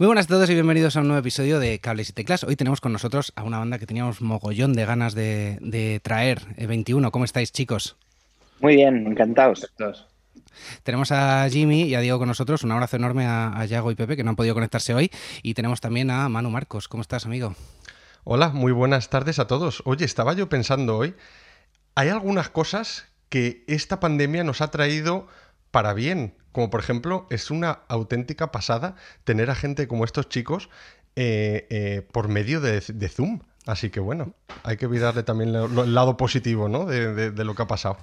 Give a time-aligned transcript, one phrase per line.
[0.00, 2.42] Muy buenas a todos y bienvenidos a un nuevo episodio de Cables y Teclas.
[2.44, 7.06] Hoy tenemos con nosotros a una banda que teníamos mogollón de ganas de, traer, 21.
[7.06, 7.98] Eh, ¿Cómo estáis, chicos?
[8.60, 9.70] Muy bien, encantados.
[10.84, 12.64] Tenemos a Jimmy y a Diego con nosotros.
[12.64, 15.10] Un abrazo enorme a, Yago y Pepe, que no han podido conectarse hoy.
[15.42, 16.88] Y tenemos también a Manu Marcos.
[16.88, 17.54] ¿Cómo estás, amigo?
[18.24, 19.82] Hola, muy buenas tardes a todos.
[19.84, 21.14] Oye, estaba yo pensando hoy,
[21.94, 25.28] hay algunas cosas que esta pandemia nos ha traído
[25.70, 26.39] para bien.
[26.52, 30.68] Como por ejemplo, es una auténtica pasada tener a gente como estos chicos
[31.16, 33.40] eh, eh, por medio de, Zoom.
[33.66, 36.86] Así que bueno, hay que olvidarle también el lado positivo ¿no?
[36.86, 37.98] de, lo que ha pasado.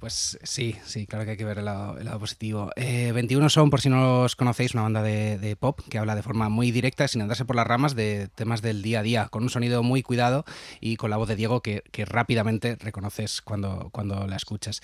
[0.00, 2.70] Pues sí, sí, claro que hay que ver el lado, positivo.
[2.76, 6.22] 21 eh, son, por si no los conocéis, una banda de, pop que habla de
[6.22, 9.42] forma muy directa, sin andarse por las ramas, de temas del día a día, con
[9.42, 10.44] un sonido muy cuidado
[10.80, 14.80] y con la voz de Diego que, que rápidamente reconoces cuando, cuando la escuchas.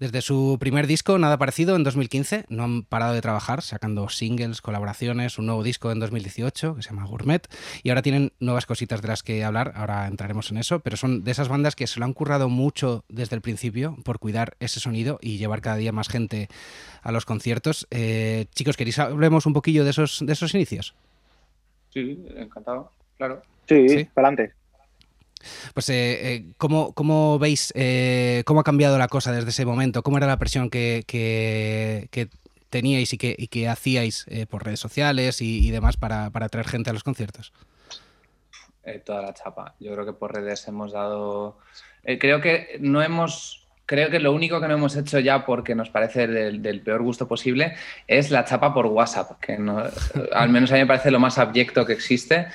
[0.00, 4.62] Desde su primer disco, Nada Parecido, en 2015, no han parado de trabajar, sacando singles,
[4.62, 7.46] colaboraciones, un nuevo disco en 2018 que se llama Gourmet,
[7.82, 11.22] y ahora tienen nuevas cositas de las que hablar, ahora entraremos en eso, pero son
[11.22, 14.80] de esas bandas que se lo han currado mucho desde el principio por cuidar ese
[14.80, 16.48] sonido y llevar cada día más gente
[17.02, 17.86] a los conciertos.
[17.90, 20.94] Eh, chicos, ¿queréis hablemos un poquillo de esos, de esos inicios?
[21.90, 23.42] Sí, encantado, claro.
[23.68, 24.04] Sí, ¿Sí?
[24.14, 24.59] para adelante.
[25.74, 30.02] Pues, eh, eh ¿cómo, veis eh, cómo ha cambiado la cosa desde ese momento?
[30.02, 31.04] ¿Cómo era la presión que,
[32.68, 36.90] teníais y que, y hacíais eh, por redes sociales y, demás para, para, traer gente
[36.90, 37.52] a los conciertos?
[39.04, 39.76] toda la chapa.
[39.78, 41.58] Yo creo que por redes hemos dado...
[42.02, 43.59] creo que no hemos
[43.90, 47.26] creo que lo único que no hemos hecho ya porque nos parece del, peor gusto
[47.26, 47.74] posible
[48.06, 49.54] es la chapa por WhatsApp, que
[50.32, 52.46] al menos a mí me parece lo más abyecto que existe,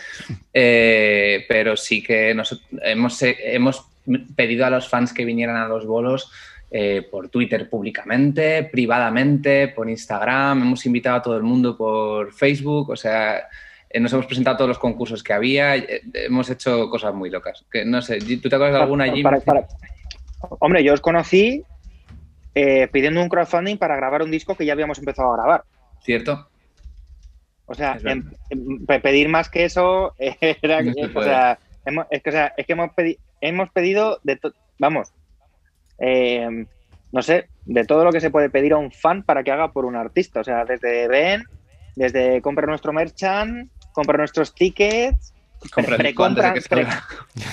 [0.53, 3.85] eh, pero sí que hemos, hemos
[4.33, 6.31] pedido a los fans que vinieran a los bolos
[6.71, 12.91] eh, por Twitter públicamente, privadamente, por Instagram, hemos invitado a todo el mundo por Facebook,
[12.91, 13.49] o sea,
[13.89, 15.75] eh, nos hemos presentado todos los concursos que había,
[16.13, 17.65] hemos hecho cosas muy locas.
[17.69, 19.21] Que, no sé, ¿tú te acuerdas de alguna, allí?
[20.59, 21.63] Hombre, yo os conocí
[22.53, 25.63] eh, pidiendo un crowdfunding para grabar un disco que ya habíamos empezado a grabar.
[26.01, 26.47] ¿Cierto?
[27.65, 27.97] O sea,
[29.01, 30.79] pedir más que eso era,
[31.15, 32.91] o sea, hemos, es que, o sea, es que hemos,
[33.41, 34.39] hemos pedido de
[34.77, 35.11] vamos,
[35.99, 36.65] eh,
[37.11, 39.71] no sé, de todo lo que se puede pedir a un fan para que haga
[39.71, 40.41] por un artista.
[40.41, 41.43] O sea, desde ven,
[41.95, 45.33] desde compra nuestro merchant, compra nuestros tickets,
[45.73, 46.53] precompra,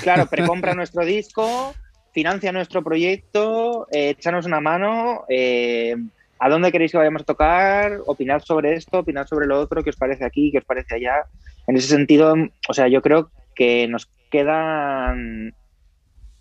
[0.02, 1.74] claro, precompra nuestro disco,
[2.12, 5.96] financia nuestro proyecto, eh, échanos una mano, eh,
[6.38, 9.90] a dónde queréis que vayamos a tocar, opinar sobre esto, opinar sobre lo otro, qué
[9.90, 11.24] os parece aquí, qué os parece allá.
[11.66, 12.34] En ese sentido,
[12.68, 15.54] o sea, yo creo que nos quedan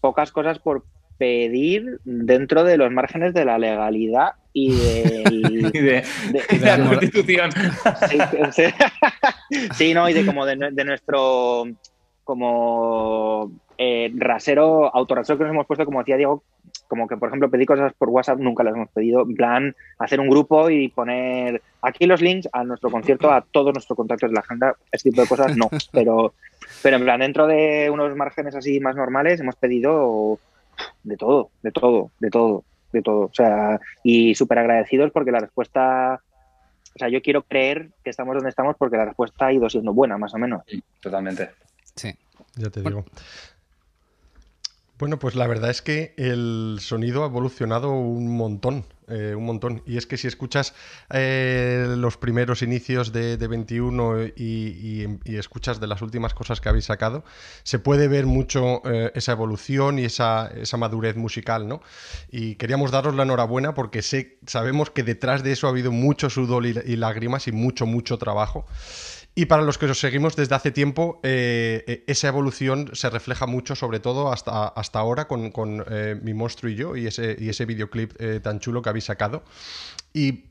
[0.01, 0.83] pocas cosas por
[1.17, 6.03] pedir dentro de los márgenes de la legalidad y, de,
[6.61, 7.51] la constitución.
[9.75, 11.65] Sí, no, y de como de nuestro
[12.23, 13.51] como
[13.83, 16.43] eh, rasero, autorrasero que nos hemos puesto, como decía Diego,
[16.87, 19.23] como que, por ejemplo, pedir cosas por WhatsApp nunca las hemos pedido.
[19.23, 23.73] En plan, hacer un grupo y poner aquí los links a nuestro concierto, a todos
[23.73, 25.67] nuestros contactos de la agenda, ese tipo de cosas no.
[25.91, 26.35] Pero,
[26.83, 30.37] pero en plan, dentro de unos márgenes así más normales, hemos pedido
[31.01, 33.21] de todo, de todo, de todo, de todo.
[33.21, 36.21] O sea, y súper agradecidos porque la respuesta.
[36.95, 39.91] O sea, yo quiero creer que estamos donde estamos porque la respuesta ha ido siendo
[39.91, 40.61] buena, más o menos.
[40.99, 41.49] totalmente.
[41.95, 42.13] Sí.
[42.57, 42.91] Ya te digo.
[42.91, 43.05] Bueno,
[45.09, 49.81] pues la verdad es que el sonido ha evolucionado un montón, eh, un montón.
[49.87, 50.75] Y es que si escuchas
[51.11, 57.23] eh, los primeros inicios de, 21 y, escuchas de las últimas cosas que habéis sacado,
[57.63, 61.81] se puede ver mucho eh, esa evolución y esa, madurez musical, ¿no?
[62.29, 64.03] Y queríamos daros la enhorabuena porque
[64.45, 68.67] sabemos que detrás de eso ha habido mucho sudor y lágrimas y mucho, mucho trabajo.
[69.33, 73.47] Y para los que os seguimos desde hace tiempo, eh, eh, esa evolución se refleja
[73.47, 77.47] mucho, sobre todo hasta, hasta ahora, con, eh, Mi Monstruo y yo y ese, y
[77.47, 79.43] ese videoclip tan chulo que habéis sacado.
[80.13, 80.45] Y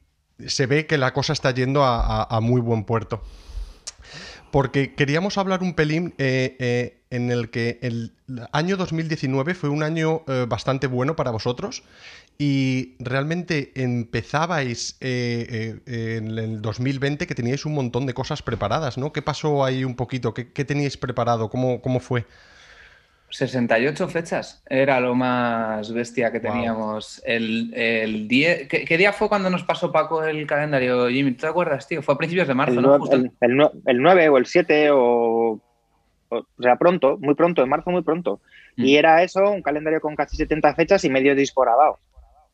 [0.46, 3.22] se ve que la cosa está yendo a, muy buen puerto.
[4.50, 8.14] Porque queríamos hablar un pelín en el que el
[8.50, 11.84] año 2019 fue un año bastante bueno para vosotros
[12.42, 18.96] y realmente empezabais eh, eh, en el 2020 que teníais un montón de cosas preparadas,
[18.96, 19.12] ¿no?
[19.12, 20.32] ¿Qué pasó ahí un poquito?
[20.32, 21.50] ¿Qué, teníais preparado?
[21.50, 22.24] ¿Cómo, ¿Cómo, fue?
[23.28, 27.22] 68 fechas era lo más bestia que teníamos.
[27.26, 31.32] El, el ¿qué, día fue cuando nos pasó Paco el calendario, Jimmy?
[31.32, 32.00] ¿Te acuerdas, tío?
[32.00, 33.72] Fue a principios de marzo, el ¿no?
[33.84, 35.60] El, 9 o el 7 o,
[36.30, 38.40] o, sea, pronto, muy pronto, en marzo muy pronto.
[38.78, 38.98] Y mm.
[38.98, 41.98] era eso, un calendario con casi 70 fechas y medio disco grabado.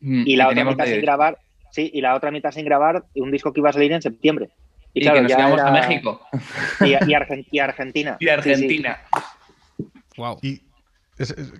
[0.06, 1.38] Mm, y la otra mitad sin grabar,
[1.72, 4.50] sí, y la otra mitad sin grabar, un disco que iba a salir en septiembre.
[4.94, 6.20] Y, que nos íbamos a México.
[6.80, 8.16] Y, Argentina.
[8.20, 8.98] Y Argentina.
[10.16, 10.38] Wow.
[10.42, 10.62] Y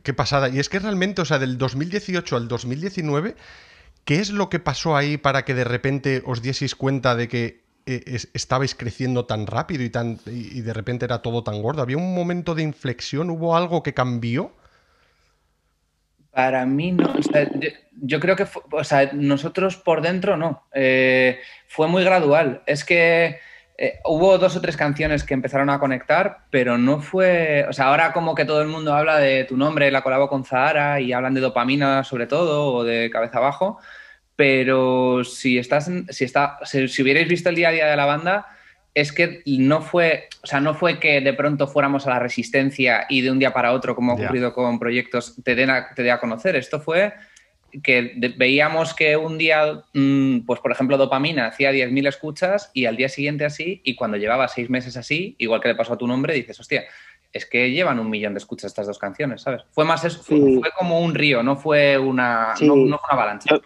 [0.05, 0.49] qué pasada.
[0.49, 3.35] Y es que realmente, o sea, del 2018 al 2019,
[4.05, 7.65] ¿qué es lo que pasó ahí para que de repente os dieseis cuenta de que
[7.87, 11.83] eh, estabais creciendo tan rápido y, tan, y de repente era todo tan gordo?
[11.83, 13.29] ¿Había un momento de inflexión?
[13.29, 14.53] ¿Hubo algo que cambió?
[16.37, 17.15] Para mí no.
[18.03, 20.65] yo, creo que, o sea, nosotros por dentro no.
[20.75, 22.61] Eh, fue muy gradual.
[22.67, 23.39] Es que
[23.79, 27.65] eh, hubo dos o tres canciones que empezaron a conectar, pero no fue.
[27.71, 30.45] O sea, ahora como que todo el mundo habla de tu nombre, la colabo con
[30.45, 33.79] Zahara y hablan de dopamina sobre todo o de cabeza abajo.
[34.37, 38.47] Pero si estás, si está, si hubierais visto el día a día de la banda,
[38.97, 43.05] es que no fue, o sea, no fue que de pronto fuéramos a la resistencia
[43.11, 46.03] y de un día para otro, como ha ocurrido con proyectos, te den a, te
[46.03, 46.57] dé a conocer.
[46.57, 47.13] Esto fue
[47.83, 52.97] que veíamos que un día, mm, pues por ejemplo, Dopamina hacía 10.000 escuchas y al
[52.97, 56.07] día siguiente así, y cuando llevaba seis meses así, igual que le pasó a tu
[56.07, 56.85] nombre, dices, hostia,
[57.35, 59.63] es que llevan un millón de escuchas estas dos canciones, ¿sabes?
[59.73, 60.39] Fue más eso, fue,
[60.79, 63.61] como un río, no fue una, no, fue una avalancha yo,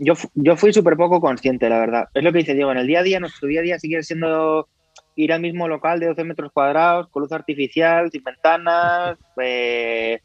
[0.00, 2.08] yo fui súper poco consciente, la verdad.
[2.14, 4.02] Es lo que dice Diego, en el día a día, nuestro día a día sigue
[4.02, 4.68] siendo
[5.16, 10.20] ir al mismo local de 12 metros cuadrados, con luz artificial, sin ventanas, eh,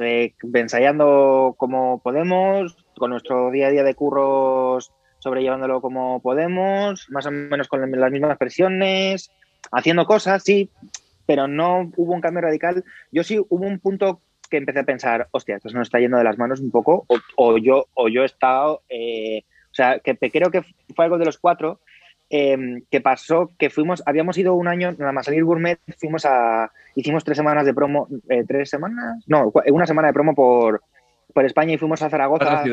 [0.00, 7.26] eh, ensayando como podemos, con nuestro día a día de curros sobrellevándolo como podemos, más
[7.26, 9.30] o menos con las mismas presiones,
[9.72, 10.70] haciendo cosas, sí,
[11.26, 12.84] pero no hubo un cambio radical.
[13.10, 16.18] Yo sí hubo un punto que empecé a pensar, hostia, esto se nos está yendo
[16.18, 17.06] de las manos un poco,
[17.36, 20.62] o, yo, o yo he estado, eh, o sea, que creo que
[20.94, 21.80] fue algo de los cuatro,
[22.30, 26.70] em, que pasó que fuimos, habíamos ido un año, nada más salir gourmet, fuimos a,
[26.94, 30.82] hicimos tres semanas de promo, eh, tres semanas, no, una semana de promo por,
[31.32, 32.64] por España y fuimos a Zaragoza,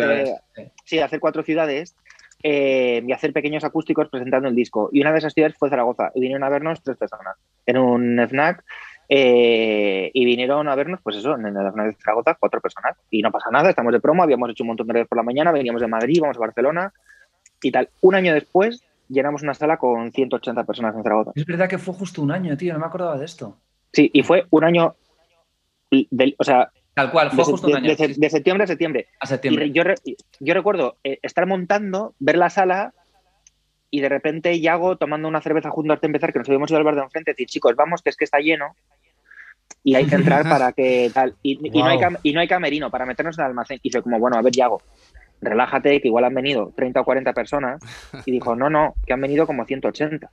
[0.85, 1.95] sí, a hacer cuatro ciudades.
[2.45, 4.89] Eh, y hacer pequeños acústicos presentando el disco.
[4.91, 6.11] Y una de esas ciudades fue Zaragoza.
[6.13, 8.65] Y vinieron a vernos tres personas en un FNAC
[9.09, 12.97] eh, y vinieron a vernos, pues eso, en la zona de Zaragoza, cuatro personas.
[13.09, 15.23] Y no pasa nada, estamos de promo, habíamos hecho un montón de veces por la
[15.23, 16.93] mañana, veníamos de Madrid, vamos a Barcelona
[17.61, 17.89] y tal.
[18.01, 21.31] Un año después llenamos una sala con 180 personas en Zaragoza.
[21.35, 23.57] Es verdad que fue justo un año, tío, no me acordaba de esto.
[23.91, 24.95] Sí, y fue un año,
[26.37, 26.71] o sea...
[26.95, 27.95] Tal cual, fue justo un año.
[27.95, 29.07] De, septiembre a septiembre.
[29.19, 29.71] A septiembre.
[29.71, 29.83] yo,
[30.39, 32.93] yo recuerdo eh, estar montando, ver la sala
[33.93, 36.83] y de repente Yago tomando una cerveza junto a empezar, que nos habíamos ido al
[36.83, 38.75] bar de enfrente, decir, chicos, vamos, que es que está lleno
[39.83, 41.35] y hay que entrar para que tal.
[41.43, 43.79] Y, no hay y no hay camerino para meternos en el almacén.
[43.83, 44.81] Y fue como, bueno, a ver, Yago,
[45.41, 47.83] relájate, que igual han venido 30 o 40 personas.
[48.25, 50.27] Y dijo, no, no, que han venido como 180.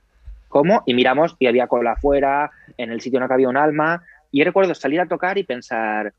[0.47, 0.81] ¿Cómo?
[0.87, 2.49] Y miramos y había cola afuera,
[2.79, 4.01] en el sitio no cabía un alma.
[4.31, 6.13] Y yo recuerdo salir a tocar y pensar,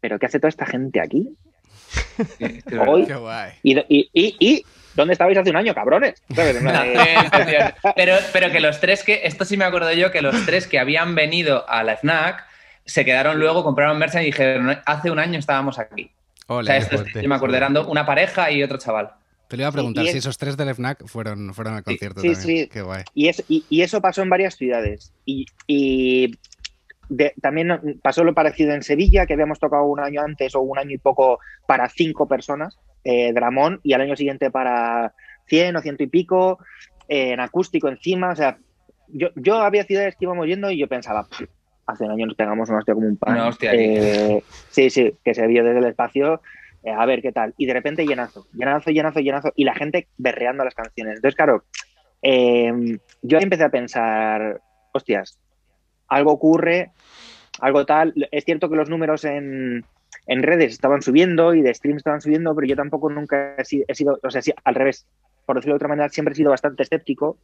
[0.00, 1.34] ¿pero qué hace toda esta gente aquí?
[2.86, 3.06] Hoy.
[3.06, 3.52] Qué guay.
[3.62, 4.66] y, y
[4.98, 6.20] ¿Dónde estabais hace un año, cabrones?
[7.94, 10.80] pero, pero que los tres que, esto sí me acuerdo yo, que los tres que
[10.80, 12.44] habían venido a la FNAC
[12.84, 16.10] se quedaron luego, compraron merch y dijeron, hace un año estábamos aquí.
[16.48, 19.12] o sea, esto, yo me acuerdo, eran una pareja y otro chaval.
[19.46, 22.32] Te le iba a preguntar si esos tres del FNAC fueron, fueron al concierto sí,
[22.32, 22.64] también.
[22.64, 23.04] Sí, Qué guay.
[23.14, 23.30] Y,
[23.70, 25.12] y, eso pasó en varias ciudades.
[25.24, 26.36] Y,
[27.40, 30.90] también pasó lo parecido en Sevilla, que habíamos tocado un año antes o un año
[30.90, 35.14] y poco para cinco personas eh, Dramón y al año siguiente para
[35.46, 36.58] 100 o ciento y pico,
[37.08, 38.30] eh, en acústico encima.
[38.30, 38.58] O sea,
[39.08, 41.26] yo, yo había ciudades que íbamos yendo y yo pensaba,
[41.86, 43.52] hace un año nos pegamos una hostia como un pan.
[43.62, 46.40] Eh, sí, sí, que se vio desde el espacio.
[46.84, 47.54] Eh, a ver qué tal.
[47.56, 49.52] Y de repente llenazo, llenazo, llenazo, llenazo.
[49.56, 51.16] Y la gente berreando las canciones.
[51.16, 51.64] Entonces, claro,
[52.22, 54.60] yo empecé a pensar,
[54.92, 55.38] hostias,
[56.08, 56.92] algo ocurre,
[57.60, 58.14] algo tal.
[58.30, 59.84] Es cierto que los números en,
[60.28, 64.20] en redes estaban subiendo y de streams estaban subiendo, pero yo tampoco nunca he sido,
[64.22, 65.06] o sea, sí, al revés,
[65.46, 67.38] por decirlo de otra manera, siempre he sido bastante escéptico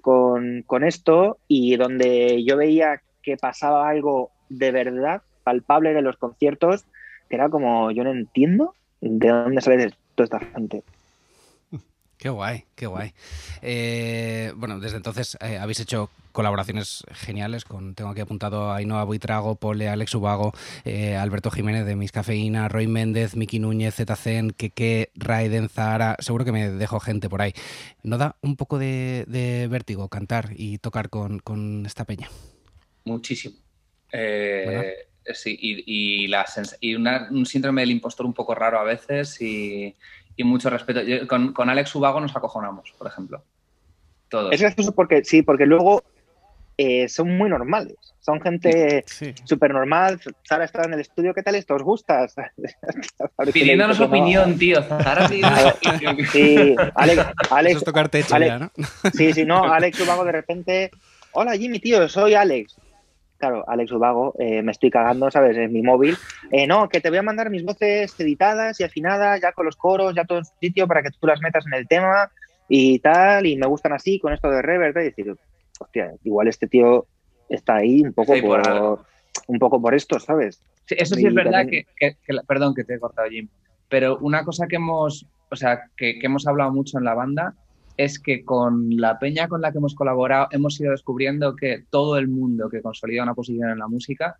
[0.00, 6.16] con, con esto y donde yo veía que pasaba algo de verdad palpable en los
[6.16, 6.86] conciertos,
[7.28, 10.82] que era como, yo no entiendo de dónde sale toda esta gente.
[12.18, 13.12] Qué guay, qué guay.
[13.62, 19.04] Eh, bueno, desde entonces eh, habéis hecho colaboraciones geniales con, tengo aquí apuntado a Ainhoa
[19.04, 20.52] Buitrago, Pole, Alex Ubago,
[20.84, 26.44] eh, Alberto Jiménez de Mis Cafeína, Roy Méndez, Miki Núñez, Zetacen, Keke, Raiden, Zahara, seguro
[26.44, 27.52] que me dejo gente por ahí.
[28.02, 32.28] ¿No da un poco de, vértigo cantar y tocar con, esta peña?
[33.04, 33.56] Muchísimo.
[35.34, 36.34] Sí, y, y
[37.30, 39.94] un síndrome del impostor un poco raro a veces y,
[40.38, 41.00] y mucho respeto.
[41.26, 43.42] con, con, Alex Ubago nos acojonamos, por ejemplo.
[44.30, 44.52] Todos.
[44.52, 46.04] Es gracioso porque, sí, porque luego
[46.76, 47.96] eh, son muy normales.
[48.20, 49.04] Son gente
[49.44, 50.20] súper normal.
[50.44, 51.74] Sara está en el estudio, ¿qué tal esto?
[51.74, 52.24] ¿Os gusta?
[53.52, 54.80] Pidiéndonos opinión, tío.
[54.82, 57.26] Sara Sí, Alex.
[57.50, 58.70] Alex Eso es tocarte ya, ¿no?
[59.12, 59.64] Sí, sí, no.
[59.64, 60.90] Alex Ubago de repente.
[61.32, 62.76] Hola Jimmy, tío, soy Alex.
[63.38, 65.56] Claro, Alex Ubago, eh, me estoy cagando, ¿sabes?
[65.56, 66.16] En mi móvil.
[66.50, 69.76] Eh, no, que te voy a mandar mis voces editadas y afinadas, ya con los
[69.76, 72.30] coros, ya todo en su sitio, para que tú las metas en el tema
[72.68, 75.36] y tal, y me gustan así, con esto de reverb, y decir,
[75.78, 77.06] hostia, igual este tío
[77.48, 79.06] está ahí un poco por,
[79.46, 80.60] un poco por esto, ¿sabes?
[80.88, 81.86] eso sí es verdad que,
[82.46, 83.48] perdón que te he cortado, Jim,
[83.88, 87.54] pero una cosa que hemos, o sea, que, hemos hablado mucho en la banda
[87.98, 92.16] es que con la peña con la que hemos colaborado hemos ido descubriendo que todo
[92.16, 94.38] el mundo que consolida una posición en la música,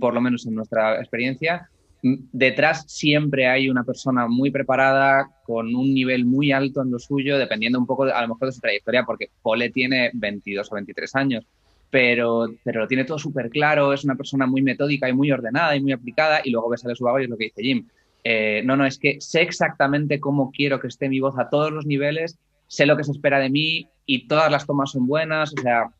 [0.00, 1.68] por lo menos en nuestra experiencia,
[2.00, 7.36] detrás siempre hay una persona muy preparada, con un nivel muy alto en lo suyo,
[7.36, 11.14] dependiendo un poco, a lo mejor, de su trayectoria, porque Pole tiene 22 o 23
[11.16, 11.46] años
[11.92, 15.76] pero, pero lo tiene todo súper claro, es una persona muy metódica y muy ordenada
[15.76, 17.86] y muy aplicada, y luego ves a su y es lo que dice Jim.
[18.24, 21.70] Eh, no, no, es que sé exactamente cómo quiero que esté mi voz a todos
[21.70, 22.38] los niveles,
[22.72, 25.90] sé lo que se espera de mí y todas las tomas son buenas, o sea,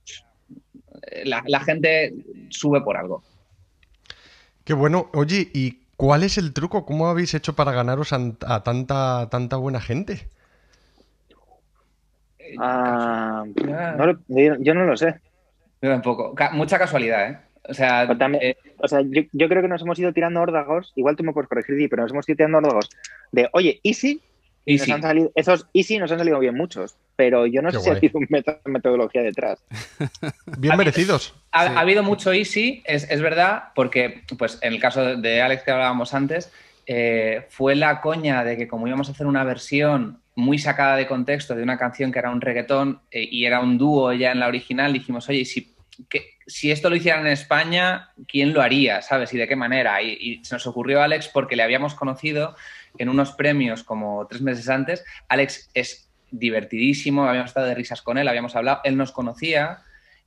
[1.24, 2.14] la, gente
[2.48, 3.22] sube por algo.
[4.64, 5.10] Qué bueno.
[5.12, 6.86] Oye, ¿y cuál es el truco?
[6.86, 10.28] ¿Cómo habéis hecho para ganaros a, tanta, tanta buena gente?
[12.58, 13.44] Ah,
[14.28, 15.20] yo no lo sé.
[15.82, 16.34] Yo tampoco.
[16.52, 17.38] mucha casualidad, ¿eh?
[17.68, 18.04] O sea,
[18.40, 21.48] eh, o sea yo, creo que nos hemos ido tirando órdagos, igual tú me puedes
[21.48, 22.88] corregir, pero nos hemos ido tirando órdagos
[23.30, 23.78] de, oye,
[24.66, 27.80] easy, Nos han salido, esos easy nos han salido bien muchos, pero yo no sé
[27.80, 29.62] si ha habido una metodología detrás.
[30.58, 31.34] bien merecidos.
[31.52, 35.70] Ha, habido mucho easy, es, es, verdad, porque pues en el caso de Alex que
[35.70, 36.52] hablábamos antes,
[36.86, 41.06] eh, fue la coña de que como íbamos a hacer una versión muy sacada de
[41.06, 44.40] contexto de una canción que era un reggaetón eh, y era un dúo ya en
[44.40, 45.72] la original, dijimos, oye, si,
[46.46, 49.02] si esto lo hicieran en España, ¿quién lo haría?
[49.02, 49.32] ¿Sabes?
[49.34, 50.02] ¿Y de qué manera?
[50.02, 52.56] Y, se nos ocurrió a Alex porque le habíamos conocido
[52.98, 55.04] en unos premios como tres meses antes.
[55.28, 59.80] Alex es divertidísimo, habíamos estado de risas con él, habíamos hablado, él nos conocía.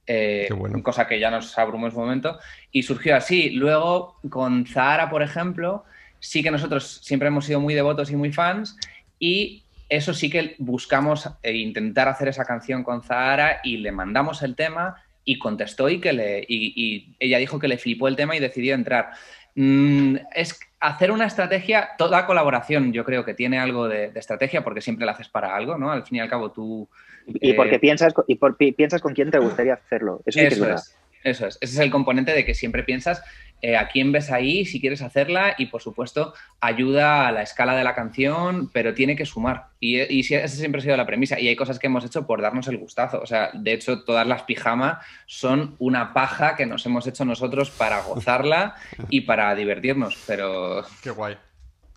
[0.08, 0.48] Eh,
[0.84, 2.38] cosa que ya nos abrumó en su momento,
[2.72, 3.50] y surgió así.
[3.50, 5.84] Luego, con Zahara, por ejemplo,
[6.20, 8.78] sí que nosotros siempre hemos sido muy devotos y muy fans,
[9.18, 14.44] y eso sí que buscamos eh, intentar hacer esa canción con Zahara y le mandamos
[14.44, 18.36] el tema y contestó y que le y, ella dijo que le flipó el tema
[18.36, 19.12] y decidió entrar.
[19.56, 24.82] Mm, es hacer una estrategia, toda colaboración yo creo que tiene algo de, estrategia porque
[24.82, 25.92] siempre la haces para algo, ¿no?
[25.92, 26.88] Al fin y al cabo tú...
[27.28, 30.22] Y porque eh, piensas, y piensas con quién te gustaría hacerlo.
[30.26, 30.54] Eso, es,
[31.24, 31.58] eso es.
[31.60, 33.24] Ese es el componente de que siempre piensas
[33.66, 37.76] eh, a quién ves ahí, si quieres hacerla y por supuesto ayuda a la escala
[37.76, 39.70] de la canción, pero tiene que sumar.
[39.80, 41.40] Y, y esa siempre ha sido la premisa.
[41.40, 43.20] Y hay cosas que hemos hecho por darnos el gustazo.
[43.20, 47.72] O sea, de hecho, todas las pijamas son una paja que nos hemos hecho nosotros
[47.72, 48.76] para gozarla
[49.10, 50.16] y para divertirnos.
[50.28, 50.86] Pero.
[51.02, 51.36] Qué guay.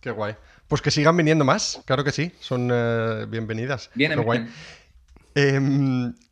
[0.00, 0.36] Qué guay.
[0.68, 3.90] Pues que sigan viniendo más, claro que sí, son eh, bienvenidas.
[3.94, 4.46] Bien, guay.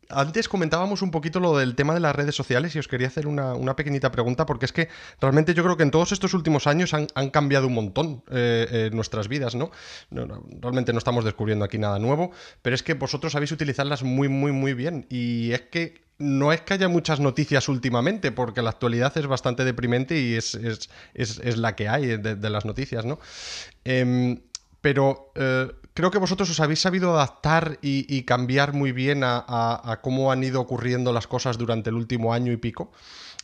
[0.09, 3.27] Antes comentábamos un poquito lo del tema de las redes sociales y os quería hacer
[3.27, 6.93] una, pequeñita pregunta porque es que realmente yo creo que en todos estos últimos años
[6.93, 9.71] han, cambiado un montón eh, eh, nuestras vidas, ¿no?
[10.11, 14.51] Realmente no estamos descubriendo aquí nada nuevo, pero es que vosotros sabéis utilizarlas muy, muy,
[14.51, 19.15] muy bien y es que no es que haya muchas noticias últimamente, porque la actualidad
[19.17, 20.57] es bastante deprimente y es,
[21.57, 23.19] la que hay de, las noticias, ¿no?
[23.83, 24.39] Em,
[24.81, 30.31] pero eh, creo que vosotros os habéis sabido adaptar y, cambiar muy bien a, cómo
[30.31, 32.91] han ido ocurriendo las cosas durante el último año y pico.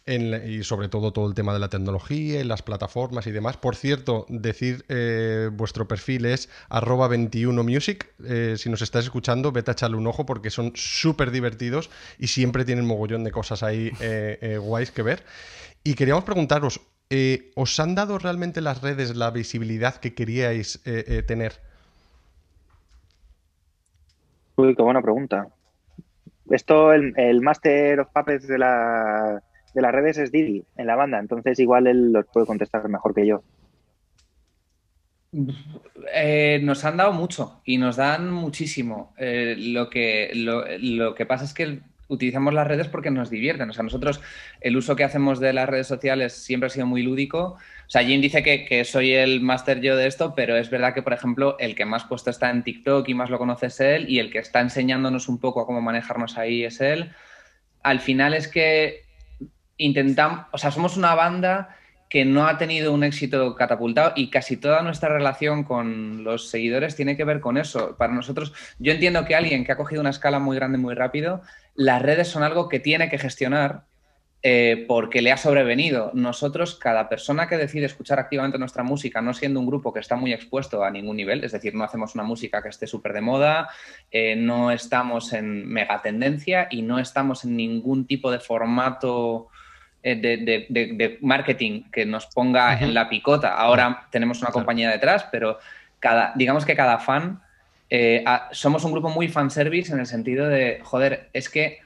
[0.06, 3.58] y sobre todo todo el tema de la tecnología las plataformas y demás.
[3.58, 8.10] Por cierto, decir eh, vuestro perfil es arroba 21music.
[8.24, 12.28] Eh, si nos estás escuchando, vete a echarle un ojo porque son súper divertidos y
[12.28, 15.26] siempre tienen mogollón de cosas ahí eh, guays que ver.
[15.84, 16.82] Y queríamos preguntaros,
[17.56, 20.84] ¿os han dado realmente las redes la visibilidad que queríais
[21.26, 21.73] tener?
[24.56, 25.48] Uy, qué buena pregunta.
[26.50, 29.42] Esto, el, el Master of Puppets de, la,
[29.74, 33.14] de las redes es Didi en la banda, entonces igual él los puede contestar mejor
[33.14, 33.44] que yo.
[36.14, 39.14] Eh, nos han dado mucho y nos dan muchísimo.
[39.18, 43.70] Eh, lo, que, lo, lo, que pasa es que utilizamos las redes porque nos divierten.
[43.70, 44.22] O sea, nosotros
[44.62, 47.58] el uso que hacemos de las redes sociales siempre ha sido muy lúdico.
[47.88, 51.02] O sea, Jim dice que, soy el máster yo de esto, pero es verdad que,
[51.02, 54.06] por ejemplo, el que más puesto está en TikTok y más lo conoce es él,
[54.10, 57.12] y el que está enseñándonos un poco a cómo manejarnos ahí es él.
[57.82, 59.04] Al final es que
[59.78, 61.76] intentamos, o sea, somos una banda
[62.14, 66.96] que no ha tenido un éxito catapultado y casi toda nuestra relación con los seguidores
[66.96, 67.98] tiene que ver con eso.
[67.98, 71.42] Para nosotros, yo entiendo que alguien que ha cogido una escala muy grande muy rápido,
[71.76, 73.86] las redes son algo que tiene que gestionar
[74.46, 76.12] eh, porque le ha sobrevenido.
[76.14, 80.18] Nosotros, cada persona que decide escuchar activamente nuestra música, no siendo un grupo que está
[80.18, 83.22] muy expuesto a ningún nivel, es decir, no hacemos una música que esté súper de
[83.22, 83.70] moda,
[84.12, 89.48] eh, no estamos en megatendencia y no estamos en ningún tipo de formato
[90.04, 93.56] eh, de, marketing que nos ponga en la picota.
[93.56, 95.58] Ahora tenemos una compañía detrás, pero
[96.02, 97.42] cada, digamos que cada fan,
[97.96, 101.78] eh, somos un grupo muy fanservice en el sentido de, joder, es que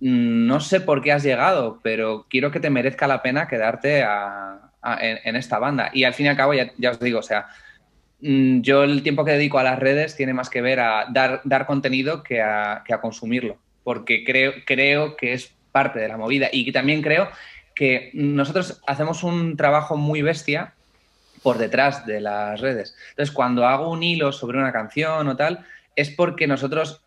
[0.00, 4.04] mm, no sé por qué has llegado, pero quiero que te merezca la pena quedarte
[5.00, 5.90] en, esta banda.
[5.92, 7.46] Y al fin y al cabo, ya, os digo, o sea,
[8.22, 11.42] mm, yo el tiempo que dedico a las redes tiene más que ver a dar,
[11.44, 16.16] dar contenido que a, que a consumirlo, porque creo, creo que es parte de la
[16.16, 16.48] movida.
[16.50, 17.28] Y también creo
[17.72, 20.74] que nosotros hacemos un trabajo muy bestia
[21.46, 22.96] por detrás de las redes.
[23.10, 27.04] Entonces, cuando hago un hilo sobre una canción o tal, es porque nosotros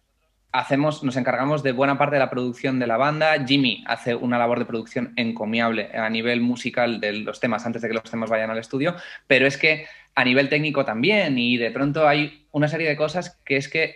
[0.54, 3.46] hacemos, nos encargamos de buena parte de la producción de la banda.
[3.46, 7.90] Jimmy hace una labor de producción encomiable a nivel musical de los temas antes de
[7.90, 8.96] que los temas vayan al estudio,
[9.28, 13.42] pero es que a nivel técnico también y de pronto hay una serie de cosas
[13.44, 13.96] que es que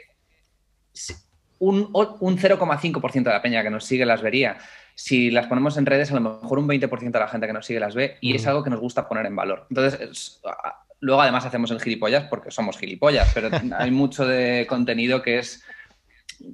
[1.59, 4.57] un, un 0,5% de la peña que nos sigue las vería.
[4.95, 7.65] Si las ponemos en redes, a lo mejor un 20% de la gente que nos
[7.65, 9.65] sigue las ve y es algo que nos gusta poner en valor.
[9.69, 10.41] Entonces,
[11.00, 15.63] luego además hacemos el gilipollas porque somos gilipollas, pero hay mucho de contenido que es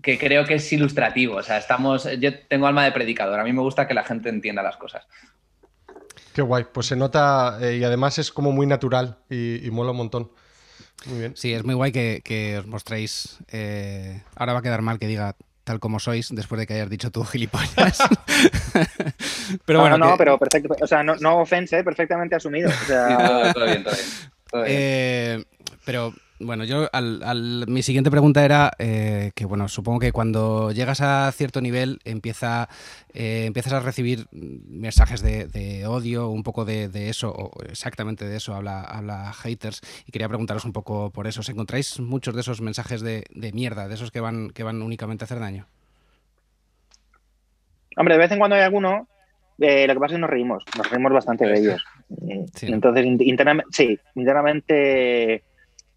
[0.04, 1.36] que creo que es ilustrativo.
[1.36, 3.40] O sea, estamos, yo tengo alma de predicador.
[3.40, 5.08] A mí me gusta que la gente entienda las cosas.
[6.34, 6.66] Qué guay.
[6.72, 10.32] Pues se nota eh, y además es como muy natural y mola un montón.
[11.06, 11.36] Muy bien.
[11.36, 13.40] Sí, es muy guay que, os mostréis.
[13.52, 15.36] Eh, ahora va a quedar mal que diga
[15.70, 18.00] tal como sois después de que hayas dicho tú gilipollas.
[19.66, 20.76] pero bueno, no, pero perfecto.
[20.82, 22.70] O sea, no, no ofense, perfectamente asumido.
[22.70, 23.52] O sea...
[23.54, 24.66] todo, bien, todo bien.
[24.66, 25.44] Eh,
[25.86, 31.02] pero bueno, yo al, mi siguiente pregunta era eh, que, bueno, supongo que cuando llegas
[31.02, 32.70] a cierto nivel empieza,
[33.14, 38.54] eh, empiezas a recibir mensajes de, odio, un poco de, eso, o exactamente de eso
[38.56, 41.42] habla, habla haters, y quería preguntaros un poco por eso.
[41.42, 45.24] ¿Os encontráis muchos de esos mensajes de, mierda, de esos que van, que van únicamente
[45.24, 45.68] a hacer daño?
[47.98, 49.10] Hombre, de vez en cuando hay alguno,
[49.60, 51.84] eh, lo que pasa es que nos reímos, nos reímos bastante de ellos.
[52.62, 55.44] Entonces, internamente, sí, internamente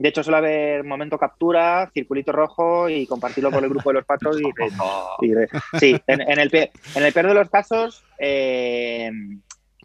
[0.02, 4.04] de hecho, suele haber momento captura, circulito rojo y compartirlo por el grupo de los
[4.04, 4.36] patos.
[4.40, 4.42] Y,
[5.78, 9.12] sí, en, el, en el peor de los casos, eh,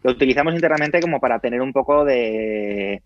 [0.02, 3.00] lo utilizamos internamente como para tener un poco de,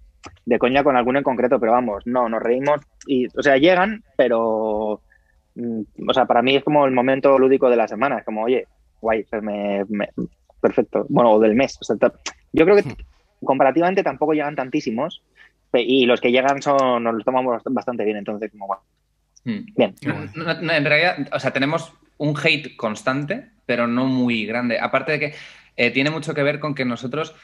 [0.47, 2.81] de coña con alguno en concreto, pero vamos, no, nos reímos.
[3.07, 5.03] y O sea, llegan, pero.
[5.55, 8.21] Mm, o sea, para mí es como el momento lúdico de la semana.
[8.21, 8.67] Es como, oye,
[9.03, 9.27] guay,
[10.63, 11.05] perfecto.
[11.11, 11.79] Bueno, o del mes.
[12.55, 13.45] yo creo que hmm.
[13.45, 15.23] comparativamente tampoco llegan tantísimos
[15.81, 18.83] y los que llegan son, nos los tomamos bastante bien, entonces como bueno.
[19.45, 19.67] Hmm.
[19.77, 19.95] Bien.
[20.05, 24.79] en realidad, o sea, tenemos un hate constante, pero no muy grande.
[24.79, 25.35] Aparte de que
[25.77, 27.35] eh, tiene mucho que ver con que nosotros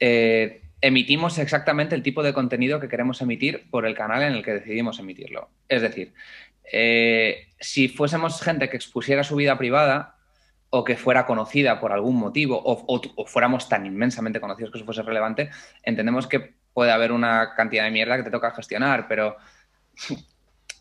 [0.00, 4.42] eh, emitimos exactamente el tipo de contenido que queremos emitir por el canal en el
[4.42, 5.50] que decidimos emitirlo.
[5.68, 6.12] Es decir,
[6.72, 10.16] eh, si fuésemos gente que expusiera su vida privada
[10.70, 14.84] o que fuera conocida por algún motivo o, o fuéramos tan inmensamente conocidos que eso
[14.84, 15.50] fuese relevante,
[15.84, 19.36] entendemos que puede haber una cantidad de mierda que te toca gestionar, pero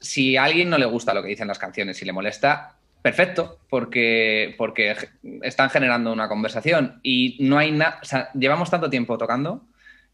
[0.02, 3.60] si a alguien no le gusta lo que dicen las canciones y le molesta, perfecto,
[3.70, 4.96] porque, porque
[5.44, 9.62] están generando una conversación y no hay nada, o sea, llevamos tanto tiempo tocando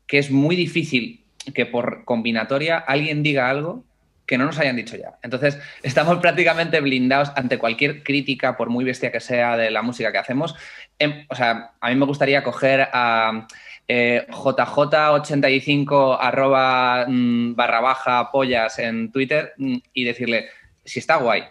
[0.05, 3.83] que es muy difícil que por combinatoria alguien diga algo
[4.25, 5.17] que no nos hayan dicho ya.
[5.23, 10.11] Entonces, estamos prácticamente blindados ante cualquier crítica, por muy bestia que sea, de la música
[10.11, 10.55] que hacemos.
[10.99, 13.47] Em, o sea, a mí me gustaría coger a
[13.91, 20.49] eh, JJ85 arroba mm, barra baja pollas en Twitter mm, y decirle
[20.85, 21.45] si está guay.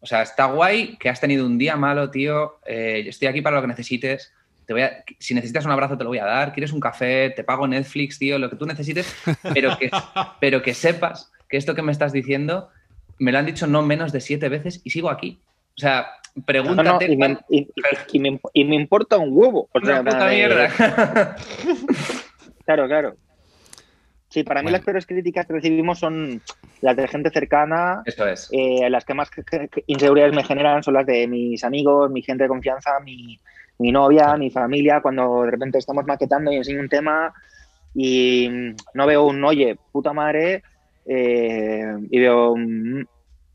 [0.00, 2.60] O sea, está guay que has tenido un día malo, tío.
[2.64, 4.32] Eh, estoy aquí para lo que necesites.
[4.66, 6.54] Te voy a, si necesitas un abrazo, te lo voy a dar.
[6.54, 7.28] ¿Quieres un café?
[7.30, 9.14] Te pago Netflix, tío, lo que tú necesites.
[9.52, 9.90] Pero que,
[10.40, 12.70] pero que sepas que esto que me estás diciendo
[13.18, 15.40] me lo han dicho no menos de siete veces y sigo aquí.
[15.76, 16.06] O sea,
[16.44, 17.08] pregúntate.
[17.12, 19.68] y, me, importa un huevo.
[19.74, 21.36] Una puta mierda.
[22.64, 23.16] claro, claro.
[24.28, 26.42] Sí, para mí las peores críticas que recibimos son
[26.82, 28.02] las de gente cercana.
[28.04, 28.50] Eso es.
[28.52, 29.30] Eh, las que más
[29.86, 33.40] inseguridades me generan son las de mis amigos, mi gente de confianza, mi,
[33.78, 35.00] novia, mi familia.
[35.00, 37.32] Cuando de repente estamos maquetando y enseño un tema
[37.94, 40.62] y no veo un oye, puta madre,
[41.06, 43.04] eh, y veo, mm,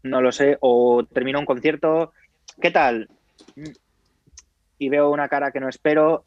[0.03, 2.13] no lo sé, o termino un concierto
[2.61, 3.09] ¿qué tal?
[4.77, 6.23] Y veo una cara que no espero.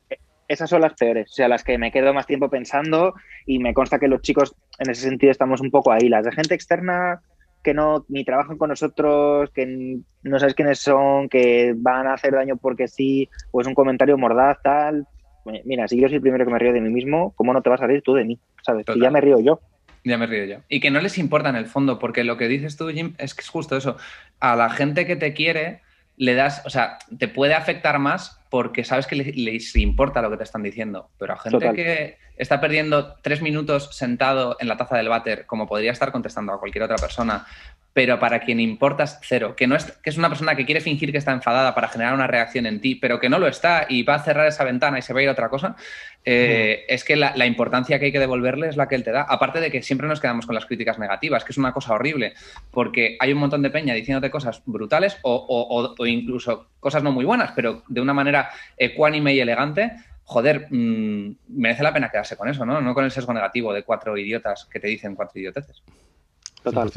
[0.46, 3.14] esas son las peores, o sea, las que me quedo más tiempo pensando
[3.46, 6.08] y me consta que los chicos en ese sentido estamos un poco ahí.
[6.08, 7.22] Las de gente externa
[7.62, 12.34] que no ni trabajan con nosotros, que no sabes quiénes son, que van a hacer
[12.34, 15.06] daño porque sí, o es un comentario mordaz, tal.
[15.64, 17.70] Mira, si yo soy el primero que me río de mí mismo, ¿cómo no te
[17.70, 18.38] vas a reír tú de mí?
[18.62, 18.86] ¿Sabes?
[18.92, 19.60] Si ya me río yo.
[20.04, 20.56] Ya me río yo.
[20.68, 23.34] Y que no les importa en el fondo, porque lo que dices tú, Jim, es
[23.34, 23.96] que es justo eso.
[24.40, 25.80] A la gente que te quiere,
[26.16, 30.36] le das, o sea, te puede afectar más porque sabes que les, importa lo que
[30.36, 31.10] te están diciendo.
[31.18, 35.66] Pero a gente que está perdiendo tres minutos sentado en la taza del váter, como
[35.66, 37.46] podría estar contestando a cualquier otra persona,
[37.94, 41.12] pero para quien importas cero, que no es, que es una persona que quiere fingir
[41.12, 44.02] que está enfadada para generar una reacción en ti, pero que no lo está y
[44.02, 45.76] va a cerrar esa ventana y se va a ir a otra cosa,
[46.24, 49.22] eh, es que la, importancia que hay que devolverle es la que él te da.
[49.22, 52.34] Aparte de que siempre nos quedamos con las críticas negativas, que es una cosa horrible,
[52.72, 57.52] porque hay un montón de peña diciéndote cosas brutales o, incluso cosas no muy buenas,
[57.54, 59.92] pero de una manera ecuánime y elegante.
[60.24, 62.80] Joder, mm, merece la pena quedarse con eso, ¿no?
[62.80, 65.82] No con el sesgo negativo de cuatro idiotas que te dicen cuatro idioteces.
[66.62, 66.90] Total.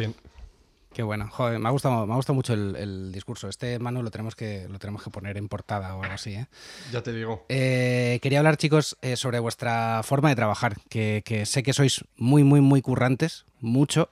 [0.93, 1.27] Qué bueno.
[1.29, 3.49] Joder, me ha gustado, me ha gustado mucho el, discurso.
[3.49, 6.33] Este Manu lo tenemos que lo tenemos que poner en portada o algo así.
[6.33, 6.47] ¿eh?
[6.91, 7.45] Ya te digo.
[7.49, 10.77] Eh, quería hablar, chicos, eh, sobre vuestra forma de trabajar.
[10.89, 14.07] Que, sé que sois muy, muy, muy currantes, mucho,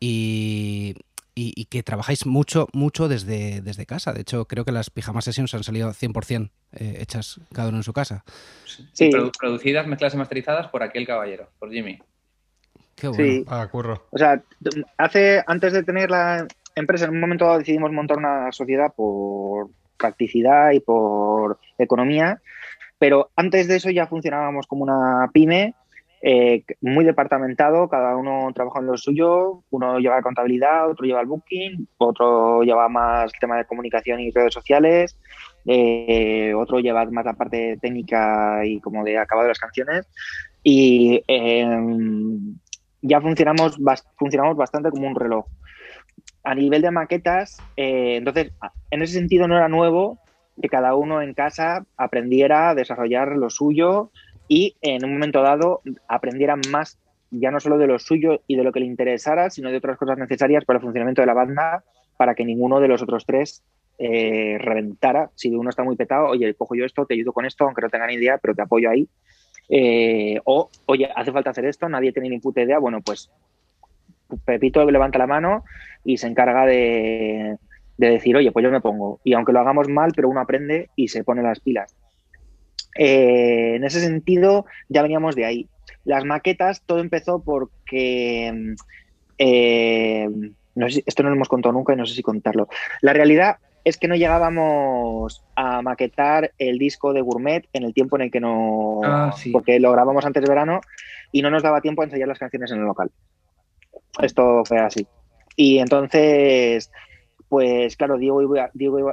[0.00, 0.96] y,
[1.68, 4.12] que trabajáis mucho, mucho desde, desde casa.
[4.12, 7.92] De hecho, creo que las pijamas sessions han salido 100% hechas cada uno en su
[7.92, 8.24] casa.
[8.92, 9.10] Sí.
[9.38, 12.00] Producidas, mezcladas y masterizadas por aquel caballero, por Jimmy.
[12.96, 13.44] Sí.
[13.48, 14.42] Ah, O sea,
[14.98, 20.72] hace, antes de tener la empresa, en un momento decidimos montar una sociedad por practicidad
[20.72, 22.40] y por economía,
[22.98, 25.74] pero antes de eso ya funcionábamos como una pyme,
[26.26, 31.20] eh, muy departamentado, cada uno trabaja en lo suyo, uno lleva la contabilidad, otro lleva
[31.20, 35.18] el booking, otro lleva más el tema de comunicación y redes sociales,
[35.66, 40.06] eh, otro lleva más la parte técnica y como de acabado de las canciones.
[40.62, 42.56] Y em,
[43.04, 43.76] ya funcionamos,
[44.16, 45.46] funcionamos bastante como un reloj.
[46.42, 48.52] A nivel de maquetas, eh, entonces,
[48.90, 50.18] en ese sentido no era nuevo
[50.60, 54.10] que cada uno en casa aprendiera a desarrollar lo suyo
[54.48, 56.98] y en un momento dado aprendiera más
[57.30, 59.98] ya no solo de lo suyo y de lo que le interesara, sino de otras
[59.98, 61.84] cosas necesarias para el funcionamiento de la banda,
[62.16, 63.64] para que ninguno de los otros tres
[63.98, 65.30] eh, reventara.
[65.34, 67.90] Si uno está muy petado, oye, cojo yo esto, te ayudo con esto, aunque no
[67.90, 69.08] tenga ni idea, pero te apoyo ahí.
[69.68, 73.30] Eh, o, oye, hace falta hacer esto, nadie tiene ni puta idea, bueno, pues
[74.44, 75.64] Pepito levanta la mano
[76.04, 77.56] y se encarga de,
[77.96, 79.20] decir, oye, pues yo me pongo.
[79.24, 81.94] Y aunque lo hagamos mal, pero uno aprende y se pone las pilas.
[82.96, 85.68] Eh, en ese sentido, ya veníamos de ahí.
[86.04, 88.74] Las maquetas, todo empezó porque...
[89.38, 90.28] Eh,
[91.06, 92.68] esto no lo hemos contado nunca y no sé si contarlo.
[93.00, 98.16] La realidad es que no llegábamos a maquetar el disco de Gourmet en el tiempo
[98.16, 99.00] en el que no...
[99.04, 100.80] Ah, porque lo grabamos antes de verano
[101.30, 103.10] y no nos daba tiempo a ensayar las canciones en el local.
[104.22, 105.06] Esto fue así.
[105.54, 106.90] Y entonces,
[107.48, 108.70] pues claro, Diego iba,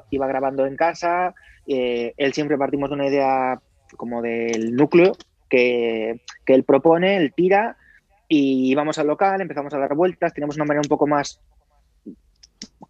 [0.09, 1.35] iba, grabando en casa,
[1.67, 3.59] eh, él siempre partimos de una idea
[3.97, 5.17] como del núcleo
[5.49, 7.75] que, que él propone, él tira
[8.29, 11.41] y íbamos al local, empezamos a dar vueltas, teníamos una manera un poco más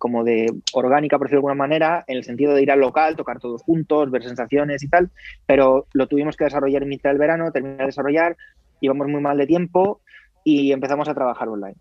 [0.01, 3.15] como de orgánica, por decirlo de alguna manera, en el sentido de ir al local,
[3.15, 5.11] tocar todos juntos, ver sensaciones y tal,
[5.45, 8.35] pero lo tuvimos que desarrollar en mitad del verano, terminar de desarrollar,
[8.79, 10.01] íbamos muy mal de tiempo
[10.43, 11.75] y empezamos a trabajar online.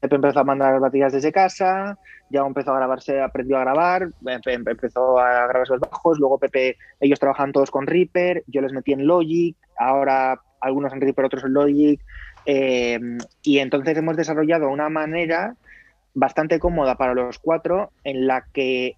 [0.00, 4.10] Pepe empezó a mandar baterías desde casa, ya empezó a grabarse, aprendió a grabar,
[4.44, 8.92] empezó a grabarse los bajos, luego Pepe, ellos trabajan todos con Reaper, yo les metí
[8.92, 12.00] en Logic, ahora algunos en Reaper, otros en Logic,
[12.44, 13.00] eh,
[13.42, 15.56] y entonces hemos desarrollado una manera
[16.14, 18.96] bastante cómoda para los cuatro en la que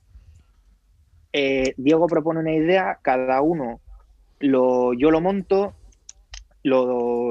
[1.33, 3.81] eh, Diego propone una idea, cada uno
[4.40, 5.74] lo, yo lo monto,
[6.62, 7.31] lo,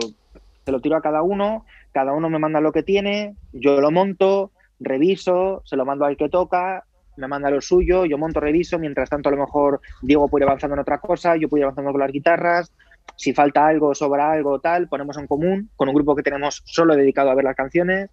[0.65, 3.91] se lo tiro a cada uno, cada uno me manda lo que tiene, yo lo
[3.91, 6.85] monto, reviso, se lo mando al que toca,
[7.17, 10.49] me manda lo suyo, yo monto, reviso, mientras tanto a lo mejor Diego puede ir
[10.49, 12.73] avanzando en otra cosa, yo puedo ir avanzando con las guitarras,
[13.15, 16.95] si falta algo, sobra algo, tal, ponemos en común con un grupo que tenemos solo
[16.95, 18.09] dedicado a ver las canciones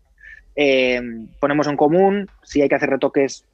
[0.57, 1.01] eh,
[1.41, 3.45] ponemos en común, si hay que hacer retoques,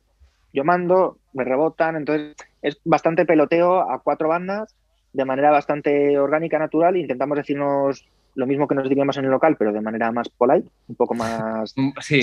[0.53, 4.75] yo mando, me rebotan, entonces es bastante peloteo a cuatro bandas
[5.13, 9.57] de manera bastante orgánica, natural, intentamos decirnos lo mismo que nos diríamos en el local,
[9.59, 11.73] pero de manera más polite, un poco más...
[11.75, 12.21] Mm, sí,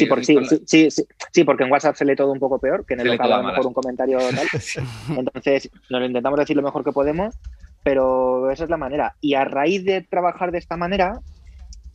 [0.66, 0.90] sí,
[1.32, 3.38] sí, porque en WhatsApp se lee todo un poco peor, que en el local a
[3.38, 5.18] lo mejor un comentario tal.
[5.18, 7.36] Entonces, nos lo intentamos decir lo mejor que podemos,
[7.84, 9.16] pero esa es la manera.
[9.22, 11.20] Y a raíz de trabajar de esta manera,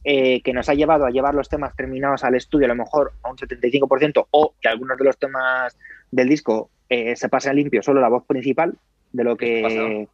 [0.05, 3.13] eh, que nos ha llevado a llevar los temas terminados al estudio a lo mejor
[3.23, 5.77] a un 75% o que algunos de los temas
[6.11, 8.77] del disco eh, se pasen limpio solo la voz principal
[9.13, 10.09] de lo que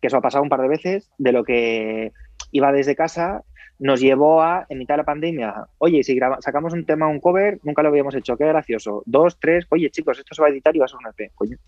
[0.00, 2.12] que eso ha pasado un par de veces, de lo que
[2.52, 3.42] iba desde casa,
[3.78, 7.58] nos llevó a, en mitad de la pandemia, oye, si sacamos un tema, un cover,
[7.62, 9.02] nunca lo habíamos hecho, qué gracioso.
[9.04, 11.32] Dos, tres, oye, chicos, esto se va a editar y va a ser un EP,
[11.34, 11.58] coño.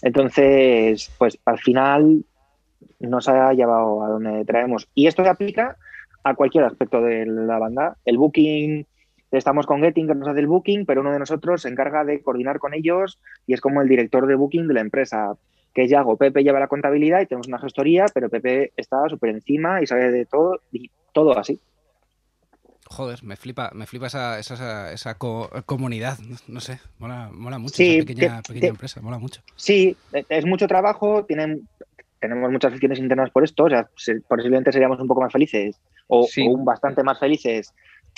[0.00, 2.24] Entonces, pues al final
[3.00, 4.88] nos ha llevado a donde traemos.
[4.94, 5.76] Y esto se aplica
[6.24, 7.96] a cualquier aspecto de la banda.
[8.04, 8.86] El booking,
[9.30, 12.22] estamos con Getting que nos hace el booking, pero uno de nosotros se encarga de
[12.22, 15.34] coordinar con ellos y es como el director de booking de la empresa,
[15.74, 16.16] que es Yago.
[16.16, 20.10] Pepe lleva la contabilidad y tenemos una gestoría, pero Pepe está súper encima y sabe
[20.10, 21.58] de todo y todo así.
[22.86, 28.04] Joder, me flipa, me flipa esa, esa, esa comunidad, no sé, mola, mola mucho esa
[28.04, 29.40] pequeña, pequeña empresa, mola mucho.
[29.56, 29.96] Sí,
[30.28, 31.66] es mucho trabajo, tienen,
[32.20, 33.88] tenemos muchas aficiones internas por esto, o sea,
[34.28, 35.80] posiblemente seríamos un poco más felices
[36.12, 37.72] o, un bastante más felices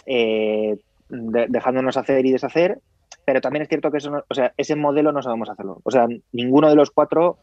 [0.06, 0.76] eh,
[1.08, 2.80] dejándonos hacer y deshacer,
[3.24, 5.80] pero también es cierto que eso o sea, ese modelo no sabemos hacerlo.
[5.84, 7.38] O sea, ninguno de los cuatro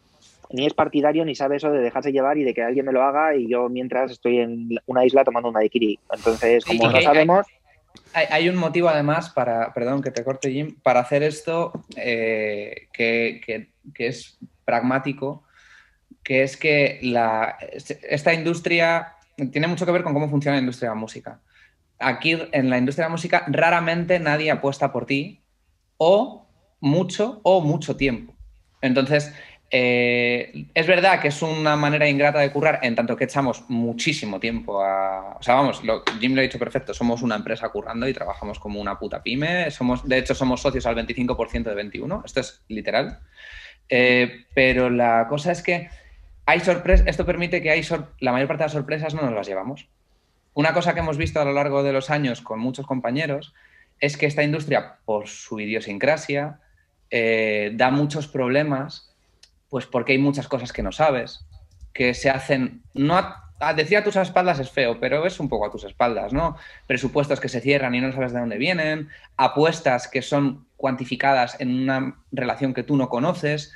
[0.52, 3.02] ni es partidario ni sabe eso de dejarse llevar y de que alguien me lo
[3.02, 5.98] haga y yo mientras estoy en una isla tomando una daiquiri.
[6.14, 7.48] Entonces, como no sabemos...
[8.14, 13.70] Hay, un motivo además para, perdón que te corte Jim, para hacer esto eh, que,
[13.98, 15.44] es pragmático,
[16.24, 17.58] que es que la,
[18.10, 19.16] esta industria
[19.52, 21.40] tiene mucho que ver con cómo funciona la industria de la música.
[22.00, 25.42] Aquí en la industria de la música raramente nadie apuesta por ti
[25.98, 26.48] o
[26.80, 28.34] mucho o mucho tiempo.
[28.82, 29.34] Entonces,
[29.74, 34.40] eh, es verdad que es una manera ingrata de currar, en tanto que echamos muchísimo
[34.40, 35.38] tiempo a.
[35.40, 35.82] O sea, vamos,
[36.20, 39.72] Jim lo ha dicho perfecto, somos una empresa currando y trabajamos como una puta pyme.
[39.72, 43.20] Somos, de hecho, somos socios al 25% de 21, esto es literal.
[43.88, 45.90] Eh, pero la cosa es que
[46.52, 47.82] hay sorpresas, esto permite que hay
[48.20, 49.88] la mayor parte de las sorpresas no nos las llevamos.
[50.54, 53.54] Una cosa que hemos visto a lo largo de los años con muchos compañeros
[54.02, 56.60] es que esta industria, por su idiosincrasia,
[57.10, 59.16] eh, da muchos problemas
[59.70, 61.46] pues porque hay muchas cosas que no sabes,
[61.94, 65.66] que se hacen, no a, decir a tus espaldas es feo, pero es un poco
[65.68, 66.58] a tus espaldas, ¿no?
[66.86, 71.84] Presupuestos que se cierran y no sabes de dónde vienen, apuestas que son cuantificadas en
[71.84, 73.74] una relación que tú no conoces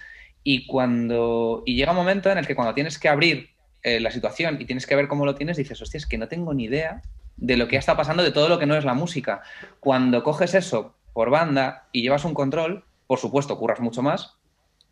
[0.47, 3.49] y cuando y llega un momento en el que cuando tienes que abrir
[3.81, 6.27] eh, la situación y tienes que ver cómo lo tienes, dices, hostia, es que no
[6.27, 7.01] tengo ni idea
[7.35, 9.41] de lo que está pasando, de todo lo que no es la música.
[9.79, 14.37] Cuando coges eso por banda y llevas un control, por supuesto, curras mucho más,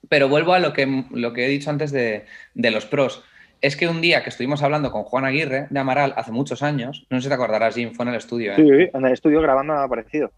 [0.10, 3.24] pero vuelvo a lo que, lo que he dicho antes de, los pros.
[3.62, 7.06] Es que un día que estuvimos hablando con Juan Aguirre de Amaral hace muchos años,
[7.12, 8.54] no sé si te acordarás, Jim, fue en el estudio.
[8.54, 8.56] ¿eh?
[8.56, 10.32] Sí, en el estudio grabando nada parecido.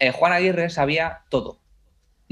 [0.00, 1.62] Eh, Juan Aguirre sabía todo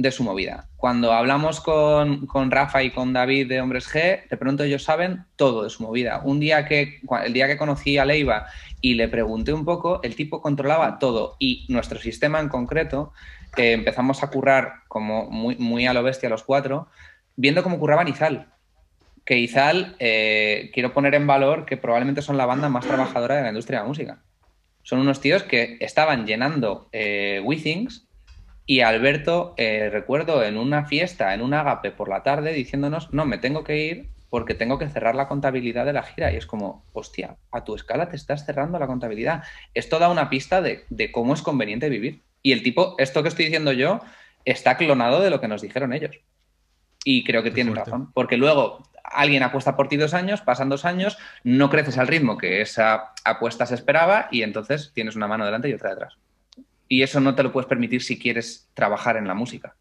[0.00, 0.66] de su movida.
[0.76, 5.26] Cuando hablamos con, con, Rafa y con David de Hombres G, de pronto ellos saben
[5.36, 6.22] todo de su movida.
[6.24, 8.46] Un día que, el día que conocí a Leiva
[8.80, 13.12] y le pregunté un poco, el tipo controlaba todo y nuestro sistema en concreto
[13.54, 16.88] que empezamos a currar como muy, muy a lo bestia los cuatro,
[17.36, 18.48] viendo cómo curraba Izal.
[19.26, 23.42] Que Izal, eh, quiero poner en valor que probablemente son la banda más trabajadora de
[23.42, 24.22] la industria de la música.
[24.82, 28.06] Son unos tíos que estaban llenando eh, WeThings
[28.70, 33.24] y Alberto, eh, recuerdo en una fiesta, en un agape por la tarde, diciéndonos, no,
[33.24, 36.33] me tengo que ir porque tengo que cerrar la contabilidad de la gira.
[36.33, 39.42] Y es como, hostia, a tu escala te estás cerrando la contabilidad.
[39.74, 42.22] Esto da una pista de, de cómo es conveniente vivir.
[42.44, 44.02] Y el tipo, esto que estoy diciendo yo,
[44.44, 46.20] está clonado de lo que nos dijeron ellos.
[47.04, 50.85] Y creo que tienen razón, porque luego alguien apuesta por ti dos años, pasan dos
[50.85, 55.44] años, no creces al ritmo que esa apuesta se esperaba y entonces tienes una mano
[55.44, 56.18] delante y otra detrás.
[56.92, 59.76] Y eso no te lo puedes permitir si quieres trabajar en la música.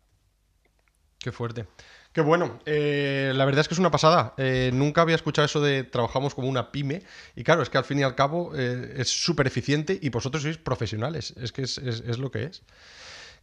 [1.17, 1.65] Qué fuerte.
[2.13, 2.59] Qué bueno.
[2.67, 4.35] Eh, la verdad es que es una pasada.
[4.37, 7.01] Eh, nunca había escuchado eso de trabajamos como una pyme.
[7.35, 10.43] Y claro, es que al fin y al cabo eh, es súper eficiente y vosotros
[10.43, 11.33] sois profesionales.
[11.41, 11.79] Es que es,
[12.19, 12.61] lo que es.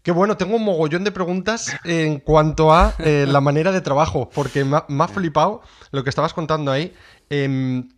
[0.05, 4.65] Qué bueno, tengo un mogollón de preguntas en cuanto a la manera de trabajo, porque
[4.65, 6.95] me ha, flipado lo que estabas contando ahí.
[7.29, 7.89] Em,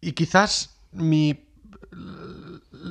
[0.00, 1.44] y quizás mi,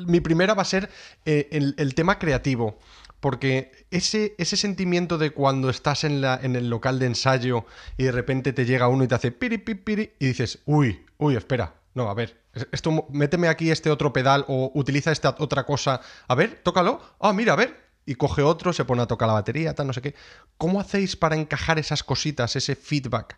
[0.07, 0.89] mi primera va a ser
[1.25, 2.77] el tema creativo.
[3.19, 7.65] Porque ese, ese sentimiento de cuando estás en, la, en el local de ensayo
[7.97, 11.03] y de repente te llega uno y te hace piri, piri, piri, y dices, uy,
[11.17, 12.37] uy, espera, no, a ver,
[12.71, 17.33] esto, méteme aquí este otro pedal o utiliza esta otra cosa, a ver, tócalo, ah,
[17.33, 20.01] mira, a ver, y coge otro, se pone a tocar la batería, tal, no sé
[20.01, 20.13] qué.
[20.57, 23.37] ¿Cómo hacéis para encajar esas cositas, ese feedback?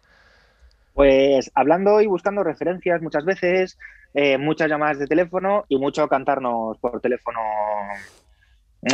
[0.94, 3.78] Pues hablando y buscando referencias muchas veces,
[4.14, 7.40] eh, muchas llamadas de teléfono y mucho cantarnos por teléfono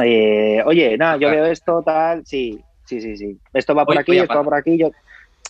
[0.01, 3.37] eh, oye, nada, yo veo esto, tal, sí, sí, sí, sí.
[3.53, 4.77] Esto va por aquí, esto va por aquí.
[4.77, 4.91] Yo...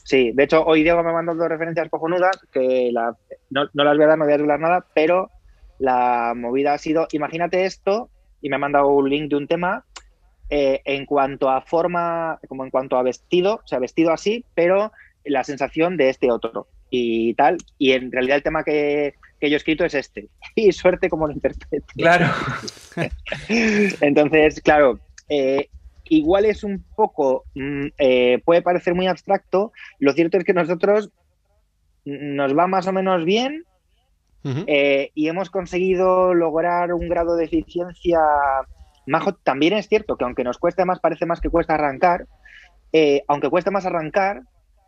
[0.04, 3.16] Sí, de hecho, hoy Diego me mandó dos referencias cojonudas, que la...
[3.50, 5.30] no, las voy a dar, no voy a hablar nada, pero
[5.80, 8.10] la movida ha sido, imagínate esto,
[8.42, 9.86] y me ha mandado un link de un tema,
[10.50, 14.92] eh, en cuanto a forma, como en cuanto a vestido, o sea, vestido así, pero
[15.24, 16.68] la sensación de este otro.
[16.90, 17.58] y tal.
[17.80, 20.30] Y en realidad el tema que, que yo he escrito es este.
[20.56, 21.84] Y suerte como lo interprete.
[21.98, 22.28] Claro.
[24.00, 25.68] Entonces, claro, eh,
[26.06, 29.74] igual es un poco, mm, eh, puede parecer muy abstracto.
[30.00, 31.10] Lo cierto es que nosotros
[32.06, 33.66] nos va más o menos bien
[34.46, 38.20] eh, y hemos conseguido lograr un grado de eficiencia
[39.06, 39.34] majo.
[39.34, 42.28] También es cierto que aunque nos cueste más, parece más que cuesta arrancar.
[43.28, 44.44] aunque cueste más arrancar,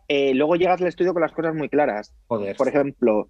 [0.08, 2.14] luego llegas al estudio con las cosas muy claras.
[2.26, 3.28] Por ejemplo,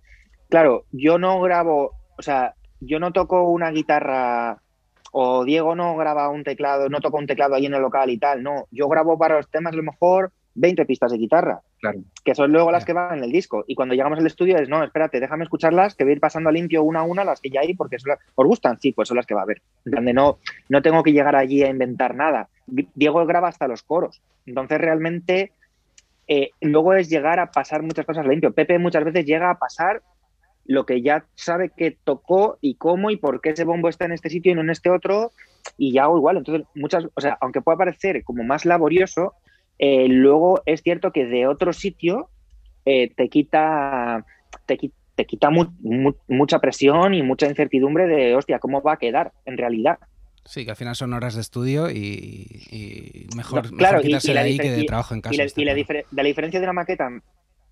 [0.49, 4.61] claro, yo no grabo, o sea, yo no toco una guitarra
[5.13, 8.19] o Diego no graba un teclado, no toca un teclado ahí en el local y
[8.19, 12.01] tal, no, yo grabo para los temas a lo mejor 20 pistas de guitarra, claro.
[12.25, 13.65] que son luego las que van en el disco.
[13.67, 16.49] Y cuando llegamos al estudio es, no, espérate, déjame escucharlas, que voy a ir pasando
[16.49, 18.81] a limpio una a una las que ya hay, porque son las, ¿os gustan?
[18.81, 19.63] Sí, pues son las que va a haber.
[19.85, 22.49] Donde no, no tengo que llegar allí a inventar nada.
[22.67, 24.23] Diego graba hasta los coros.
[24.47, 25.53] Entonces realmente
[26.27, 28.53] eh, luego es llegar a pasar muchas cosas limpio.
[28.53, 30.03] Pepe muchas veces llega a pasar
[30.67, 34.13] lo que ya sabe que tocó y cómo y por qué ese bombo está en
[34.13, 35.33] este sitio y no en este otro,
[35.77, 36.39] y ya hago igual.
[36.39, 39.35] Entonces, muchas, o sea, aunque pueda parecer como más laborioso,
[39.79, 42.31] eh, luego es cierto que de otro sitio
[42.85, 44.25] eh, te quita,
[44.67, 44.77] te,
[45.27, 45.51] quita
[46.29, 49.99] mucha presión y mucha incertidumbre de, hostia, ¿cómo va a quedar en realidad?
[50.45, 54.85] Sí, que al final son horas de estudio y, mejor, quitarse de ahí que de
[54.85, 55.35] trabajo en casa.
[55.35, 55.75] Y, la,
[56.13, 57.09] la diferencia de una maqueta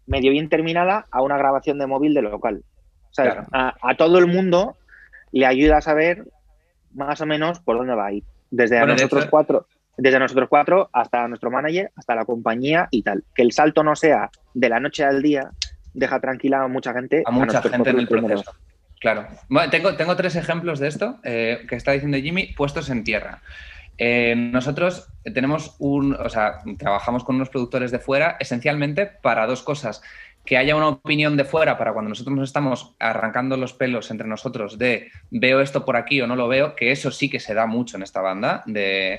[0.07, 2.65] medio bien terminada a una grabación de móvil de local
[3.19, 4.77] a, todo el mundo
[5.33, 6.25] le ayuda a saber
[6.95, 8.25] más o menos por dónde va a ir.
[8.51, 13.25] Desde nosotros cuatro, desde nosotros cuatro hasta nuestro manager, hasta la compañía y tal.
[13.35, 15.51] Que el salto no sea de la noche al día,
[15.93, 17.23] deja tranquila a mucha gente.
[17.27, 18.55] A mucha gente en el proceso.
[19.01, 19.27] Claro.
[19.71, 23.43] tengo, tengo tres ejemplos de esto eh, que está diciendo Jimmy, puestos en tierra.
[23.99, 29.63] Eh, nosotros tenemos un, o sea, trabajamos con unos productores de fuera esencialmente para dos
[29.63, 30.03] cosas
[30.45, 34.29] que haya una opinión de fuera para cuando nosotros nos estamos arrancando los pelos entre
[34.29, 37.55] nosotros de veo esto por aquí o no lo veo, que eso sí que se
[37.55, 39.19] da mucho en esta banda, de,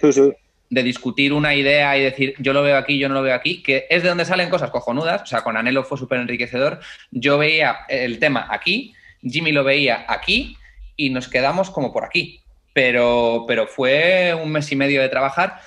[0.70, 3.64] de discutir una idea y decir yo lo veo aquí, yo no lo veo aquí,
[3.64, 6.80] que es de donde salen cosas cojonudas, o sea, con Anhelo fue súper enriquecedor,
[7.12, 10.58] yo veía el tema aquí, Jimmy lo veía aquí
[10.96, 12.42] y nos quedamos como por aquí,
[12.74, 15.60] pero, pero fue un mes y medio de trabajar.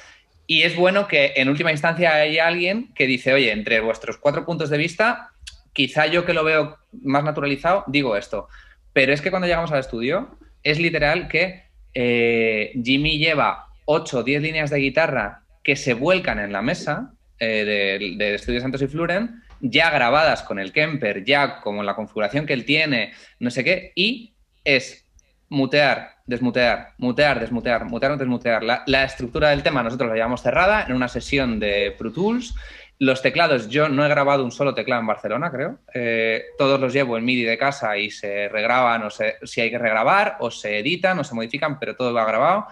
[0.47, 4.47] Y es bueno que en última instancia haya alguien que dice, oye, entre vuestros cuatro
[4.47, 5.33] puntos de vista,
[5.73, 8.49] quizá yo que lo veo más naturalizado, digo esto.
[8.93, 14.23] Pero es que cuando llegamos al estudio, es literal que eh, Jimmy lleva 8 o
[14.23, 18.89] 10 líneas de guitarra que se vuelcan en la mesa eh, de, Estudio Santos y
[18.89, 23.65] Fluren, ya grabadas con el Kemper, ya como la configuración que él tiene, no sé
[23.65, 25.07] qué, y es
[25.49, 28.63] mutear, desmutear, mutear, desmutear, mutear, desmutear.
[28.65, 32.55] La, la estructura del tema nosotros la llevamos cerrada en una sesión de Pro Tools
[33.01, 35.79] los teclados, yo no he grabado un solo teclado en Barcelona, creo.
[35.95, 39.79] Eh, todos los llevo en MIDI de casa y se regraban o si hay que
[39.79, 42.67] regrabar o se editan o se modifican, pero todo va grabado.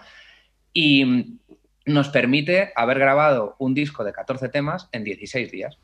[0.73, 1.37] Y
[1.85, 5.77] nos permite haber grabado un disco de 14 temas en 16 días,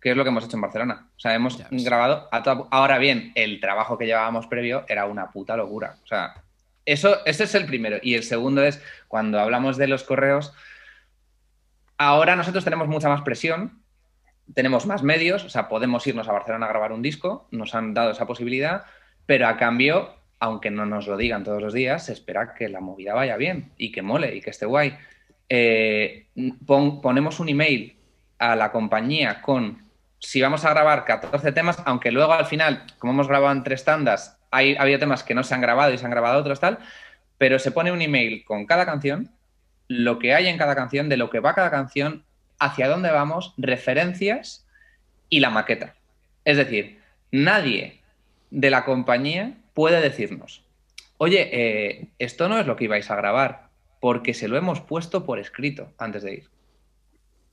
[0.00, 1.08] que es lo que hemos hecho en Barcelona.
[1.16, 2.28] O sea, hemos grabado
[2.70, 5.96] Ahora bien, el trabajo que llevábamos previo era una puta locura.
[6.04, 6.34] O sea,
[6.84, 7.98] eso, ese es el primero.
[8.00, 10.52] Y el segundo es, cuando hablamos de los correos,
[12.04, 13.80] Ahora nosotros tenemos mucha más presión,
[14.54, 17.94] tenemos más medios, o sea, podemos irnos a Barcelona a grabar un disco, nos han
[17.94, 18.82] dado esa posibilidad,
[19.24, 22.80] pero a cambio, aunque no nos lo digan todos los días, se espera que la
[22.80, 24.98] movida vaya bien y que mole y que esté guay.
[25.48, 26.26] Eh,
[26.66, 27.96] ponemos un email
[28.40, 29.88] a la compañía con
[30.18, 33.84] si vamos a grabar 14 temas, aunque luego al final, como hemos grabado en tres
[33.84, 36.80] tandas, hay, había temas que no se han grabado y se han grabado otros tal,
[37.38, 39.30] pero se pone un email con cada canción
[39.88, 42.24] lo que hay en cada canción, de lo que va cada canción,
[42.58, 44.66] hacia dónde vamos, referencias
[45.28, 45.94] y la maqueta.
[46.44, 48.00] Es decir, nadie
[48.50, 50.64] de la compañía puede decirnos,
[51.18, 53.68] oye, eh, esto no es lo que ibais a grabar,
[54.00, 56.48] porque se lo hemos puesto por escrito antes de ir.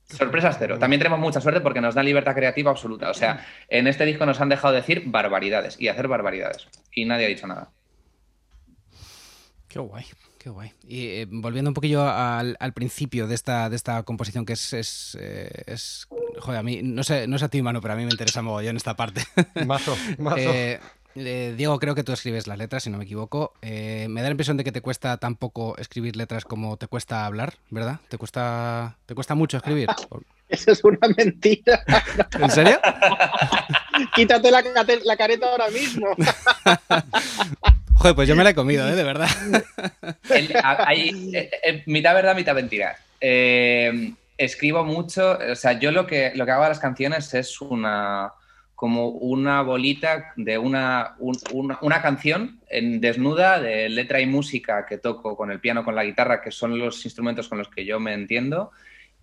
[0.04, 0.78] Sorpresas cero.
[0.78, 3.10] También tenemos mucha suerte porque nos da libertad creativa absoluta.
[3.10, 6.66] O sea, en este disco nos han dejado decir barbaridades y hacer barbaridades.
[6.92, 7.70] Y nadie ha dicho nada.
[9.68, 10.04] Qué guay.
[10.40, 10.72] Qué guay.
[10.88, 15.18] Y eh, volviendo un poquillo al, principio de esta, de esta composición, que es, es,
[15.20, 15.76] eh,
[16.38, 18.40] Joder, a mí, no sé, no sé a ti, mano, pero a mí me interesa
[18.40, 19.22] mogollón esta parte.
[19.66, 20.38] Mazo, mazo.
[20.38, 20.80] Eh,
[21.14, 23.52] Diego, creo que tú escribes las letras, si no me equivoco.
[23.60, 27.26] me da la impresión de que te cuesta tan poco escribir letras como te cuesta
[27.26, 28.00] hablar, ¿verdad?
[28.08, 29.90] ¿Te cuesta, te cuesta mucho escribir?
[30.48, 31.84] Eso es una mentira.
[32.40, 32.80] ¿En serio?
[34.14, 34.64] Quítate la,
[35.04, 36.06] la careta ahora mismo.
[38.00, 38.96] Joder, pues yo me la he comido, ¿eh?
[38.96, 39.28] De verdad.
[40.30, 42.96] eh, eh, mitad verdad, mitad mentira.
[43.20, 47.60] Eh, escribo mucho, o sea, yo lo que, lo que hago a las canciones es
[47.60, 48.32] una
[48.74, 55.36] como una bolita de una, una, canción en desnuda de letra y música que toco
[55.36, 58.14] con el piano, con la guitarra, que son los instrumentos con los que yo me
[58.14, 58.70] entiendo.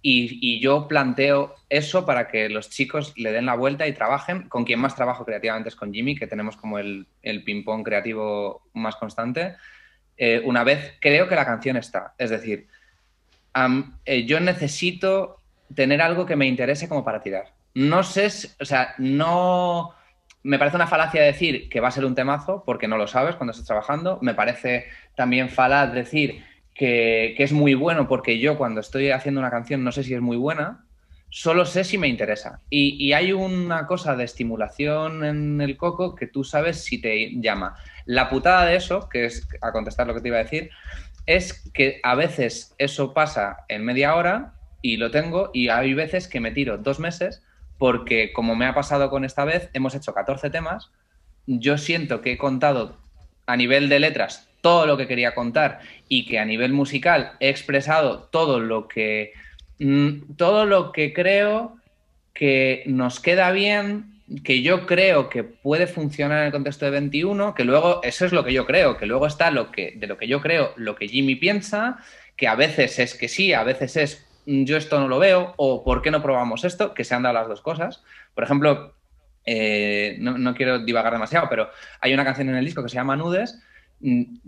[0.01, 4.47] Y, yo planteo eso para que los chicos le den la vuelta y trabajen.
[4.47, 8.61] Con quien más trabajo creativamente es con Jimmy, que tenemos como el, el ping-pong creativo
[8.73, 9.55] más constante.
[10.15, 12.13] Eh, una vez creo que la canción está.
[12.17, 12.67] Es decir,
[14.05, 15.41] eh, yo necesito
[15.75, 18.27] tener algo que me interese como para tirar no sé,
[18.59, 19.93] o sea, no...
[20.41, 23.35] Me parece una falacia decir que va a ser un temazo porque no lo sabes
[23.35, 24.17] cuando estás trabajando.
[24.21, 24.85] Me parece
[25.15, 26.43] también falaz decir
[26.77, 30.21] que, es muy bueno porque yo cuando estoy haciendo una canción no sé si es
[30.21, 30.85] muy buena,
[31.29, 32.61] solo sé si me interesa.
[32.69, 37.31] Y, y, hay una cosa de estimulación en el coco que tú sabes si te
[37.41, 37.75] llama.
[38.05, 40.69] La putada de eso, que es a contestar lo que te iba a decir,
[41.25, 46.27] es que a veces eso pasa en media hora y lo tengo y hay veces
[46.27, 47.43] que me tiro dos meses
[47.77, 50.91] porque como me ha pasado con esta vez, hemos hecho 14 temas,
[51.45, 52.97] yo siento que he contado
[53.45, 57.49] a nivel de letras todo lo que quería contar y que a nivel musical he
[57.49, 59.33] expresado todo lo que
[59.79, 61.77] mm, todo lo que creo
[62.33, 67.55] que nos queda bien, que yo creo que puede funcionar en el contexto de 21,
[67.55, 70.17] que luego eso es lo que yo creo, que luego está lo que de lo
[70.17, 71.97] que yo creo, lo que Jimmy piensa,
[72.35, 75.53] que a veces es que sí, a veces es Mm, yo esto no lo veo,
[75.57, 76.93] o ¿por qué no probamos esto?
[76.93, 78.01] Que se han dado las dos cosas.
[78.33, 78.93] Por ejemplo,
[79.45, 83.17] eh, no, quiero divagar demasiado, pero hay una canción en el disco que se llama
[83.17, 83.61] Nudes,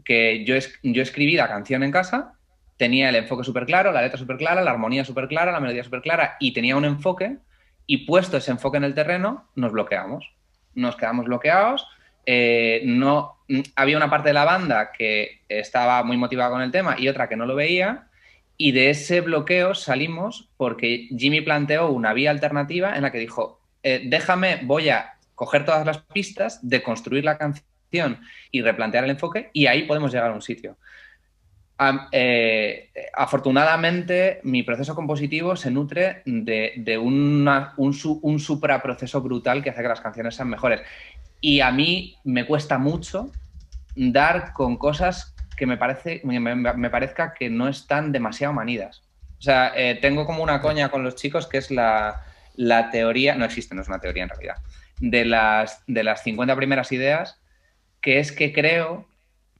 [0.05, 2.33] que yo, yo escribí la canción en casa,
[2.77, 5.83] tenía el enfoque súper claro, la letra súper clara, la armonía súper clara, la melodía
[5.83, 7.37] súper clara, y tenía un enfoque,
[7.85, 10.31] y puesto ese enfoque en el terreno, nos bloqueamos.
[10.75, 11.87] Nos quedamos bloqueados.
[12.25, 16.71] Eh, no, mm, había una parte de la banda que estaba muy motivada con el
[16.71, 18.07] tema y otra que no lo veía,
[18.55, 23.61] y de ese bloqueo salimos porque Jimmy planteó una vía alternativa en la que dijo,
[23.83, 27.65] eh, déjame, voy a coger todas las pistas, de construir la canción
[28.51, 30.77] y replantear el enfoque y ahí podemos llegar a un sitio.
[32.11, 39.87] Eh, afortunadamente, mi proceso compositivo se nutre de, un, un supraproceso brutal que hace que
[39.87, 40.81] las canciones sean mejores.
[41.41, 43.31] Y a mí me cuesta mucho
[43.95, 49.03] dar con cosas que me, parece, me, parezca que no están demasiado manidas.
[49.37, 52.25] O sea, eh, tengo como una coña con los chicos que es la,
[52.91, 54.55] teoría, no existe, no es una teoría en realidad,
[54.99, 57.39] de las, de las 50 primeras ideas,
[58.01, 59.07] que es que creo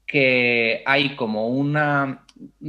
[0.06, 2.26] que hay como una...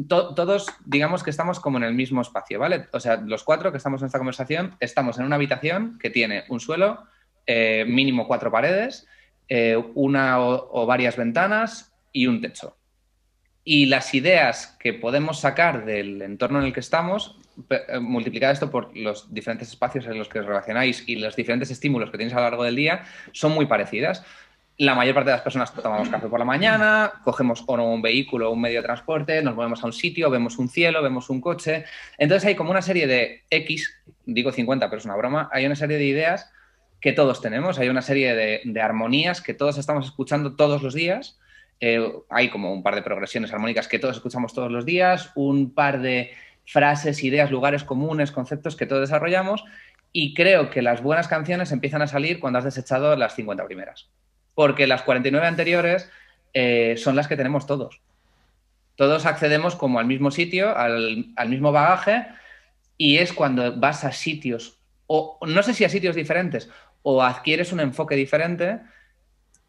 [0.08, 2.86] todos, digamos que estamos como en el mismo espacio, ¿vale?
[2.92, 6.44] O sea, los cuatro que estamos en esta conversación, estamos en una habitación que tiene
[6.48, 7.04] un suelo,
[7.46, 9.06] eh, mínimo cuatro paredes,
[9.48, 12.76] eh, una o, varias ventanas y un techo
[13.64, 18.70] y las ideas que podemos sacar del entorno en el que estamos, eh, multiplicar esto
[18.70, 22.34] por los diferentes espacios en los que os relacionáis y los diferentes estímulos que tenéis
[22.34, 24.24] a lo largo del día, son muy parecidas.
[24.80, 28.48] La mayor parte de las personas tomamos café por la mañana, cogemos o un vehículo
[28.48, 31.40] o un medio de transporte, nos movemos a un sitio, vemos un cielo, vemos un
[31.40, 31.84] coche.
[32.16, 35.76] Entonces hay como una serie de X, digo 50, pero es una broma, hay una
[35.76, 36.50] serie de ideas
[37.00, 40.94] que todos tenemos, hay una serie de, de armonías que todos estamos escuchando todos los
[40.94, 41.38] días
[41.80, 45.72] eh, hay como un par de progresiones armónicas que todos escuchamos todos los días, un
[45.72, 46.32] par de
[46.66, 49.64] frases, ideas, lugares comunes, conceptos que todos desarrollamos
[50.12, 54.10] y creo que las buenas canciones empiezan a salir cuando has desechado las 50 primeras,
[54.60, 56.10] porque las 49 anteriores
[56.52, 58.02] eh, son las que tenemos todos.
[58.94, 62.26] Todos accedemos como al mismo sitio, al, al mismo bagaje
[62.98, 66.68] y es cuando vas a sitios, o no sé si a sitios diferentes,
[67.00, 68.80] o adquieres un enfoque diferente,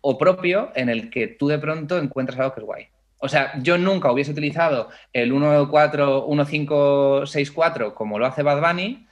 [0.01, 2.87] o propio en el que tú de pronto encuentras algo que es guay.
[3.19, 9.07] O sea, yo nunca hubiese utilizado el 1-4-1-5-6-4 como lo hace Bad Bunny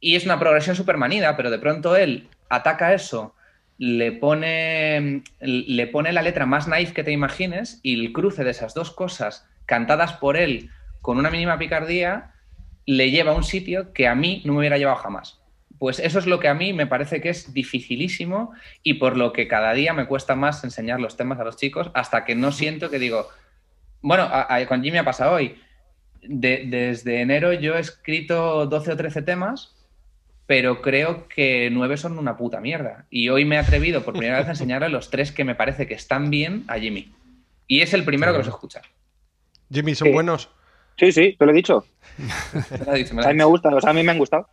[0.00, 3.34] y es una progresión súper manida, pero de pronto él ataca eso,
[3.80, 8.50] le pone, le pone la letra más naif que te imagines y el cruce de
[8.50, 10.68] esas dos cosas cantadas por él
[11.00, 12.34] con una mínima picardía
[12.84, 15.40] le lleva a un sitio que a mí no me hubiera llevado jamás.
[15.78, 18.52] Pues eso es lo que a mí me parece que es dificilísimo
[18.82, 21.90] y por lo que cada día me cuesta más enseñar los temas a los chicos
[21.94, 23.28] hasta que no siento que digo,
[24.02, 24.30] bueno,
[24.68, 25.56] con Jimmy ha pasado hoy.
[26.20, 29.79] desde enero yo he escrito 12 o 13 temas,
[30.50, 33.06] pero creo que 9 son una puta mierda.
[33.08, 35.86] Y hoy me he atrevido por primera vez a enseñarle los tres que me parece
[35.86, 37.12] que están bien a Jimmy.
[37.68, 38.82] Y es el primero que los escucha.
[39.72, 40.50] Jimmy, ¿son buenos?
[40.98, 41.86] Sí, sí, te lo he dicho.
[42.84, 44.48] a mí me gustan, o sea, a mí me han gustado.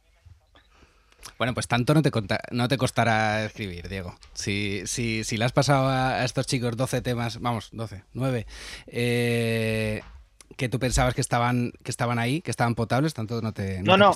[1.40, 2.12] Bueno, pues tanto no te,
[2.52, 4.14] no te costará escribir, Diego.
[4.34, 8.46] Si, si, si le has pasado a, estos chicos 12 temas, vamos, 12, 9,
[8.86, 10.02] eh,
[10.56, 13.82] que tú pensabas que estaban, que estaban ahí, que estaban potables, tanto no te.
[13.84, 14.14] No, no,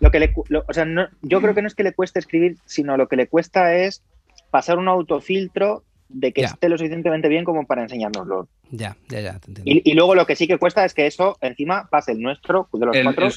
[0.00, 0.86] lo, que le, o sea,
[1.22, 4.02] yo creo que no es que le cueste escribir, sino lo que le cuesta es
[4.50, 8.48] pasar un autofiltro de que esté lo suficientemente bien como para enseñárnoslo.
[8.70, 9.82] Ya, ya, ya, te entiendo.
[9.84, 12.86] Y, luego lo que sí que cuesta es que eso encima pase el nuestro, de
[12.86, 13.28] los cuatro,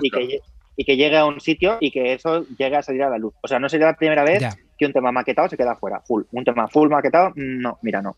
[0.00, 3.34] y, que llegue, a un sitio y que eso llegue a salir a la luz.
[3.42, 4.42] O sea, no sería la primera vez
[4.78, 6.22] que un tema maquetado se queda fuera, full.
[6.32, 8.16] Un tema full maquetado, no, mira, no.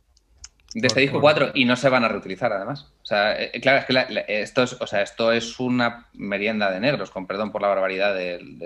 [0.74, 2.92] De este disco 4 y no se van a reutilizar además.
[3.02, 6.80] O sea, eh, claro, es que esto, es, o sea, esto es una merienda de
[6.80, 8.58] negros, con perdón por la barbaridad del,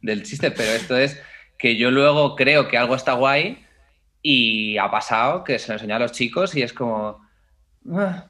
[0.00, 1.20] del chiste, pero esto es
[1.58, 3.64] que yo luego creo que algo está guay
[4.22, 7.20] y ha pasado que se lo enseña a los chicos y es como,
[7.92, 8.26] ah,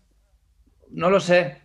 [0.91, 1.59] no lo sé.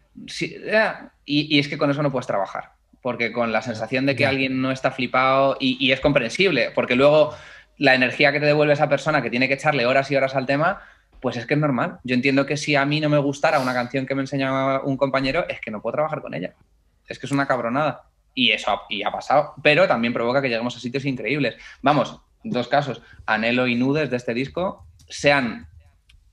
[1.25, 4.61] y, es que con eso no puedes trabajar, porque con la sensación de que alguien
[4.61, 7.35] no está flipado y, es comprensible, porque luego
[7.77, 10.45] la energía que te devuelve esa persona que tiene que echarle horas y horas al
[10.45, 10.81] tema,
[11.21, 11.99] pues es que es normal.
[12.03, 14.97] Yo entiendo que si a mí no me gustara una canción que me enseña un
[14.97, 16.53] compañero, es que no puedo trabajar con ella.
[17.07, 18.03] Es que es una cabronada.
[18.33, 19.53] Y eso y ha pasado.
[19.63, 21.55] Pero también provoca que lleguemos a sitios increíbles.
[21.81, 25.67] Vamos, dos casos, Anhelo y Nudes de este disco, se han,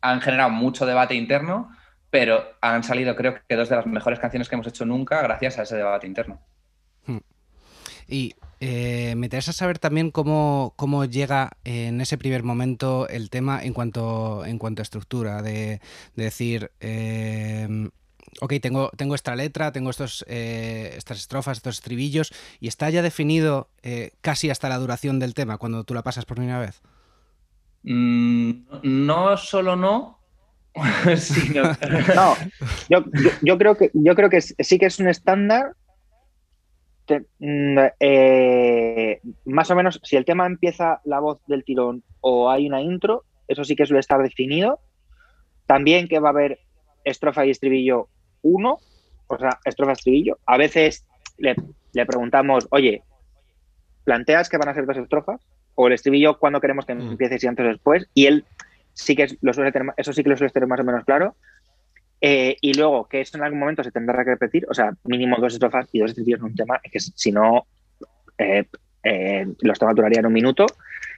[0.01, 1.71] han generado mucho debate interno,
[2.11, 5.59] pero han salido creo que dos de las mejores canciones que hemos hecho nunca gracias
[5.59, 6.41] a ese debate interno.
[8.09, 13.63] Y eh, me interesa saber también cómo, cómo, llega en ese primer momento el tema
[13.63, 15.81] en cuanto, en cuanto a estructura, de,
[16.17, 17.89] decir, eh,
[18.41, 23.03] ok, tengo, tengo esta letra, tengo estos, eh, estas estrofas, estos estribillos, y está ya
[23.03, 26.83] definido eh, casi hasta la duración del tema cuando tú la pasas por primera vez.
[27.83, 28.51] Mm,
[28.83, 30.19] no solo no,
[31.17, 31.63] sino...
[32.15, 32.37] no,
[32.89, 35.75] yo, creo que, yo creo que sí que es un estándar.
[37.39, 42.67] Mm, eh, más o menos, si el tema empieza la voz del tirón o hay
[42.67, 44.81] una intro, eso sí que suele estar definido.
[45.67, 46.61] También que va a haber
[47.05, 48.09] estrofa y estribillo
[48.43, 48.79] uno,
[49.27, 50.39] o sea, estrofa, estribillo.
[50.47, 51.07] A veces
[51.39, 51.55] le,
[52.07, 53.03] preguntamos, oye,
[54.05, 55.41] ¿planteas que van a ser dos estrofas?
[55.75, 57.13] O el estribillo, ¿cuándo queremos que mm.
[57.13, 58.07] empiece si antes o después?
[58.15, 58.45] Y él
[58.93, 61.35] sí que lo suele tener, eso sí que lo suele tener más o menos claro.
[62.21, 65.37] Eh, y luego, que eso en algún momento se tendrá que repetir, o sea, mínimo
[65.39, 67.67] dos estrofas y dos estribillos en un tema, que si no,
[68.39, 68.65] eh,
[69.03, 70.67] eh, los temas durarían un minuto.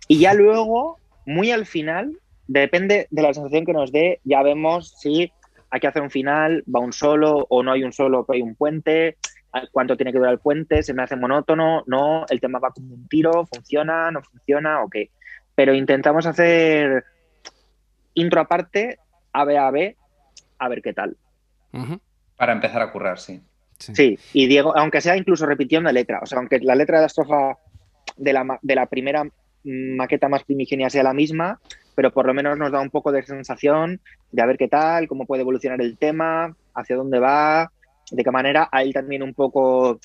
[0.09, 2.18] Y ya luego, muy al final,
[2.49, 5.32] depende de la sensación que nos dé, ya vemos si
[5.70, 8.42] hay que hacer un final, va un solo o no hay un solo, pero hay
[8.42, 9.16] un puente,
[9.72, 12.94] cuánto tiene que durar el puente, se me hace monótono, no, el tema va como
[12.94, 14.97] un tiro, funciona, no funciona, ok.
[15.55, 17.05] Pero intentamos hacer
[18.14, 18.99] intro aparte,
[19.32, 19.97] A, B, A, B,
[20.59, 21.16] a ver qué tal.
[22.36, 23.42] Para empezar a currar, sí.
[23.78, 24.18] sí.
[24.32, 27.07] y Diego, aunque sea incluso repitiendo la letra, o sea, aunque la letra de la
[27.07, 27.59] estrofa
[28.16, 29.24] de la, de la primera
[29.64, 31.61] maqueta más primigenia sea la misma,
[31.94, 34.00] pero por lo menos nos da un poco de sensación
[34.30, 37.72] de a ver qué tal, cómo puede evolucionar el tema, hacia dónde va,
[38.11, 38.68] de qué manera.
[38.70, 39.98] Ahí también un poco,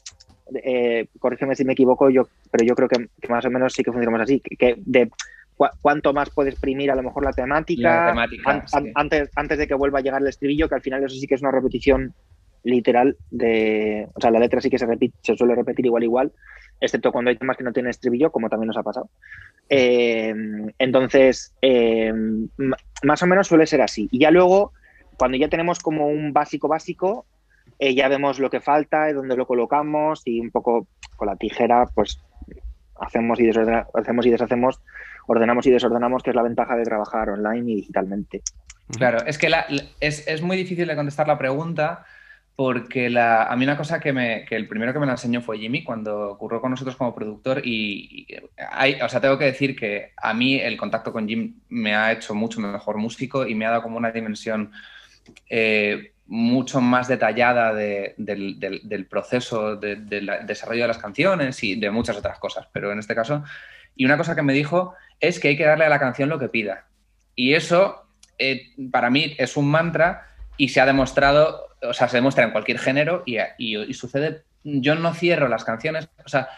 [0.63, 3.91] eh, corrígeme si me equivoco, yo, pero yo creo que, más o menos sí que
[3.91, 5.11] funcionamos así, que, de
[5.81, 8.13] cuánto más puede exprimir a lo mejor la temática,
[8.95, 11.35] antes, antes de que vuelva a llegar el estribillo, que al final eso sí que
[11.35, 12.13] es una repetición
[12.63, 16.31] literal de, o sea, la letra sí que se repite, se suele repetir igual igual,
[16.79, 19.09] excepto cuando hay temas que no tienen estribillo, como también nos ha pasado.
[19.69, 20.33] Eh,
[20.77, 22.13] entonces, eh,
[23.03, 24.07] más o menos suele ser así.
[24.11, 24.73] Y ya luego,
[25.17, 27.25] cuando ya tenemos como un básico básico,
[27.79, 31.35] eh, ya vemos lo que falta y dónde lo colocamos y un poco con la
[31.35, 32.19] tijera, pues
[33.01, 34.81] hacemos y, hacemos y deshacemos,
[35.27, 38.41] ordenamos y desordenamos, que es la ventaja de trabajar online y digitalmente.
[38.97, 39.51] Claro, es que
[39.99, 42.05] es, es muy difícil de contestar la pregunta
[42.55, 45.57] porque a mí una cosa que, me, que el primero que me la enseñó fue
[45.57, 48.27] Jimmy cuando ocurrió con nosotros como productor y,
[49.03, 52.35] o sea, tengo que decir que a mí el contacto con Jim me ha hecho
[52.35, 54.71] mucho mejor músico y me ha dado como una dimensión
[55.49, 62.17] eh, mucho más detallada del, del, proceso del desarrollo de las canciones y de muchas
[62.17, 63.43] otras cosas, pero en este caso,
[63.95, 66.39] y una cosa que me dijo es que hay que darle a la canción lo
[66.39, 66.85] que pida.
[67.35, 68.05] Y eso
[68.37, 70.27] eh, para mí es un mantra
[70.57, 75.13] y se ha demostrado o sea, se demuestra en cualquier género y, sucede, yo no
[75.13, 76.49] cierro las canciones, o sea,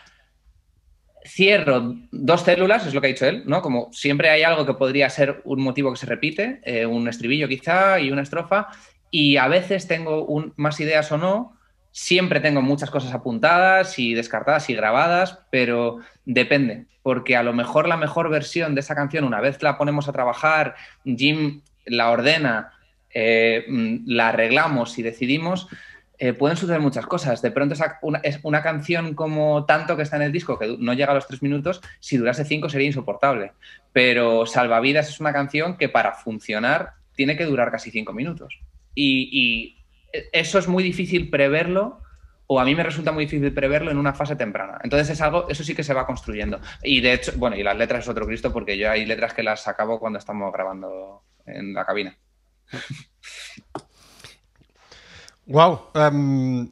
[1.25, 3.61] cierro dos células, es lo que ha dicho él, ¿no?
[3.61, 7.47] Como siempre hay algo que podría ser un motivo que se repite, eh, un estribillo
[7.47, 8.67] quizá y una estrofa,
[9.15, 11.55] y a veces tengo más ideas o no,
[11.91, 17.87] siempre tengo muchas cosas apuntadas y descartadas y grabadas, pero depende, porque a lo mejor
[17.87, 20.73] la mejor versión de esa canción, una vez la ponemos a trabajar,
[21.05, 22.71] Jim la ordena,
[23.13, 25.67] eh, mm, la arreglamos y decidimos,
[26.17, 27.43] eh, pueden suceder muchas cosas.
[27.43, 27.75] De pronto
[28.23, 31.27] es una, canción como tanto que está en el disco, que no llega a los
[31.27, 33.51] tres minutos, si durase cinco sería insoportable.
[33.91, 38.59] Pero Salvavidas es una canción que para funcionar tiene que durar casi cinco minutos.
[38.95, 39.77] Y,
[40.31, 41.99] eso es muy difícil preverlo
[42.45, 44.77] o a mí me resulta muy difícil preverlo en una fase temprana.
[44.83, 46.59] Entonces es algo, eso sí que se va construyendo.
[46.83, 49.41] Y de hecho, bueno, y las letras es otro Cristo porque yo hay letras que
[49.41, 52.15] las acabo cuando estamos grabando en la cabina.
[55.45, 55.87] Wow.
[55.95, 56.69] Em,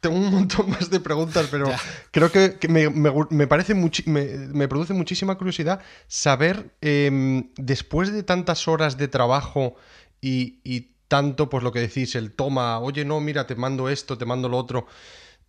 [0.00, 1.66] tengo un montón más de preguntas, pero
[2.10, 9.08] creo que, me, parece me, produce muchísima curiosidad saber, em, después de tantas horas de
[9.08, 9.76] trabajo
[10.20, 14.16] y, y, tanto, pues lo que decís, el toma, oye, no, mira, te mando esto,
[14.16, 14.86] te mando lo otro.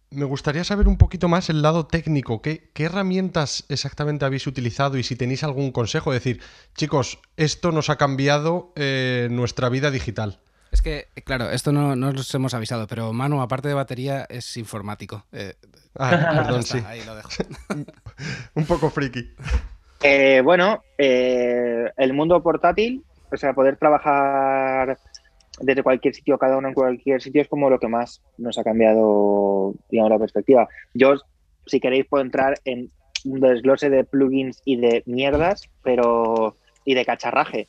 [0.10, 2.42] Me gustaría saber un poquito más el lado técnico.
[2.42, 6.12] ¿Qué, herramientas exactamente habéis utilizado y si tenéis algún consejo?
[6.12, 6.42] decir,
[6.76, 10.42] chicos, esto nos ha cambiado eh, nuestra vida digital.
[10.70, 15.26] Es que, claro, esto no, nos hemos avisado, pero Manu, aparte de batería, es informático.
[15.32, 15.54] Eh,
[15.98, 16.10] ah,
[16.44, 16.84] perdón, sí.
[16.86, 17.30] Ahí lo dejo.
[18.56, 19.34] un poco friki.
[20.02, 24.98] Eh, bueno, el mundo portátil, o sea, poder trabajar
[25.60, 28.64] desde cualquier sitio, cada uno en cualquier sitio, es como lo que más nos ha
[28.64, 30.68] cambiado, digamos, la perspectiva.
[30.94, 31.16] Yo,
[31.66, 32.90] si queréis, puedo entrar en
[33.26, 37.68] un desglose de plugins y de mierdas, pero y de cacharraje.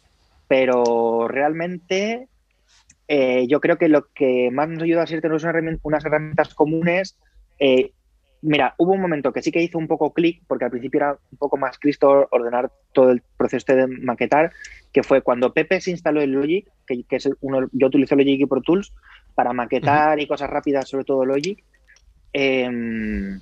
[0.49, 2.29] Pero realmente
[3.09, 5.39] eh, yo creo que lo que más nos ayuda a ser tener
[5.83, 7.17] unas herramientas comunes.
[7.59, 7.93] Eh,
[8.45, 11.19] mira, hubo un momento que sí que hizo un poco clic, porque al principio era
[11.33, 14.53] un poco más cristo ordenar todo el proceso de maquetar,
[14.93, 18.47] que fue cuando Pepe se instaló el Logic, que, es uno, yo utilizo Logic y
[18.47, 18.93] Pro Tools
[19.35, 21.63] para maquetar y cosas rápidas, sobre todo Logic.
[22.33, 23.41] Em,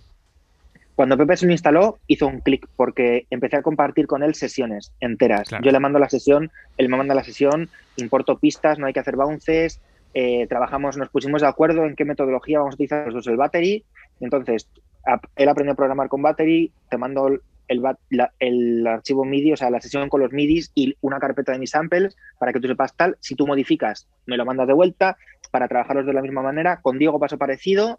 [0.95, 4.93] cuando Pepe se lo instaló, hizo un clic porque empecé a compartir con él sesiones
[5.01, 5.49] enteras.
[5.63, 9.01] Yo le mando la sesión, él me manda la sesión, importo pistas, no hay que
[9.01, 9.81] hacer bounces,
[10.15, 13.37] eh, trabajamos, nos pusimos de acuerdo en qué metodología vamos a utilizar los dos el
[13.37, 13.85] battery.
[14.21, 14.69] Entonces,
[15.37, 17.29] él aprendió a programar con battery, te mando
[17.69, 21.71] el, archivo MIDI, o sea, la sesión con los MIDIs y una carpeta de mis
[21.71, 23.17] samples para que tú sepas tal.
[23.21, 25.17] Si tú modificas, me lo mandas de vuelta
[25.51, 26.81] para trabajarlos de la misma manera.
[26.81, 27.99] Con Diego paso parecido.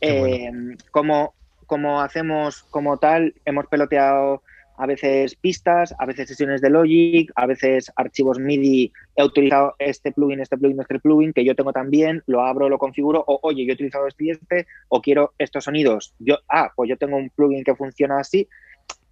[0.00, 0.50] Eh,
[0.90, 1.34] como,
[1.66, 4.42] como hacemos como tal, hemos peloteado
[4.78, 8.92] a veces pistas, a veces sesiones de Logic, a veces archivos MIDI.
[9.16, 12.78] He utilizado este plugin, este plugin, este plugin, que yo tengo también, lo abro, lo
[12.78, 16.14] configuro, o oye, yo he utilizado este y este, o quiero estos sonidos.
[16.20, 18.48] Yo, ah, pues yo tengo un plugin que funciona así.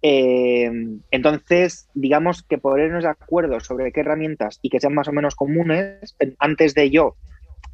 [0.01, 0.71] Eh,
[1.11, 5.35] entonces, digamos que ponernos de acuerdo sobre qué herramientas y que sean más o menos
[5.35, 7.17] comunes, antes de yo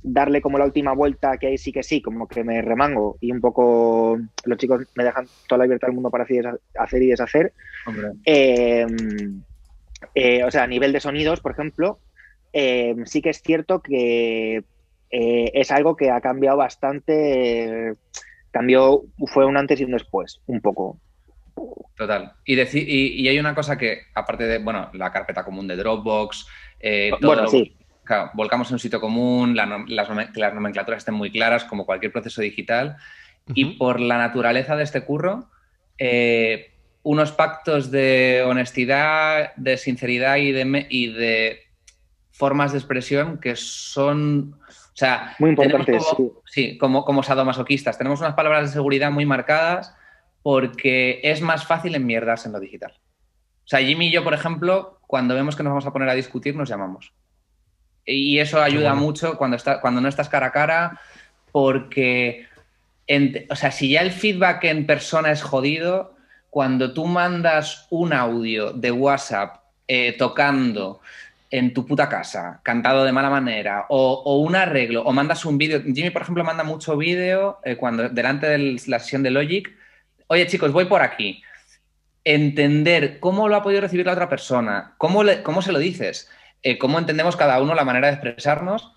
[0.03, 3.31] darle como la última vuelta, que ahí sí que sí, como que me remango y
[3.31, 7.53] un poco los chicos me dejan toda la libertad del mundo para hacer y deshacer.
[8.25, 8.85] Eh,
[10.15, 11.99] eh, o sea, a nivel de sonidos, por ejemplo,
[12.53, 14.63] sí que es cierto que
[15.09, 17.93] es algo que ha cambiado bastante.
[18.51, 20.99] cambió, fue un antes y un después, un poco.
[21.95, 22.33] Total.
[22.45, 26.47] Y, y, hay una cosa que, aparte de, bueno, la carpeta común de Dropbox,
[26.79, 27.77] eh, bueno, sí.
[28.33, 30.09] Volcamos en un sitio común, las,
[30.53, 32.97] nomenclaturas estén muy claras, como cualquier proceso digital.
[33.53, 35.49] Y por la naturaleza de este curro,
[35.97, 36.73] eh,
[37.03, 41.59] unos pactos de honestidad, de sinceridad y de, y de
[42.31, 44.55] formas de expresión que son
[44.93, 46.05] o sea, muy importantes.
[46.45, 46.77] sí.
[46.77, 47.97] como, como sadomasoquistas.
[47.97, 49.95] Tenemos unas palabras de seguridad muy marcadas
[50.43, 52.93] porque es más fácil enmierdarse en lo digital.
[53.65, 56.13] O sea, Jimmy y yo, por ejemplo, cuando vemos que nos vamos a poner a
[56.13, 57.13] discutir, nos llamamos.
[58.05, 60.99] Y eso ayuda mucho cuando, está, cuando no estás cara a cara,
[61.51, 62.47] porque,
[63.49, 66.15] o sea, si ya el feedback en persona es jodido,
[66.49, 71.01] cuando tú mandas un audio de WhatsApp eh, tocando
[71.49, 75.81] en tu puta casa, cantado de mala manera, o, un arreglo, o mandas un vídeo.
[75.81, 79.71] Jimmy, por ejemplo, manda mucho vídeo eh, cuando delante de la sesión de Logic
[80.33, 81.41] oye chicos, voy por aquí.
[82.23, 86.29] Entender cómo lo ha podido recibir la otra persona, cómo, cómo se lo dices,
[86.63, 88.91] eh, cómo entendemos cada uno la manera de expresarnos,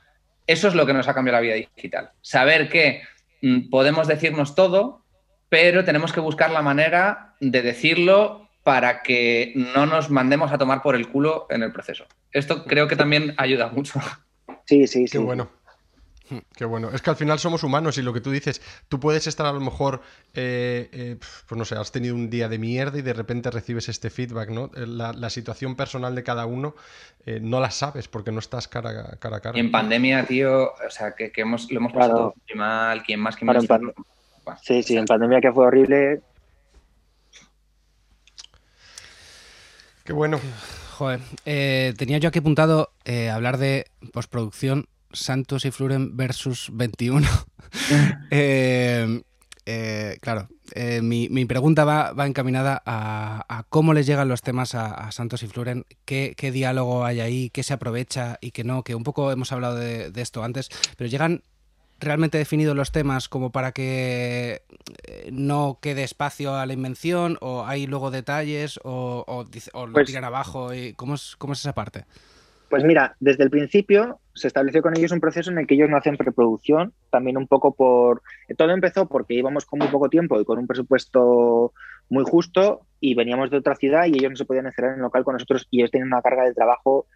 [0.47, 2.13] eso es lo que nos ha cambiado la vida digital.
[2.23, 3.03] Saber que
[3.43, 5.05] mm, podemos decirnos todo,
[5.49, 10.83] pero tenemos que buscar la manera de decirlo para que no nos mandemos a tomar
[10.83, 12.07] por el culo en el proceso.
[12.33, 14.01] Esto creo que también ayuda mucho.
[14.65, 15.13] Sí, sí, sí.
[15.13, 15.49] Qué bueno.
[16.57, 16.91] Qué bueno.
[16.93, 19.53] Es que al final somos humanos y lo que tú dices, tú puedes estar a
[19.53, 20.03] lo mejor,
[20.35, 21.17] eh, eh,
[21.49, 24.51] pues no sé, has tenido un día de mierda y de repente recibes este feedback,
[24.51, 24.71] ¿no?
[24.77, 26.75] Eh, la, situación personal de cada uno
[27.43, 29.53] no la sabes porque no estás cara, a cara.
[29.55, 33.45] Y en pandemia, tío, o sea, que, hemos, lo hemos pasado mal, quien más, que
[33.45, 33.65] más.
[34.63, 36.23] sí, sí, en pandemia que fue horrible.
[40.05, 40.41] Qué bueno.
[40.93, 42.93] Joder, tenía yo aquí apuntado
[43.31, 47.27] hablar de postproducción Santos y Fluren versus 21.
[48.31, 49.23] Eh,
[49.67, 55.43] eh, claro, eh, mi, pregunta va, encaminada a, cómo les llegan los temas a, Santos
[55.43, 59.33] y Fluren, qué, diálogo hay ahí, qué se aprovecha y qué no, que un poco
[59.33, 61.43] hemos hablado de, esto antes, pero llegan
[61.99, 64.63] realmente definidos los temas como para que
[65.33, 69.45] no quede espacio a la invención o hay luego detalles o,
[69.75, 70.73] lo pues tiran abajo?
[70.73, 72.05] Y, ¿cómo, es, ¿Cómo es esa parte?
[72.69, 75.89] Pues mira, desde el principio se estableció con ellos un proceso en el que ellos
[75.89, 78.23] no hacen preproducción, también un poco por...
[78.57, 81.73] Todo empezó porque íbamos con muy poco tiempo y con un presupuesto
[82.09, 85.03] muy justo y veníamos de otra ciudad y ellos no se podían encerrar en el
[85.03, 87.07] local con nosotros y ellos tenían una carga de trabajo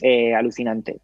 [0.00, 1.00] eh, alucinante.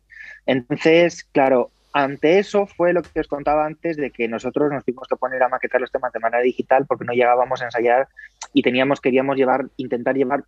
[0.46, 5.08] Entonces, claro, ante eso fue lo que os contaba antes de que nosotros nos tuvimos
[5.08, 8.08] que poner a maquetar los temas de manera digital porque no llegábamos a ensayar
[8.52, 10.44] y teníamos, queríamos llevar, intentar llevar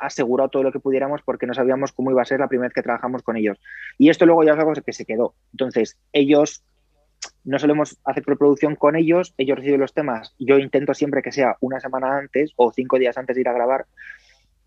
[0.00, 2.74] asegurado todo lo que pudiéramos porque no sabíamos cómo iba a ser la primera vez
[2.74, 3.58] que trabajamos con ellos.
[3.98, 5.34] Y esto luego ya es algo que se quedó.
[5.52, 6.62] Entonces, ellos
[7.44, 11.56] no solemos hacer preproducción con ellos, ellos reciben los temas, yo intento siempre que sea
[11.60, 13.86] una semana antes o cinco días antes de ir a grabar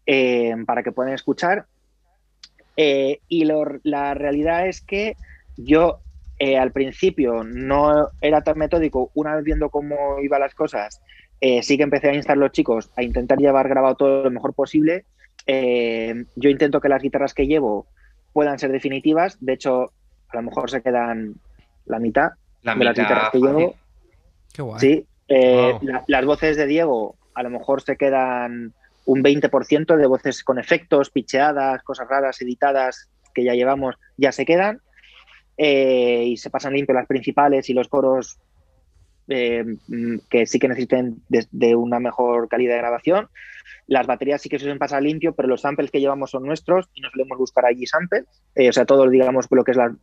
[0.06, 1.66] eh, para que puedan escuchar.
[2.76, 5.16] Eh, y la realidad es que
[5.58, 6.02] yo
[6.40, 11.02] eh, al principio no era tan metódico, una vez viendo cómo iban las cosas,
[11.40, 15.06] sí que empecé a instar los chicos a intentar llevar grabado todo lo mejor posible.
[15.46, 17.88] yo intento que las guitarras que llevo
[18.34, 19.92] puedan ser definitivas, de hecho,
[20.30, 21.36] a lo mejor se quedan
[21.86, 22.32] la mitad,
[22.62, 23.76] de las guitarras que llevo.
[24.54, 24.80] Qué guay.
[24.80, 25.74] Sí, eh,
[26.08, 28.74] las voces de Diego a lo mejor se quedan
[29.06, 34.46] un 20% de voces con efectos, picheadas, cosas raras, editadas que ya llevamos, ya se
[34.46, 34.82] quedan.
[35.58, 38.38] Eh, y se pasan limpio las principales y los coros
[39.30, 39.66] eh,
[40.30, 43.28] que sí que necesiten de, una mejor calidad de grabación.
[43.88, 46.90] Las baterías sí que se suelen pasar limpio, pero los samples que llevamos son nuestros
[46.94, 48.26] y no solemos buscar allí samples.
[48.56, 49.96] o sea, todo, digamos, lo que es la,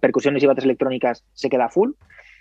[0.00, 1.92] percusiones y bates electrónicas se queda full.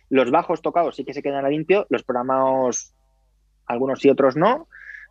[0.10, 2.94] Los bajos tocados sí que se quedan a limpio, los programados
[3.66, 4.68] algunos y otros no.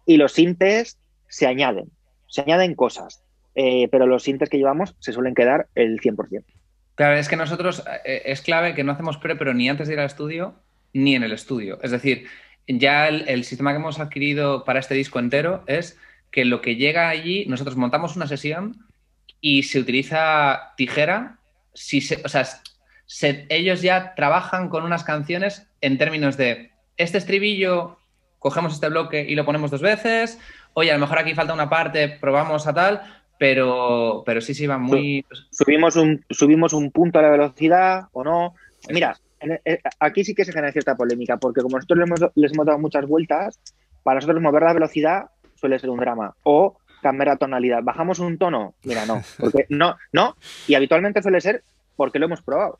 [0.06, 1.90] Y los sintes se añaden,
[2.26, 3.22] se añaden cosas,
[3.54, 6.44] eh, pero los sintes que llevamos se suelen quedar el 100%.
[6.94, 9.94] Claro, es que nosotros eh, es clave que no hacemos pre, pero ni antes de
[9.94, 10.54] ir al estudio,
[10.92, 11.78] ni en el estudio.
[11.82, 12.26] Es decir,
[12.66, 15.98] ya el, sistema que hemos adquirido para este disco entero es
[16.30, 18.86] que lo que llega allí, nosotros montamos una sesión
[19.40, 21.38] y se utiliza tijera
[21.74, 22.46] si o sea,
[23.48, 27.98] ellos ya trabajan con unas canciones en términos de este estribillo,
[28.38, 30.38] cogemos este bloque y lo ponemos dos veces,
[30.74, 33.02] oye, a lo mejor aquí falta una parte, probamos a tal,
[33.38, 35.24] pero, pero sí, sí, va muy...
[35.50, 38.54] Subimos un, subimos un punto a la velocidad o no.
[38.90, 39.16] Mira,
[39.98, 42.78] aquí sí que se genera cierta polémica, porque como nosotros les hemos, les hemos dado
[42.78, 43.58] muchas vueltas,
[44.02, 46.34] para nosotros mover la velocidad suele ser un drama.
[46.42, 47.80] O cambiar la tonalidad.
[47.82, 48.74] ¿Bajamos un tono?
[48.84, 49.22] Mira, no.
[49.38, 50.36] Porque no, no.
[50.66, 51.62] Y habitualmente suele ser
[51.96, 52.78] porque lo hemos probado.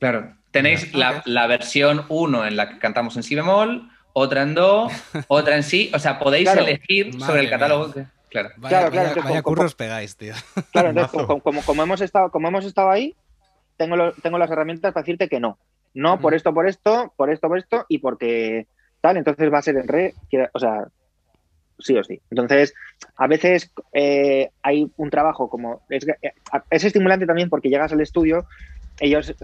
[0.00, 0.34] Claro.
[0.50, 4.88] Tenéis la, versión 1 en la que cantamos en si bemol, otra en do,
[5.28, 5.92] otra en si.
[5.94, 7.92] O sea, podéis elegir sobre el catálogo.
[8.28, 9.22] Claro, claro, claro.
[9.22, 10.34] Vaya, curros pegáis, tío.
[10.72, 11.12] Claro, entonces,
[11.42, 13.14] como, como, hemos estado, como hemos estado ahí,
[13.76, 15.58] tengo, tengo las herramientas para decirte que no.
[15.94, 18.66] No, por esto, por esto, por esto, por esto, y porque
[19.00, 20.14] tal, entonces va a ser en re,
[20.52, 20.86] o sea,
[21.78, 22.20] sí o sí.
[22.30, 22.74] Entonces,
[23.16, 25.82] a veces eh, hay un trabajo como...
[25.88, 26.32] Es, eh,
[26.70, 28.46] es, estimulante también porque llegas al estudio,
[29.00, 29.34] ellos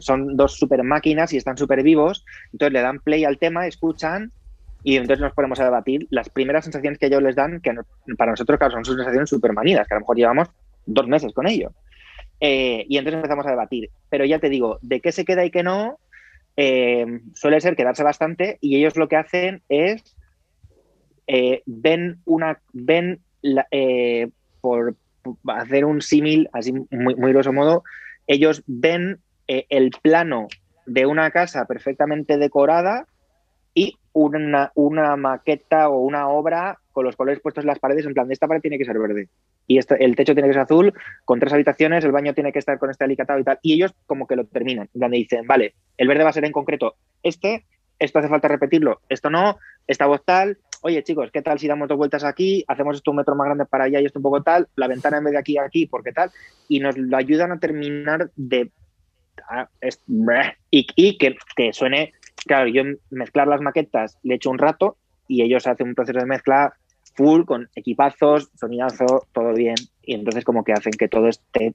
[0.00, 4.32] son dos super máquinas y están súper vivos, entonces le dan play al tema, escuchan
[4.82, 7.74] y entonces nos ponemos a debatir las primeras sensaciones que ellos les dan, que
[8.16, 10.48] para nosotros, claro, son sus sensaciones súper manidas, que a lo mejor llevamos
[10.84, 11.72] dos meses con ellos.
[12.40, 13.90] Eh, y entonces empezamos a debatir.
[14.10, 15.98] Pero ya te digo, de qué se queda y qué no,
[17.34, 20.16] suele ser quedarse bastante y ellos lo que hacen es
[21.26, 23.20] eh, ven una, ven
[23.72, 24.28] eh,
[24.60, 24.94] por
[25.48, 27.82] hacer un símil así muy, muy grosso modo,
[28.28, 29.18] ellos ven
[29.48, 30.46] eh, el plano
[30.86, 33.06] de una casa perfectamente decorada
[34.16, 38.34] una, maqueta o una obra con los colores puestos en las paredes, en plan, de
[38.34, 39.28] esta pared tiene que ser verde.
[39.66, 40.94] Y este, el techo tiene que ser azul,
[41.24, 43.58] con tres habitaciones, el baño tiene que estar con este alicatado y tal.
[43.62, 46.52] Y ellos como que lo terminan, donde dicen, vale, el verde va a ser en
[46.52, 47.64] concreto este,
[47.98, 51.88] esto hace falta repetirlo, esto no, esta voz tal, oye chicos, ¿qué tal si damos
[51.88, 54.42] dos vueltas aquí, hacemos esto un metro más grande para allá y esto un poco
[54.42, 56.30] tal, la ventana en vez de aquí aquí, porque tal,
[56.68, 58.70] y nos lo ayudan a terminar de...
[59.48, 59.68] Ah,
[60.70, 62.14] y, que, que, suene,
[62.44, 64.96] claro, yo mezclar las maquetas le echo un rato
[65.28, 66.74] y ellos hacen un proceso de mezcla
[67.14, 71.74] full con equipazos, sonidazo, todo bien, y entonces como que hacen que todo esté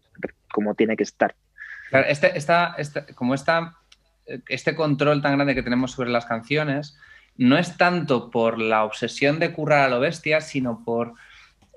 [0.51, 1.35] como tiene que estar.
[1.91, 3.75] Este, esta, este, como esta,
[4.47, 6.97] este control tan grande que tenemos sobre las canciones,
[7.37, 11.13] no es tanto por la obsesión de currar a lo bestia, sino por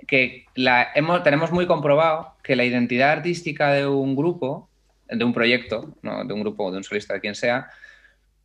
[0.06, 4.68] que la, hemos, tenemos muy comprobado que la identidad artística de un grupo,
[5.08, 6.24] de un proyecto, ¿no?
[6.24, 7.70] de un grupo, de un solista, de quien sea,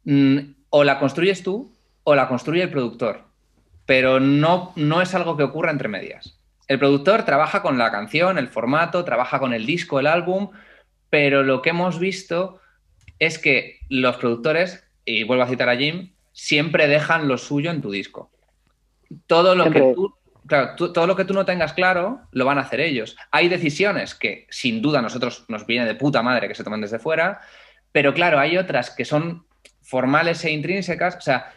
[0.05, 0.37] mm,
[0.69, 3.25] o la construyes tú o la construye el productor,
[3.85, 6.39] pero no, no es algo que ocurra entre medias.
[6.67, 10.51] El productor trabaja con la canción, el formato, trabaja con el disco, el álbum,
[11.09, 12.61] pero lo que hemos visto
[13.17, 17.81] es que los productores, y vuelvo a citar a Jim, siempre dejan lo suyo en
[17.81, 18.31] tu disco.
[19.25, 20.13] Todo lo que tú
[20.49, 23.15] claro, todo lo que tú no tengas claro lo van a hacer ellos.
[23.31, 26.99] Hay decisiones que sin duda nosotros nos viene de puta madre que se tomen desde
[26.99, 27.39] fuera,
[27.91, 29.45] pero claro, hay otras que son
[29.89, 31.15] formales e intrínsecas.
[31.15, 31.51] O sea,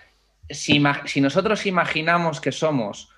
[0.49, 0.80] si,
[1.20, 3.11] nosotros imaginamos que somos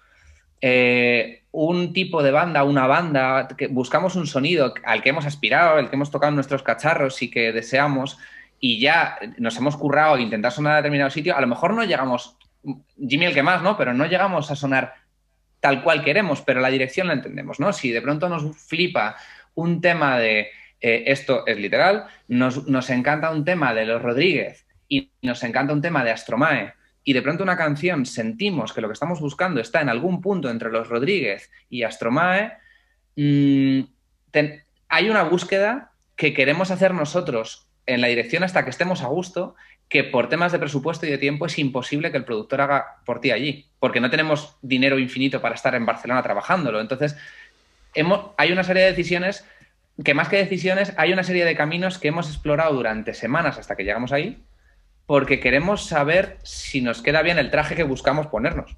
[0.61, 5.79] eh, un tipo de banda, una banda, que buscamos un sonido al que hemos aspirado,
[5.79, 8.19] el que hemos tocado en nuestros cacharros y que deseamos,
[8.59, 12.37] y ya nos hemos currado intentar sonar a determinado sitio, a lo mejor no llegamos,
[12.99, 13.77] Jimmy el que más, ¿no?
[13.77, 14.95] Pero no llegamos a sonar
[15.61, 17.73] tal cual queremos, pero la dirección la entendemos, ¿no?
[17.73, 19.17] Si de pronto nos flipa
[19.55, 20.49] un tema de
[20.81, 24.65] eh, esto es literal, nos, nos, encanta un tema de los Rodríguez
[24.97, 28.89] y nos encanta un tema de Astromae, y de pronto una canción sentimos que lo
[28.89, 32.53] que estamos buscando está en algún punto entre los Rodríguez y Astromae,
[33.17, 33.81] mm,
[34.89, 39.55] hay una búsqueda que queremos hacer nosotros en la dirección hasta que estemos a gusto
[39.89, 43.21] que por temas de presupuesto y de tiempo es imposible que el productor haga por
[43.21, 46.81] ti allí, porque no tenemos dinero infinito para estar en Barcelona trabajándolo.
[46.81, 47.17] Entonces,
[48.37, 49.45] hay una serie de decisiones
[50.03, 53.77] que más que decisiones, hay una serie de caminos que hemos explorado durante semanas hasta
[53.77, 54.43] que llegamos ahí,
[55.07, 58.77] porque queremos saber si nos queda bien el traje que buscamos ponernos,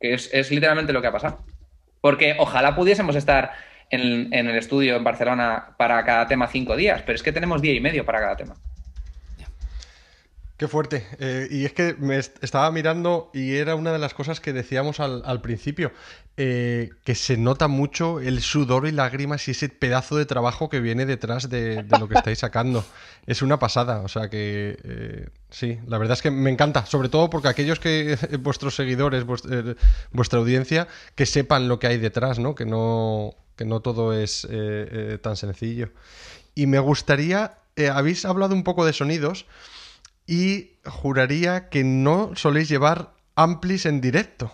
[0.00, 1.44] que es, literalmente lo que ha pasado.
[2.00, 3.52] Porque ojalá pudiésemos estar
[3.90, 7.62] en, en el estudio en Barcelona para cada tema cinco días, pero es que tenemos
[7.62, 8.54] día y medio para cada tema.
[10.56, 11.04] Qué fuerte.
[11.18, 15.00] Eh, y es que me estaba mirando y era una de las cosas que decíamos
[15.00, 15.90] al, principio,
[16.36, 20.78] eh, que se nota mucho el sudor y lágrimas y ese pedazo de trabajo que
[20.78, 22.84] viene detrás de, lo que estáis sacando.
[23.26, 27.08] Es una pasada, o sea que eh, sí, la verdad es que me encanta, sobre
[27.08, 30.86] todo porque aquellos que, vuestros seguidores, vuestra, audiencia,
[31.16, 32.54] que sepan lo que hay detrás, ¿no?
[32.54, 34.46] Que no, que no todo es
[35.22, 35.90] tan sencillo.
[36.54, 37.58] Y me gustaría,
[37.92, 39.46] habéis hablado un poco de sonidos
[40.26, 44.52] y juraría que no soléis llevar amplis en directo.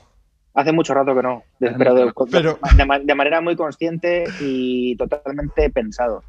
[0.54, 6.24] Hace mucho rato que no, pero, de, manera muy consciente y totalmente pensado.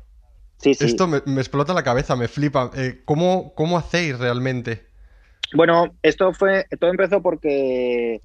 [0.57, 0.85] Sí, sí.
[0.85, 2.69] Esto me, explota la cabeza, me flipa.
[2.75, 4.85] Eh, ¿cómo, ¿Cómo hacéis realmente?
[5.55, 8.21] Bueno, esto fue, todo empezó porque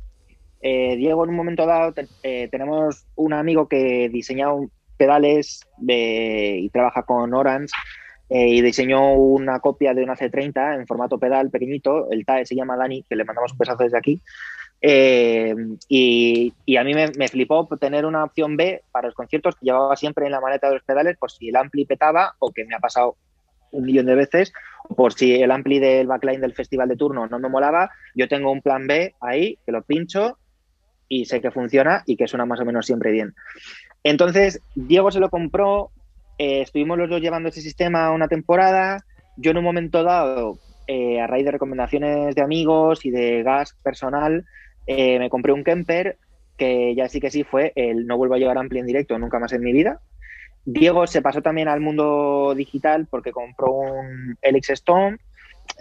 [0.61, 4.49] eh, Diego en un momento dado eh, tenemos un amigo que diseña
[4.99, 7.73] pedales y trabaja con Orange
[8.29, 12.11] eh, y diseñó una copia de una C30 en formato pedal pequeñito.
[12.11, 14.21] El TAE se llama Dani, que le mandamos un besazo desde aquí.
[14.83, 15.55] Eh,
[15.89, 20.27] y, a mí me, flipó tener una opción B para los conciertos que llevaba siempre
[20.27, 22.79] en la maleta de los pedales por si el ampli petaba o que me ha
[22.79, 23.17] pasado
[23.73, 24.53] un millón de veces,
[24.97, 28.51] por si el ampli del backline del festival de turno no me molaba, yo tengo
[28.51, 30.39] un plan B ahí que lo pincho
[31.09, 33.35] y sé que funciona y que suena más o menos siempre bien.
[34.03, 35.91] Entonces, Diego se lo compró
[36.39, 39.05] eh, estuvimos los dos llevando ese sistema una temporada.
[39.37, 43.75] Yo en un momento dado, eh, a raíz de recomendaciones de amigos y de gas
[43.83, 44.45] personal,
[44.87, 46.19] eh, me compré un Kemper
[46.57, 49.39] que ya sí que sí fue el no vuelvo a llevar ampli en directo nunca
[49.39, 50.01] más en mi vida.
[50.65, 55.19] Diego se pasó también al mundo digital porque compró un Helix Stone,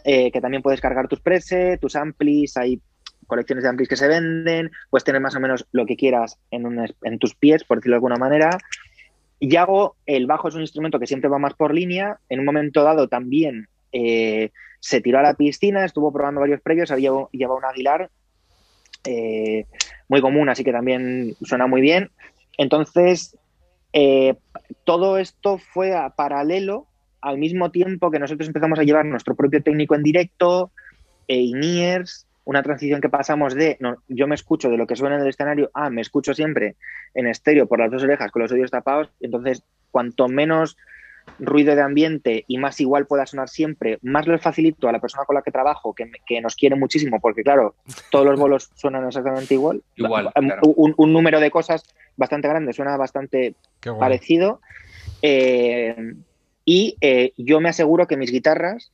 [0.04, 2.82] que también puedes cargar tus presets, tus amplis, hay
[3.26, 6.66] colecciones de amplis que se venden, puedes tener más o menos lo que quieras en,
[7.04, 8.50] en tus pies, por decirlo de alguna manera.
[9.40, 12.20] Yago, el bajo es un instrumento que siempre va más por línea.
[12.30, 16.92] En un momento dado también eh, se tiró a la piscina, estuvo probando varios previos,
[16.92, 18.10] había llevado un Aguilar
[19.04, 19.66] eh,
[20.08, 22.12] muy común, así que también suena muy bien.
[22.58, 23.38] Entonces,
[23.94, 24.36] eh,
[24.84, 26.88] todo esto fue a paralelo
[27.22, 30.72] al mismo tiempo que nosotros empezamos a llevar nuestro propio técnico en directo,
[31.28, 35.22] INEARS, una transición que pasamos de no, yo me escucho de lo que suena en
[35.22, 36.76] el escenario a me escucho siempre
[37.14, 39.10] en estéreo por las dos orejas con los oídos tapados.
[39.20, 40.78] Entonces, cuanto menos
[41.40, 45.26] ruido de ambiente y más igual pueda sonar siempre, más lo facilito a la persona
[45.26, 47.76] con la que trabajo, que, que nos quiere muchísimo, porque claro,
[48.12, 49.82] todos los bolos suenan exactamente igual.
[49.96, 50.32] igual
[50.62, 51.84] un, número de cosas
[52.16, 53.56] bastante grande, suena bastante
[54.00, 54.62] parecido.
[55.22, 56.14] Eh,
[56.64, 58.92] y eh, yo me aseguro que mis guitarras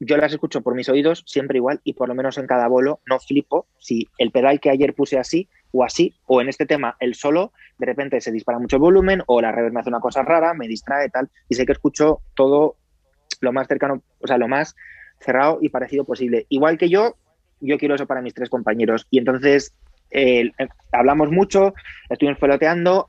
[0.00, 3.00] yo las escucho por mis oídos siempre igual y por lo menos en cada bolo
[3.06, 6.96] no flipo si el pedal que ayer puse así o así, o en este tema
[7.00, 10.00] el solo, de repente se dispara mucho el volumen o la reverb me hace una
[10.00, 12.76] cosa rara, me distrae tal, y sé que escucho todo
[13.40, 14.74] lo más cercano, o sea, lo más
[15.20, 16.46] cerrado y parecido posible.
[16.48, 17.16] Igual que yo,
[17.60, 19.06] yo quiero eso para mis tres compañeros.
[19.10, 19.74] Y entonces
[20.10, 20.50] eh,
[20.92, 21.74] hablamos mucho,
[22.08, 23.06] estuvimos peloteando,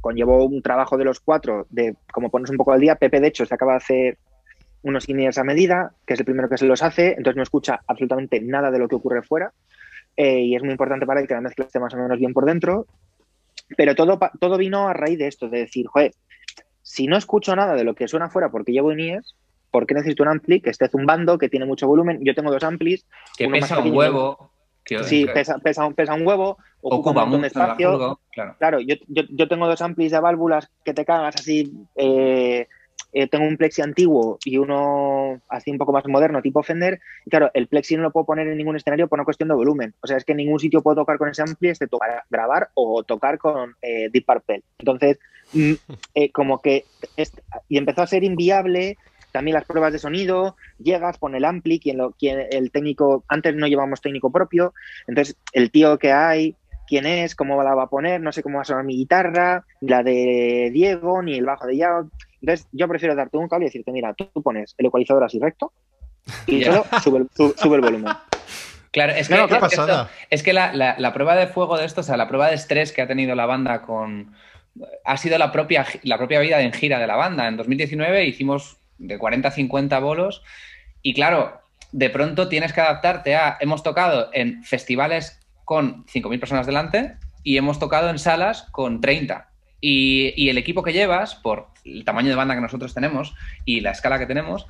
[0.00, 2.96] conllevó un trabajo de los cuatro de como ponerse un poco al día.
[2.96, 4.18] Pepe, de hecho, se acaba de hacer
[4.82, 7.80] unos inicios a medida, que es el primero que se los hace, entonces no escucha
[7.86, 9.52] absolutamente nada de lo que ocurre fuera
[10.16, 12.32] eh, y es muy importante para él que la mezcla esté más o menos bien
[12.32, 12.86] por dentro.
[13.76, 16.12] Pero todo, todo vino a raíz de esto, de decir, joder,
[16.82, 19.36] si no escucho nada de lo que suena fuera porque llevo INIES,
[19.70, 22.18] ¿por qué necesito un ampli que esté zumbando, que tiene mucho volumen?
[22.22, 23.06] Yo tengo dos amplis.
[23.36, 24.50] Que pesa un huevo.
[25.04, 28.20] sí, pesa, pesa, un huevo, ocupa, un montón de espacio.
[28.58, 31.72] claro, yo, yo, tengo dos amplis de válvulas que te cagas así.
[31.94, 32.66] Eh,
[33.12, 37.00] eh, tengo un plexi antiguo y uno así un poco más moderno, tipo Fender.
[37.26, 39.54] Y claro, el plexi no lo puedo poner en ningún escenario por una cuestión de
[39.54, 39.94] volumen.
[40.00, 42.70] O sea, es que en ningún sitio puedo tocar con ese ampli, excepto para grabar
[42.74, 44.62] o tocar con eh, Deep Purple.
[44.78, 45.18] Entonces,
[45.52, 45.72] mm,
[46.14, 46.84] eh, como que.
[47.68, 48.96] y empezó a ser inviable
[49.32, 53.54] también las pruebas de sonido, llegas, pone el ampli, quien, lo, quien el técnico, antes
[53.54, 54.74] no llevamos técnico propio,
[55.06, 56.56] entonces el tío que hay,
[56.90, 59.64] quién es, cómo la va a poner, no sé cómo va a sonar mi guitarra,
[59.80, 62.10] la de Diego, ni el bajo de Yao.
[62.40, 65.72] Entonces, yo prefiero darte un cable y decirte, mira, tú pones el ecualizador así recto
[66.46, 66.84] y solo
[67.56, 68.12] sube, el volumen.
[68.92, 69.36] Claro, es que,
[70.30, 72.90] es que la, la, prueba de fuego de esto, o sea, la prueba de estrés
[72.90, 74.34] que ha tenido la banda con.
[75.04, 77.46] ha sido la propia, la propia vida en gira de la banda.
[77.46, 80.42] En 2019 hicimos de 40 a 50 bolos
[81.02, 81.60] y, claro,
[81.92, 83.58] de pronto tienes que adaptarte a.
[83.60, 87.14] Hemos tocado en festivales con 5.000 personas delante
[87.44, 89.49] y hemos tocado en salas con 30.
[89.80, 93.92] Y, el equipo que llevas, por el tamaño de banda que nosotros tenemos y la
[93.92, 94.66] escala que tenemos,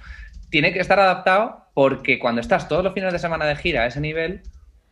[0.50, 3.86] tiene que estar adaptado porque cuando estás todos los fines de semana de gira a
[3.86, 4.42] ese nivel,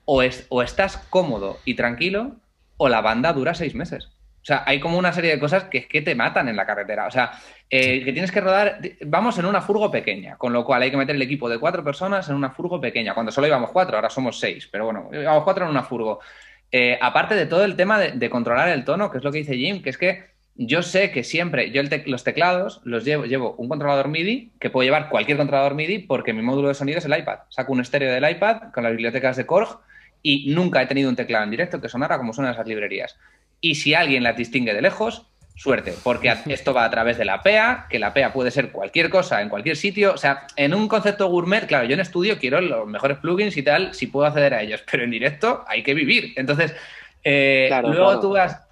[0.05, 2.37] o, es, o estás cómodo y tranquilo,
[2.77, 4.09] o la banda dura seis meses.
[4.43, 6.64] O sea, hay como una serie de cosas que es que te matan en la
[6.64, 7.07] carretera.
[7.07, 7.33] O sea,
[7.69, 8.81] eh, que tienes que rodar.
[9.05, 11.85] Vamos en una furgo pequeña, con lo cual hay que meter el equipo de cuatro
[11.85, 13.12] personas en una furgo pequeña.
[13.12, 16.21] Cuando solo íbamos cuatro, ahora somos seis, pero bueno, íbamos cuatro en una furgo.
[16.71, 19.57] Eh, aparte de todo el tema de, controlar el tono, que es lo que dice
[19.57, 23.69] Jim, que es que yo sé que siempre, yo los teclados los llevo, llevo un
[23.69, 27.16] controlador MIDI, que puedo llevar cualquier controlador MIDI, porque mi módulo de sonido es el
[27.16, 27.41] iPad.
[27.49, 29.81] Saco un estéreo del iPad con las bibliotecas de Korg
[30.23, 33.16] y nunca he tenido un teclado en directo que sonara como suenan esas librerías.
[33.61, 35.27] Y si alguien las distingue de lejos,
[35.59, 39.11] suerte, porque esto va a través de la PEA, que la PEA puede ser cualquier
[39.11, 40.14] cosa en cualquier sitio.
[40.14, 43.62] O sea, en un concepto gourmet, claro, yo en estudio quiero los mejores plugins y
[43.62, 46.32] tal, si puedo acceder a ellos, pero en directo hay que vivir.
[46.36, 46.74] Entonces,
[47.24, 48.64] eh, luego tú vas.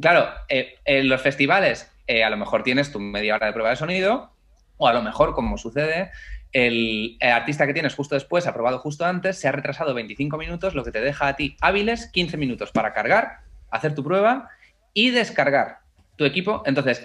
[0.00, 3.70] Claro, eh, en los festivales eh, a lo mejor tienes tu media hora de prueba
[3.70, 4.32] de sonido,
[4.78, 6.10] o a lo mejor, como sucede,
[6.52, 10.74] el, el, artista que tienes justo después, aprobado justo antes, se ha retrasado 25 minutos,
[10.74, 13.40] lo que te deja a ti hábiles 15 minutos para cargar,
[13.70, 14.48] hacer tu prueba
[14.92, 15.81] y descargar
[16.22, 16.62] tu equipo.
[16.66, 17.04] Entonces,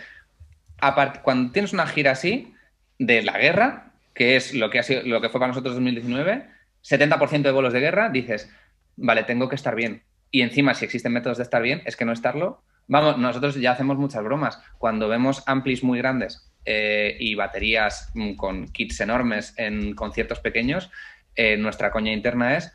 [1.24, 2.54] cuando tienes una gira así
[3.00, 6.48] de la guerra, que es lo que, ha sido, lo que fue para nosotros 2019,
[6.84, 8.52] 70% de vuelos de guerra, dices,
[8.96, 10.04] vale, tengo que estar bien.
[10.32, 12.64] Y encima, si existen métodos de estar bien, es que no estarlo.
[12.88, 14.62] Vamos, nosotros ya hacemos muchas bromas.
[14.78, 20.90] Cuando vemos amplis muy grandes eh, y baterías mm, con kits enormes en conciertos pequeños,
[21.36, 22.74] eh, nuestra coña interna es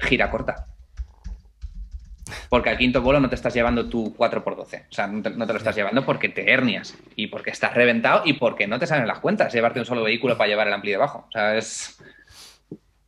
[0.00, 0.66] gira corta.
[2.48, 4.82] Porque al quinto vuelo no te estás llevando tu 4x12.
[4.90, 8.34] O sea, no te, lo estás llevando porque te hernias y porque estás reventado y
[8.34, 11.26] porque no te salen las cuentas llevarte un solo vehículo para llevar el ampli debajo.
[11.28, 11.98] O sea, es.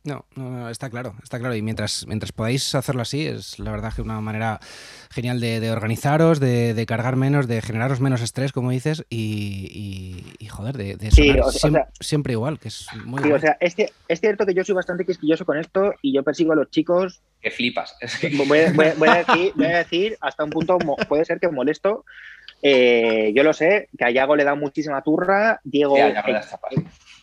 [0.09, 1.55] No, no, está claro, está claro.
[1.55, 4.59] Y mientras, mientras podáis hacerlo así, es la verdad que una manera
[5.11, 11.11] genial de, organizaros, de, cargar menos, de generaros menos estrés, como dices, y, joder, de,
[11.99, 13.75] siempre, igual, que es muy sí, o sea, es,
[14.07, 17.21] es, cierto que yo soy bastante quisquilloso con esto y yo persigo a los chicos.
[17.39, 17.95] Que flipas.
[18.47, 18.59] Voy,
[19.69, 22.03] a decir, hasta un punto, puede ser que molesto.
[22.63, 25.95] Eh, yo lo sé, que a Yago le da muchísima turra, Diego.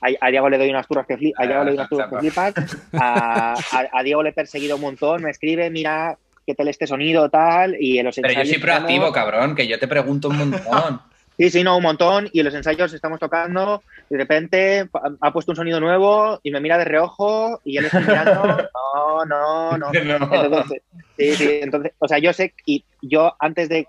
[0.01, 2.19] A, Diego le doy unas turras que, flipas, a Diego le doy unas turras que
[2.19, 2.55] flipas,
[2.93, 7.77] a, Diego le he perseguido un montón, me escribe, mira, qué tal este sonido, tal,
[7.81, 11.01] y en los Pero yo soy proactivo, cabrón, que yo te pregunto un montón.
[11.39, 14.89] sí, sí, no, un montón, y en los ensayos estamos tocando, y de repente
[15.21, 19.25] ha puesto un sonido nuevo y me mira de reojo, y él está mirando, no,
[19.25, 19.91] no, no.
[19.93, 20.83] Entonces,
[21.19, 23.89] sí, sí, entonces, o sea, yo sé, y yo antes de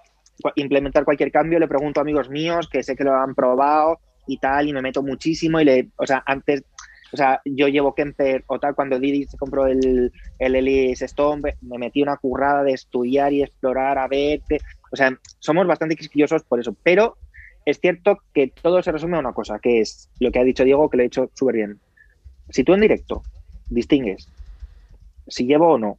[0.55, 4.38] implementar cualquier cambio le pregunto a amigos míos que sé que lo han probado y
[4.38, 6.63] tal, y me meto muchísimo, y le, o sea, antes
[7.13, 11.41] o sea, yo llevo Kemper o tal, cuando Didi se compró el, el Elise Stone,
[11.61, 14.41] me metí una currada de estudiar y explorar, a ver,
[14.91, 17.15] o sea, somos bastante quisquillosos por eso, pero
[17.65, 20.65] es cierto que todo se resume a una cosa, que es lo que ha dicho
[20.65, 21.80] Diego, que lo he hecho súper bien.
[22.49, 23.23] Si tú en directo
[23.69, 24.28] distingues
[25.28, 25.97] si llevo o no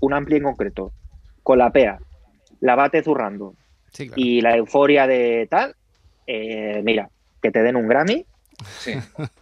[0.00, 0.92] un ampli en concreto,
[1.42, 1.98] con la PEA,
[2.60, 3.54] la bate zurrando
[4.16, 5.76] y la euforia de tal,
[6.26, 7.08] eh, mira,
[7.44, 8.24] que te den un Grammy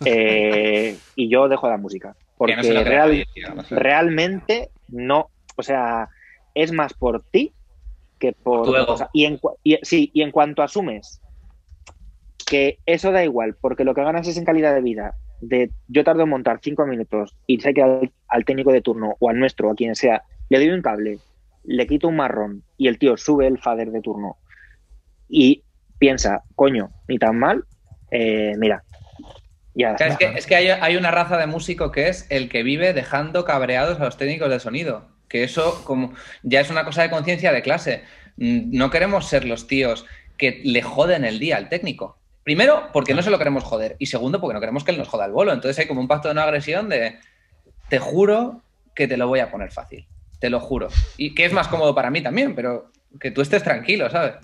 [0.04, 2.16] eh, y yo dejo la música.
[2.36, 2.56] Porque
[3.70, 6.08] realmente no, o sea,
[6.52, 7.52] es más por ti
[8.18, 8.66] que por...
[9.12, 9.38] y, en,
[9.82, 11.20] sí, y en cuanto asumes
[12.44, 15.14] que eso da igual, porque lo que ganas es en calidad de vida.
[15.40, 19.30] De yo tardo en montar cinco minutos y sé que al, técnico de turno o
[19.30, 21.20] al nuestro, o a quien sea, le doy un cable,
[21.62, 24.38] le quito un marrón y el tío sube el fader de turno
[25.28, 25.62] y
[26.00, 27.64] piensa, coño, ni tan mal,
[28.12, 28.84] eh, mira,
[29.74, 34.04] es que, hay, una raza de músico que es el que vive dejando cabreados a
[34.04, 35.08] los técnicos de sonido.
[35.28, 38.02] Que eso como ya es una cosa de conciencia de clase.
[38.36, 40.04] Mm, no queremos ser los tíos
[40.36, 42.18] que le joden el día al técnico.
[42.44, 43.96] Primero, porque no se lo queremos joder.
[43.98, 45.52] Y segundo, porque no queremos que él nos joda el bolo.
[45.52, 47.18] Entonces hay como un pacto de no agresión de
[47.88, 48.62] te juro
[48.94, 50.06] que te lo voy a poner fácil.
[50.38, 50.88] Te lo juro.
[51.16, 54.34] Y que es más cómodo para mí también, pero que tú estés tranquilo, ¿sabes?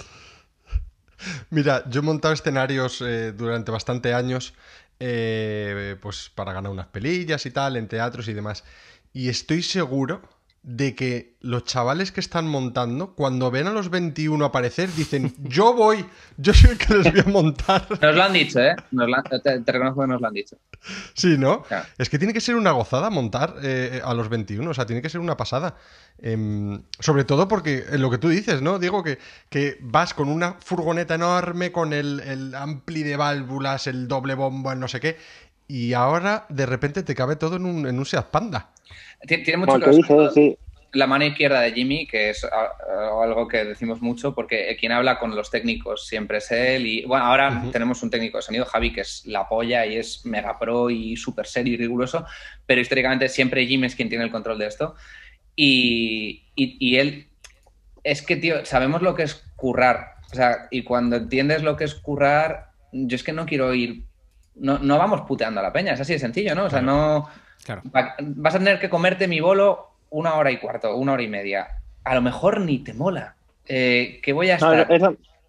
[1.51, 4.55] Mira, yo he montado escenarios eh, durante bastante años
[5.01, 8.65] eh, pues para ganar unas pelillas y tal, en teatros y demás.
[9.13, 10.23] Y estoy seguro
[10.69, 15.73] de que los chavales que están montando, cuando ven a los 21 aparecer, dicen, yo
[15.73, 16.05] voy,
[16.37, 17.87] yo soy el que les voy a montar.
[18.03, 18.77] Nos lo han dicho, ¿eh?
[19.43, 20.59] te, reconozco que nos lo han dicho.
[21.15, 21.65] Sí, ¿no?
[21.97, 25.01] Es que tiene que ser una gozada montar eh, a los 21, o sea, tiene
[25.01, 25.75] que ser una pasada.
[26.21, 28.79] Em, sobre todo porque en lo que tú dices, ¿no?
[28.79, 34.07] Digo que, que vas con una furgoneta enorme, con el, el ampli de válvulas, el
[34.07, 35.17] doble bombo, el no sé qué,
[35.69, 38.71] y ahora de repente te cabe todo en un, en un Seat Panda.
[39.27, 40.59] Tiene mucho que ver
[40.93, 45.37] la mano izquierda de Jimmy, que es algo que decimos mucho, porque quien habla con
[45.37, 46.87] los técnicos siempre es él.
[46.87, 50.25] Y bueno, ahora tenemos un técnico de sonido, Javi, que es la polla y es
[50.25, 52.25] mega pro y súper serio y riguroso,
[52.65, 54.95] pero históricamente siempre Jimmy es quien tiene el control de esto.
[55.55, 57.29] Y, y, él,
[58.05, 60.15] es que, tío, sabemos lo que es currar.
[60.31, 64.05] O sea, y cuando entiendes lo que es currar, yo es que no quiero ir.
[64.59, 66.65] No, no vamos puteando a la peña, es así de sencillo, ¿no?
[66.65, 67.29] O sea, no
[67.93, 71.69] Vas a tener que comerte mi bolo una hora y cuarto, una hora y media.
[72.05, 73.35] A lo mejor ni te mola.
[73.67, 74.89] Eh, que voy a estar...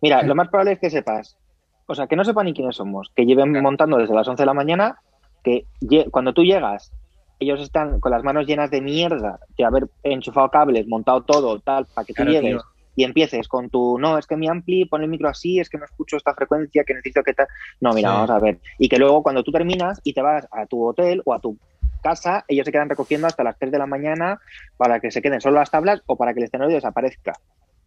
[0.02, 1.38] mira, lo más probable es que sepas,
[1.86, 4.46] o sea, que no sepan ni quiénes somos, que lleven montando desde las 11 de
[4.46, 4.98] la mañana,
[5.44, 5.66] que
[6.12, 6.92] cuando tú llegas,
[7.40, 11.86] ellos están con las manos llenas de mierda de haber enchufado cables, montado todo, tal,
[11.86, 12.62] para que tú llegues
[12.96, 15.78] y empieces con tu, no, es que mi ampli pone el micro así, es que
[15.78, 17.48] no escucho esta frecuencia, que necesito que tal.
[17.80, 18.60] No, mira, vamos a ver.
[18.78, 21.58] Y que luego cuando tú terminas y te vas a tu hotel o a tu
[22.02, 24.40] casa, ellos se quedan recogiendo hasta las 3 de la mañana
[24.78, 27.34] para que se queden solo las tablas o para que el escenario desaparezca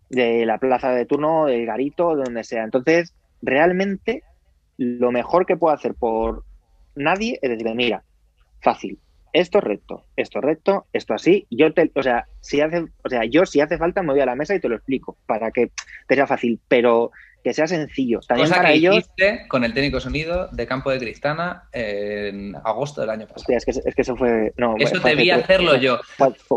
[0.09, 2.64] de la plaza de turno, del garito, de donde sea.
[2.64, 4.22] Entonces, realmente,
[4.76, 6.44] lo mejor que puedo hacer por
[6.94, 8.05] nadie es decir, mira,
[8.61, 8.98] fácil,
[9.33, 13.09] esto es recto, esto es recto, esto así, yo te, o sea, si hace, o
[13.09, 15.51] sea, yo si hace falta me voy a la mesa y te lo explico para
[15.51, 15.70] que
[16.07, 17.11] te sea fácil, pero
[17.43, 18.20] que sea sencillo.
[18.20, 18.97] También Cosa para que ellos.
[18.99, 23.57] Hiciste con el técnico sonido de Campo de Cristana en agosto del año pasado.
[23.57, 24.53] es, que, es que eso fue.
[24.57, 25.99] No, eso debí hacerlo yo.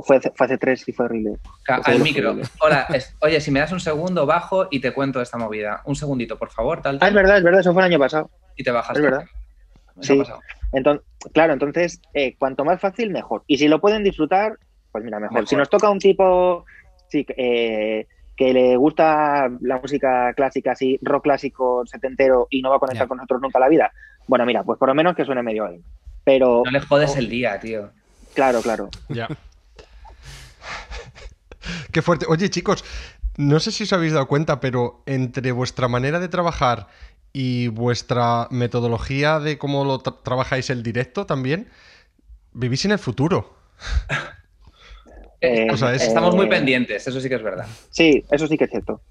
[0.04, 1.34] Fue, hace tres y fue horrible.
[1.68, 2.38] al micro.
[2.60, 2.88] Hola,
[3.22, 5.82] oye, si me das un segundo, bajo y te cuento esta movida.
[5.86, 6.82] Un segundito, por favor.
[6.82, 8.30] Tal, Ah, es verdad, es verdad, eso fue el año pasado.
[8.56, 8.96] Y te bajas.
[8.96, 9.26] Es verdad.
[10.02, 10.22] Sí.
[10.74, 13.44] Entonces, claro, entonces, eh, cuanto más fácil, mejor.
[13.48, 14.58] Y si lo pueden disfrutar,
[14.92, 15.48] pues mira, mejor.
[15.48, 16.66] Si nos toca un tipo.
[17.08, 22.78] Sí, eh, que le gusta la música clásica, así, rock clásico setentero y no va
[22.78, 23.94] a conectar con nosotros nunca la vida,
[24.28, 25.82] bueno, mira, pues por lo menos que suene medio ahí.
[26.24, 26.64] Pero.
[26.66, 27.92] No le jodes el día, tío.
[28.34, 28.90] Claro, claro.
[29.10, 29.28] Ya.
[31.92, 32.26] Qué fuerte.
[32.28, 32.84] Oye, chicos,
[33.38, 36.88] no sé si os habéis dado cuenta, pero entre vuestra manera de trabajar
[37.38, 41.68] y vuestra metodología de cómo lo trabajáis el directo también,
[42.54, 43.58] vivís en el futuro.
[45.42, 47.68] Eh, estamos muy eh, pendientes, eso sí que es verdad.
[47.90, 49.02] Sí, eso sí que es cierto.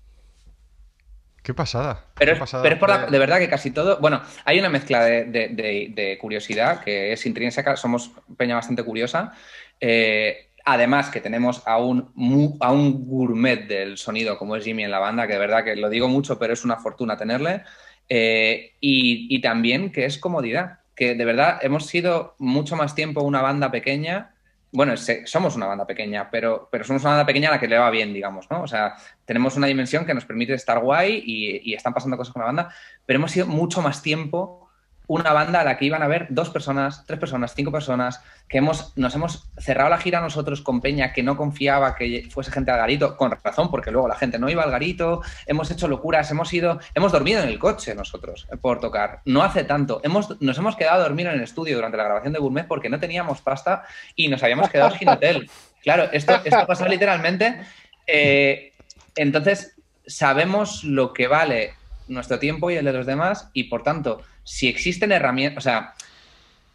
[1.42, 2.06] Qué pasada.
[2.14, 4.00] Pero, es, por de verdad que casi todo.
[4.00, 7.76] Bueno, hay una mezcla de, curiosidad que es intrínseca.
[7.76, 9.32] Somos peña bastante curiosa.
[9.78, 14.90] Eh, además, que tenemos a un, a un gourmet del sonido como es Jimmy en
[14.90, 17.62] la banda, que de verdad que lo digo mucho, pero es una fortuna tenerle.
[18.08, 20.80] Y, también que es comodidad.
[20.94, 24.30] Que de verdad hemos sido mucho más tiempo una banda pequeña
[24.76, 27.78] bueno, somos una banda pequeña, pero, pero somos una banda pequeña a la que le
[27.78, 28.62] va bien, digamos, ¿no?
[28.62, 32.32] O sea, tenemos una dimensión que nos permite estar guay y, y están pasando cosas
[32.32, 32.74] con la banda,
[33.06, 34.63] pero hemos sido mucho más tiempo
[35.06, 38.58] una banda a la que iban a ver dos personas, tres personas, cinco personas, que
[38.58, 42.70] hemos, nos hemos cerrado la gira nosotros con Peña, que no confiaba que fuese gente
[42.70, 46.30] al garito, con razón, porque luego la gente no iba al garito, hemos hecho locuras,
[46.30, 50.40] hemos ido, hemos dormido en el coche nosotros eh, por tocar, no hace tanto, hemos,
[50.40, 53.00] nos hemos quedado a dormir en el estudio durante la grabación de Gourmet porque no
[53.00, 55.50] teníamos pasta y nos habíamos quedado sin hotel.
[55.82, 57.60] Claro, esto, esto pasa literalmente.
[58.06, 58.72] Eh,
[59.16, 59.76] entonces,
[60.06, 61.74] sabemos lo que vale
[62.08, 65.94] nuestro tiempo y el de los demás y por tanto si existen herramientas, o sea,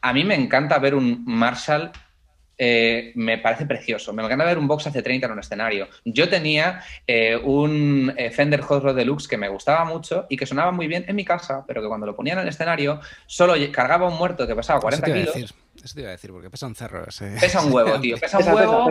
[0.02, 1.92] a mí me encanta ver un Marshall,
[2.58, 5.88] eh, me parece precioso, me encanta ver un Box AC30 en un escenario.
[6.04, 10.46] Yo tenía eh, un eh, Fender Hot Rod Deluxe que me gustaba mucho y que
[10.46, 13.54] sonaba muy bien en mi casa, pero que cuando lo ponía en el escenario solo
[13.72, 15.36] cargaba un muerto que pesaba 40 kilos.
[15.36, 17.06] Eso te iba a decir, porque pesa un cerro.
[17.06, 18.90] Pesa un huevo, tío, pesa un huevo.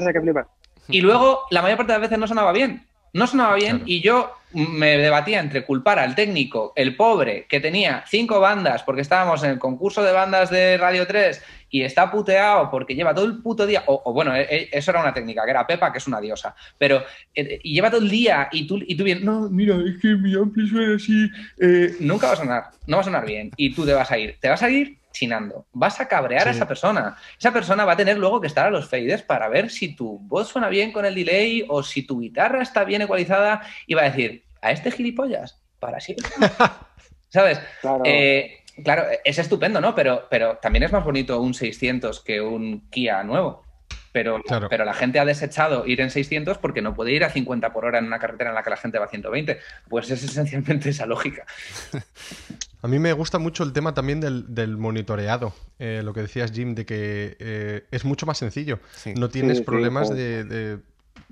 [0.89, 4.01] y luego, la mayor parte de las veces no sonaba bien No sonaba bien y
[4.01, 9.43] yo me debatía entre culpar al técnico, el pobre, que tenía cinco bandas porque estábamos
[9.45, 13.43] en el concurso de bandas de Radio 3 y está puteado porque lleva todo el
[13.43, 16.07] puto día, o, bueno, e, e, eso era una técnica, que era Pepa, que es
[16.07, 17.03] una diosa, pero
[17.35, 20.15] eh, y lleva todo el día y tú, y tú bien, no, mira, es que
[20.15, 21.29] mi ampli suena así,
[21.59, 24.19] eh, nunca va a sonar, no va a sonar bien y tú te vas a
[24.19, 27.95] ir, te vas a ir chinando, vas a cabrear a esa persona, esa persona va
[27.95, 30.93] a tener luego que estar a los fades para ver si tu voz suena bien
[30.93, 34.71] con el delay o si tu guitarra está bien ecualizada y va a decir, a
[34.71, 36.29] este gilipollas, para siempre.
[37.31, 37.61] ¿Sabes?
[37.81, 38.03] Claro.
[38.07, 39.95] Eh, claro, es estupendo, ¿no?
[39.95, 43.65] Pero, pero también es más bonito un 600 que un Kia nuevo.
[44.13, 44.41] Pero,
[44.71, 47.85] pero la gente ha desechado ir en 600 porque no puede ir a 50 por
[47.85, 49.59] hora en una carretera en la que la gente va a 120.
[49.89, 51.45] Pues es esencialmente esa lógica.
[52.81, 56.75] A mí me gusta mucho el tema también del, monitoreado, eh, lo que decías Jim,
[56.75, 58.79] de que eh, es mucho más sencillo.
[59.17, 60.79] No tienes problemas de,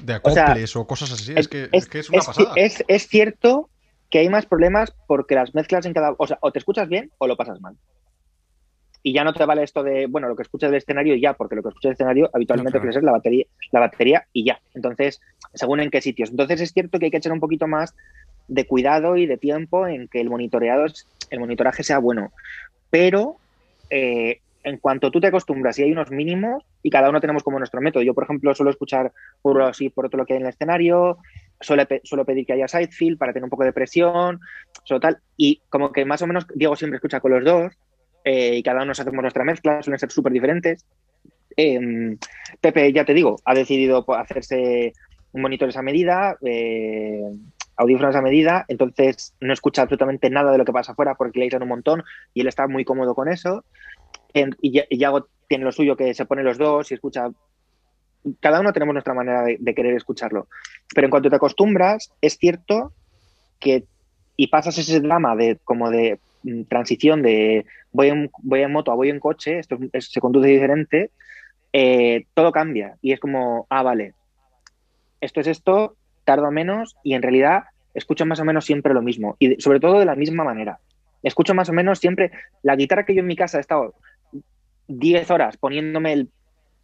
[0.08, 1.34] acoples o, cosas así.
[1.36, 2.52] Es, que, es, una pasada.
[2.56, 3.70] Es, cierto
[4.10, 6.14] que hay más problemas porque las mezclas en cada...
[6.18, 7.76] O sea, o te escuchas bien o lo pasas mal.
[9.04, 11.34] Y ya no te vale esto de, bueno, lo que escuchas del escenario y ya,
[11.34, 14.60] porque lo que escuchas del escenario habitualmente no, es la batería, la batería y ya.
[14.74, 15.20] Entonces,
[15.54, 16.30] según en qué sitios.
[16.30, 17.94] Entonces es cierto que hay que echar un poquito más
[18.48, 20.86] de cuidado y de tiempo en que el monitoreado,
[21.30, 22.32] el monitoraje sea bueno.
[22.90, 23.36] Pero
[23.90, 27.58] eh, en cuanto tú te acostumbras y hay unos mínimos, y cada uno tenemos como
[27.58, 28.02] nuestro método.
[28.02, 31.18] Yo, por ejemplo, suelo escuchar por así, por otro lo que hay en el escenario,
[31.60, 34.40] suelo, suelo pedir que haya sidefield para tener un poco de presión,
[34.82, 35.18] solo tal.
[35.36, 37.72] Y como que más o menos Diego siempre escucha con los dos,
[38.24, 40.84] eh, y cada uno hacemos nuestra mezcla, suelen ser súper diferentes.
[41.56, 42.18] Em,
[42.60, 44.92] Pepe, ya te digo, ha decidido hacerse
[45.30, 47.22] un monitor esa medida, eh,
[47.76, 51.56] audífonos a medida, entonces no escucha absolutamente nada de lo que pasa afuera porque le
[51.56, 52.04] un montón
[52.34, 53.64] y él está muy cómodo con eso.
[54.32, 57.30] y Yago tiene lo suyo que se pone los dos y escucha.
[58.40, 60.48] Cada uno tenemos nuestra manera de, querer escucharlo.
[60.94, 62.92] Pero en cuanto te acostumbras, es cierto
[63.60, 63.84] que
[64.36, 68.92] y pasas ese drama de como de mm, transición de voy en, voy en moto
[68.92, 71.10] a voy en coche, esto se conduce diferente,
[71.72, 74.12] eh, todo cambia y es como, ah, vale,
[75.20, 75.96] esto es esto,
[76.26, 79.98] tardo menos y en realidad escucho más o menos siempre lo mismo y sobre todo
[79.98, 80.78] de la misma manera.
[81.22, 82.30] Escucho más o menos siempre
[82.62, 83.94] la guitarra que yo en mi casa he estado
[84.88, 86.28] 10 horas poniéndome el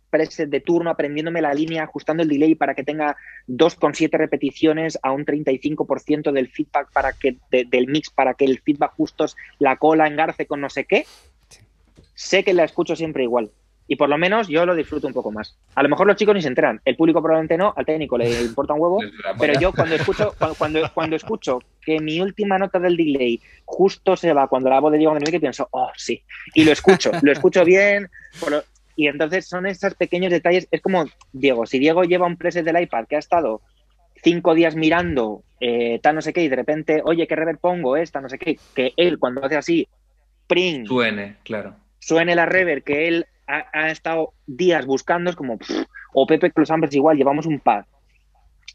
[0.09, 3.17] preset de turno, aprendiéndome la línea, ajustando el delay para que tenga
[3.49, 8.93] 2,7 repeticiones a un 35% del feedback para que del mix para que el feedback
[8.93, 9.27] justo
[9.59, 11.05] la cola engarce con no sé qué.
[12.15, 13.51] Sé que la escucho siempre igual
[13.93, 15.55] y por lo menos yo lo disfruto un poco más.
[15.75, 18.41] A lo mejor los chicos ni se enteran, el público probablemente no, al técnico le
[18.41, 19.01] importa un huevo,
[19.39, 24.33] pero yo cuando escucho, cuando, cuando, escucho que mi última nota del delay justo se
[24.33, 26.23] va cuando la voz de Diego que pienso, oh, sí,
[26.55, 28.09] y lo escucho, lo escucho bien,
[28.97, 32.81] y entonces son esos pequeños detalles, es como Diego, si Diego lleva un preset del
[32.81, 33.61] iPad que ha estado
[34.25, 37.99] cinco días mirando eh, tal no sé qué y de repente, oye, ¿qué reverb pongo
[37.99, 38.59] esta, no sé qué?
[38.75, 39.87] Que él cuando hace así,
[40.47, 40.87] pring.
[40.87, 41.77] Suene, claro.
[41.99, 45.59] Suene la reverb que él ha, estado días buscando, es como,
[46.15, 47.87] o Pepe los Ambers igual, llevamos un par.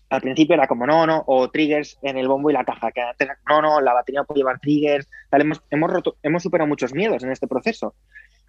[0.10, 3.02] Al principio era como, no, no, o triggers en el bombo y la caja, que
[3.02, 6.94] antes, no, no, la batería puede llevar triggers, tal, hemos, hemos, roto, hemos superado muchos
[6.94, 7.96] miedos en este proceso.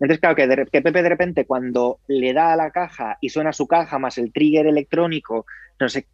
[0.00, 3.52] Entonces, claro, que, que, Pepe de repente cuando le da a la caja y suena
[3.52, 5.46] su caja más el trigger electrónico,
[5.80, 6.06] no sé,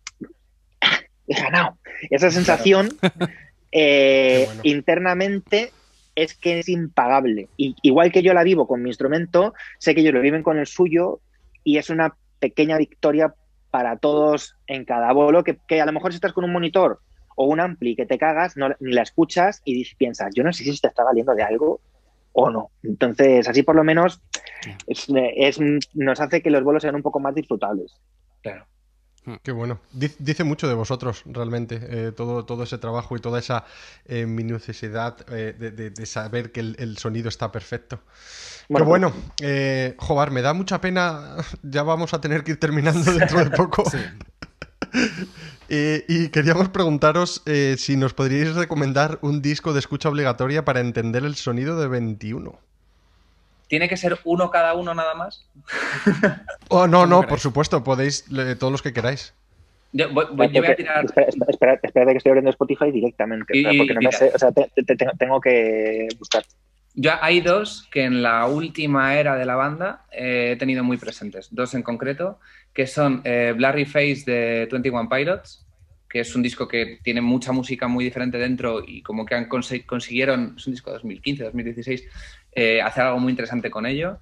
[1.29, 1.77] he ganado.
[2.09, 2.89] Esa sensación
[3.73, 5.73] eh, internamente
[6.15, 7.49] es que es impagable.
[7.57, 10.59] Y, igual que yo la vivo con mi instrumento, sé que ellos lo viven con
[10.59, 11.21] el suyo
[11.63, 13.35] y es una pequeña victoria
[13.71, 17.01] para todos en cada bolo, que, a lo mejor si estás con un monitor
[17.35, 20.63] o un ampli que te cagas, no, ni la escuchas y piensas, yo no sé
[20.63, 21.81] si te está valiendo de algo
[22.33, 22.71] o no.
[22.83, 24.23] Entonces, así por lo menos
[24.87, 25.59] es,
[25.95, 28.01] nos hace que los vuelos sean un poco más disfrutables.
[28.43, 28.67] Claro.
[29.27, 29.37] Hmm.
[29.43, 29.81] Qué bueno.
[29.93, 33.65] Dice mucho de vosotros, realmente, eh, todo, todo ese trabajo y toda esa
[34.05, 38.01] eh, minuciosidad eh, de, saber que el, sonido está perfecto.
[38.69, 39.13] Bueno, Qué bueno.
[39.41, 43.51] Eh, Jobar, me da mucha pena, ya vamos a tener que ir terminando dentro de
[43.51, 43.85] poco.
[45.69, 47.43] y queríamos preguntaros
[47.79, 52.59] si nos podríais recomendar un disco de escucha obligatoria para entender el sonido de 21.
[53.75, 55.49] ¿Tiene que ser uno cada uno nada más?
[56.69, 58.25] oh, no, no, por supuesto, podéis
[58.57, 59.35] todos los que queráis.
[59.91, 61.05] Yo, voy, a tirar.
[61.05, 61.27] Espera,
[61.83, 63.53] espera, que estoy abriendo Spotify directamente.
[63.77, 64.53] porque no me sé, o sea,
[65.19, 66.45] tengo que buscar.
[66.95, 70.97] Yo hay dos que en la última era de la banda eh, he tenido muy
[70.97, 71.49] presentes.
[71.51, 72.39] Dos en concreto,
[72.73, 75.67] que son eh, Blurry Face de 21 Pilots,
[76.09, 79.49] que es un disco que tiene mucha música muy diferente dentro y como que han
[79.49, 82.05] consiguieron, es un disco de 2015, 2016,
[82.55, 84.19] eh, hacer algo muy interesante con ello.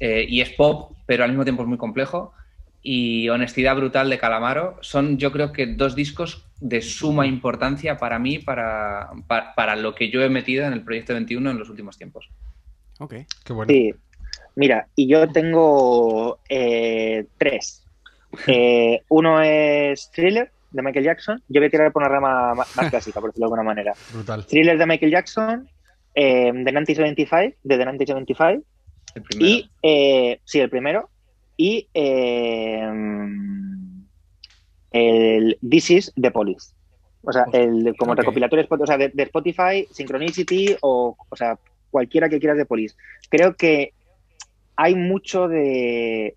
[0.00, 2.32] Eh, y es pop, pero al mismo tiempo es muy complejo.
[2.82, 8.18] Y Honestidad Brutal de Calamaro son, yo creo que, dos discos de suma importancia para
[8.18, 11.96] mí, para, para, lo que yo he metido en el proyecto 21 en los últimos
[11.96, 12.28] tiempos.
[12.98, 13.72] Ok, qué bueno.
[13.72, 13.94] Sí,
[14.54, 17.80] mira, y yo tengo eh, tres.
[18.48, 21.40] Eh, uno es Thriller de Michael Jackson.
[21.48, 23.94] Yo voy a tirar por una rama más, clásica, por decirlo de alguna manera.
[24.12, 24.44] Brutal.
[24.44, 25.68] Thriller de Michael Jackson,
[26.14, 28.64] eh, The 1975, de The 1975.
[29.14, 29.46] El primero.
[29.46, 31.08] Y, eh, sí, el primero.
[31.56, 32.90] Y eh,
[34.90, 36.72] el This is the Police.
[37.22, 41.58] O sea, el, como recopilatorio o sea, de, Spotify, Synchronicity o, o sea,
[41.90, 42.96] cualquiera que quieras de Police.
[43.30, 43.92] Creo que
[44.76, 46.36] hay mucho de,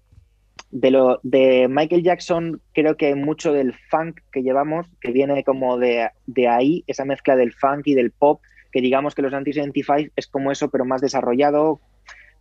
[0.71, 5.43] de lo de Michael Jackson, creo que hay mucho del funk que llevamos, que viene
[5.43, 8.41] como de, de ahí, esa mezcla del funk y del pop,
[8.71, 11.79] que digamos que los Anti-75 es como eso, pero más desarrollado.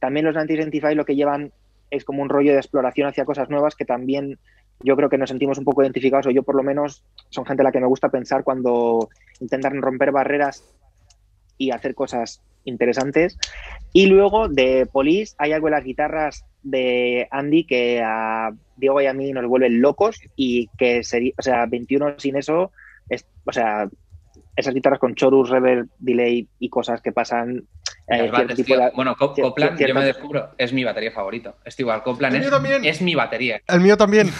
[0.00, 1.52] También los Anti-75 lo que llevan
[1.90, 4.38] es como un rollo de exploración hacia cosas nuevas que también
[4.80, 7.62] yo creo que nos sentimos un poco identificados, o yo por lo menos son gente
[7.62, 9.08] a la que me gusta pensar cuando
[9.40, 10.64] intentan romper barreras
[11.56, 13.38] y hacer cosas interesantes.
[13.92, 19.06] Y luego de Police hay algo en las guitarras de Andy que a Diego y
[19.06, 22.72] a mí nos vuelven locos y que sería, o sea, 21 sin eso,
[23.08, 23.88] es, o sea,
[24.56, 27.64] esas guitarras con chorus, reverb, delay y cosas que pasan
[28.08, 28.30] eh,
[28.94, 31.56] bueno, Copland, yo me descubro, es mi batería favorito.
[31.64, 32.36] Es igual, Copland
[32.84, 33.60] es, mi batería.
[33.66, 34.30] El mío también.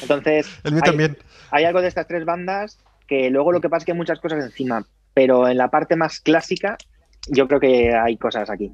[0.00, 1.16] Entonces, el mío también.
[1.52, 4.18] Hay algo de estas tres bandas que luego lo que pasa es que hay muchas
[4.18, 6.76] cosas encima, pero en la parte más clásica
[7.28, 8.72] yo creo que hay cosas aquí.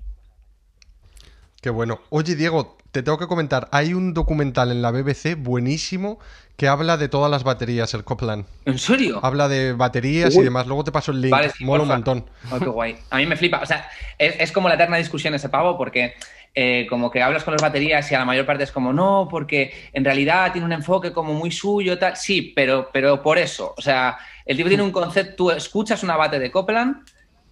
[1.61, 2.01] Qué bueno.
[2.09, 6.19] Oye, Diego, te tengo que comentar, hay un documental en la BBC buenísimo
[6.57, 8.45] que habla de todas las baterías, el Copland.
[8.65, 9.21] ¿En serio?
[9.23, 10.67] Habla de baterías y demás.
[10.67, 11.37] Luego te paso el link.
[11.61, 12.25] Mola un montón.
[12.51, 12.97] Oh, qué guay.
[13.11, 13.61] A mí me flipa.
[13.63, 13.89] O sea,
[14.19, 16.15] es, como la eterna discusión ese pavo porque
[16.57, 19.29] eh, como que hablas con las baterías y a la mayor parte es como, no,
[19.31, 22.17] porque en realidad tiene un enfoque como muy suyo, tal.
[22.17, 23.75] Sí, pero, pero por eso.
[23.77, 27.05] O sea, el tipo tiene un concepto, tú escuchas una bate de Copland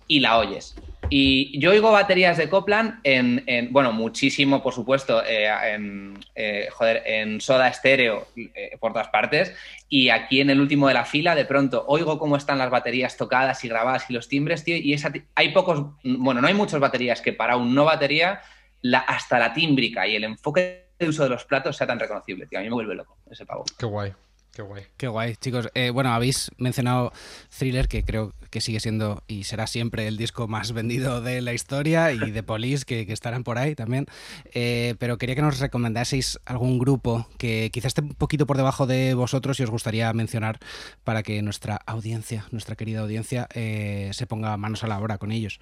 [0.07, 0.77] y la oyes.
[1.09, 7.03] Y yo oigo baterías de Copland en, bueno, muchísimo, por supuesto, eh, en, eh, joder,
[7.07, 9.55] en soda estéreo eh, por todas partes.
[9.89, 13.16] Y aquí en el último de la fila, de pronto, oigo cómo están las baterías
[13.16, 14.77] tocadas y grabadas y los timbres, tío.
[14.77, 18.41] Y esa, hay pocos, bueno, no hay muchas baterías que para un no batería,
[18.83, 22.47] la, hasta la tímbrica y el enfoque de uso de los platos sea tan reconocible,
[22.47, 22.59] tío.
[22.59, 23.65] A mí me vuelve loco ese pavo.
[23.78, 24.12] Qué guay.
[24.57, 24.85] Qué guay.
[24.97, 25.69] Qué guay, chicos.
[25.74, 27.12] Eh, bueno, habéis mencionado
[27.59, 31.53] Thriller, que creo que sigue siendo y será siempre el disco más vendido de la
[31.53, 34.07] historia, y de Police, que, estarán por ahí también.
[34.55, 38.87] Eh, pero quería que nos recomendaseis algún grupo que quizás esté un poquito por debajo
[38.87, 40.59] de vosotros y os gustaría mencionar
[41.05, 45.33] para que nuestra audiencia, nuestra querida audiencia, eh, se ponga manos a la obra con
[45.33, 45.61] ellos.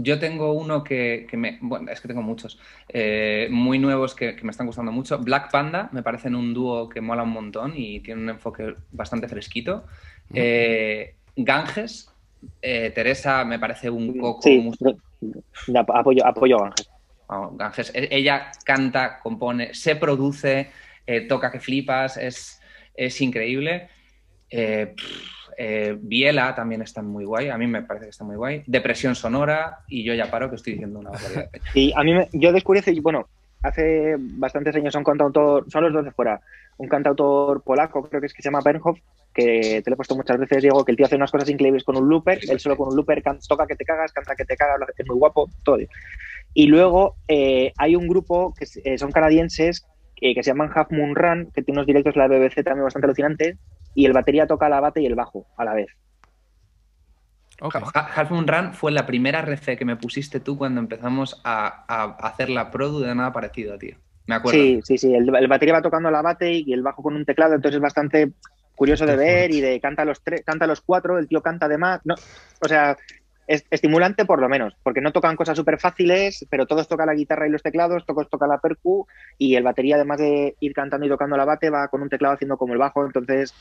[0.00, 1.58] Yo tengo uno que, me.
[1.60, 2.58] Bueno, es que tengo muchos.
[2.88, 5.18] Eh, muy nuevos que, me están gustando mucho.
[5.18, 9.26] Black Panda me parecen un dúo que mola un montón y tiene un enfoque bastante
[9.26, 9.86] fresquito.
[10.32, 12.14] Eh, Ganges,
[12.62, 14.42] eh, Teresa me parece un coco.
[14.42, 14.70] Sí,
[15.74, 16.58] apoyo, apoyo
[17.28, 17.90] a Ganges.
[17.92, 20.70] E, ella canta, compone, se produce,
[21.28, 22.60] toca que flipas, es,
[22.94, 23.88] es increíble.
[25.60, 28.62] Eh, Biela también está muy guay, a mí me parece que está muy guay.
[28.68, 31.50] Depresión sonora y yo ya paro que estoy diciendo una barbaridad.
[31.74, 33.26] Y a mí yo descubrí hace, bueno,
[33.64, 36.40] hace bastantes años un cantautor, son los dos de fuera,
[36.76, 39.00] un cantautor polaco, creo que es que se llama Bernhoff,
[39.34, 41.82] que te lo he puesto muchas veces, Diego, que el tío hace unas cosas increíbles
[41.82, 44.56] con un looper, él solo con un looper toca que te cagas, canta que te
[44.56, 45.78] cagas, es muy guapo, todo.
[46.54, 51.16] Y luego eh, hay un grupo que eh, son canadienses que se llaman Half Moon
[51.16, 53.56] Run, que tiene unos directos en la BBC también bastante alucinantes,
[53.98, 55.88] y el batería toca la bate y el bajo a la vez.
[57.60, 62.48] Half Moon Run fue la primera ref que me pusiste tú cuando empezamos a, hacer
[62.48, 63.96] la produ de nada parecido, tío.
[64.28, 64.56] Me acuerdo.
[64.56, 65.12] Sí, sí, sí.
[65.12, 68.30] El, batería va tocando la bate y el bajo con un teclado, entonces es bastante
[68.76, 72.00] curioso de ver y de canta los tres, canta los cuatro, el tío canta además.
[72.04, 72.96] No, o sea,
[73.48, 77.14] es estimulante por lo menos, porque no tocan cosas súper fáciles, pero todos tocan la
[77.14, 79.06] guitarra y los teclados, todos tocan la percu
[79.38, 82.34] y el batería, además de ir cantando y tocando la bate, va con un teclado
[82.34, 83.54] haciendo como el bajo, entonces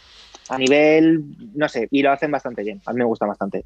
[0.49, 1.23] a nivel,
[1.55, 3.63] no sé, y lo hacen bastante bien, a mí me gusta bastante.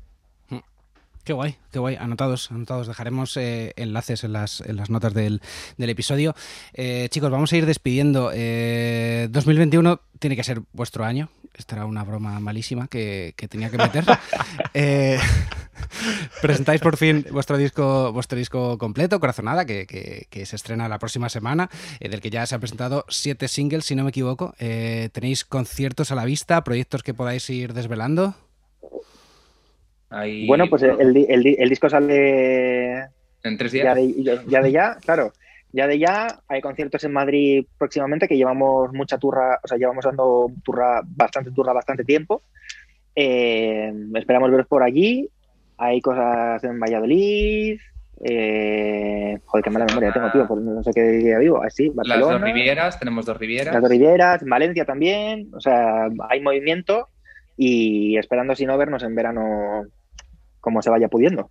[1.23, 1.97] Qué guay, qué guay.
[1.97, 2.87] Anotados, anotados.
[2.87, 5.39] Dejaremos eh, enlaces en las, en las notas del,
[5.77, 6.35] episodio.
[6.73, 8.31] Eh, chicos, vamos a ir despidiendo.
[8.31, 11.29] 2021 eh, tiene que ser vuestro año.
[11.53, 14.05] Esta era una broma malísima que, tenía que meter.
[16.41, 21.29] presentáis por fin vuestro disco, vuestro disco completo, Corazonada, que, que, se estrena la próxima
[21.29, 21.69] semana,
[21.99, 24.53] del que ya se han presentado siete singles, si no me equivoco.
[24.57, 28.35] ¿Tenéis conciertos a la vista, proyectos que podáis ir desvelando?
[30.47, 33.07] Bueno, pues el, el, disco sale
[33.43, 33.85] en tres días.
[34.47, 35.31] Ya de, ya, claro.
[35.71, 40.03] ya de ya, hay conciertos en Madrid próximamente que llevamos mucha turra, o sea, llevamos
[40.03, 42.43] dando turra, bastante turra, bastante tiempo.
[43.15, 45.29] Eh, esperamos veros por allí.
[45.81, 47.79] Hay cosas en Valladolid.
[48.23, 51.63] Eh, joder, qué mala memoria tengo, tío, por no sé qué día vivo.
[51.63, 52.33] Así, Barcelona.
[52.33, 53.73] Las dos Rivieras, tenemos dos Rivieras.
[53.73, 55.49] Las dos Rivieras, Valencia también.
[55.55, 57.07] O sea, hay movimiento
[57.57, 59.83] y esperando si no vernos en verano
[60.59, 61.49] como se vaya pudiendo.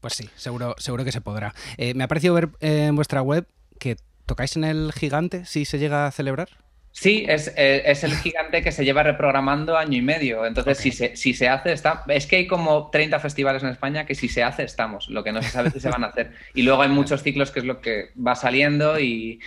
[0.00, 1.54] Pues sí, seguro, seguro que se podrá.
[1.78, 3.44] Eh, me ha parecido ver en vuestra web
[3.80, 6.48] que tocáis en el gigante si se llega a celebrar.
[6.90, 10.44] Sí, es, eh, es, el gigante que se lleva reprogramando año y medio.
[10.44, 12.02] Entonces, si, se, si se hace, está.
[12.08, 15.08] Es que hay como 30 festivales en España que si se hace, estamos.
[15.08, 16.32] Lo que no se sabe si se van a hacer.
[16.54, 19.38] Y luego hay muchos ciclos que es lo que va saliendo y,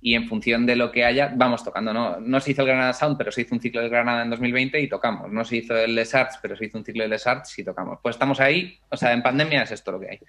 [0.00, 1.92] y en función de lo que haya, vamos tocando.
[1.92, 4.30] No, no se hizo el Granada Sound, pero se hizo un ciclo de Granada en
[4.30, 5.30] 2020 y tocamos.
[5.30, 7.64] No se hizo el Les Arts, pero se hizo un ciclo de Les Arts y
[7.64, 7.98] tocamos.
[8.02, 10.20] Pues estamos ahí, o sea, en pandemia es esto lo que hay.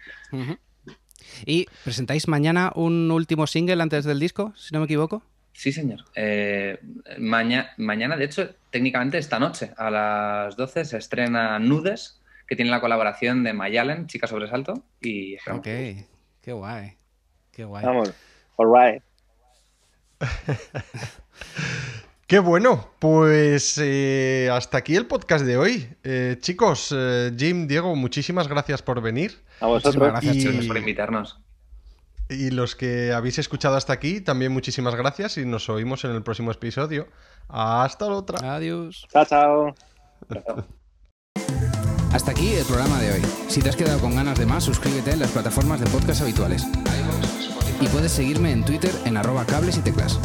[1.46, 5.24] ¿Y presentáis mañana un último single antes del disco, si no me equivoco?
[5.60, 6.06] Sí, señor.
[6.16, 6.80] Eh,
[7.18, 12.80] mañana, de hecho, técnicamente esta noche, a las 12, se estrena Nudes, que tiene la
[12.80, 15.36] colaboración de Mayalen, Chica Sobresalto, y...
[15.52, 15.68] Ok,
[16.42, 16.96] qué guay,
[17.52, 17.84] qué guay.
[17.84, 18.14] Vamos,
[18.56, 19.04] all right.
[22.28, 25.90] Qué bueno, pues eh, hasta aquí el podcast de hoy.
[26.04, 29.42] Eh, chicos, eh, Jim, Diego, muchísimas gracias por venir.
[29.60, 30.08] A vosotros.
[30.08, 31.42] Gracias por invitarnos.
[32.30, 36.22] Y los que habéis escuchado hasta aquí, también muchísimas gracias y nos oímos en el
[36.22, 37.08] próximo episodio.
[37.48, 38.56] Hasta la otra.
[38.56, 39.08] Adiós.
[39.12, 39.76] Chao, chao.
[42.14, 43.22] Hasta aquí el programa de hoy.
[43.48, 46.68] Si te has quedado con ganas de más, suscríbete en las plataformas de podcast habituales
[47.82, 50.20] y puedes seguirme en Twitter en arroba cables y teclas.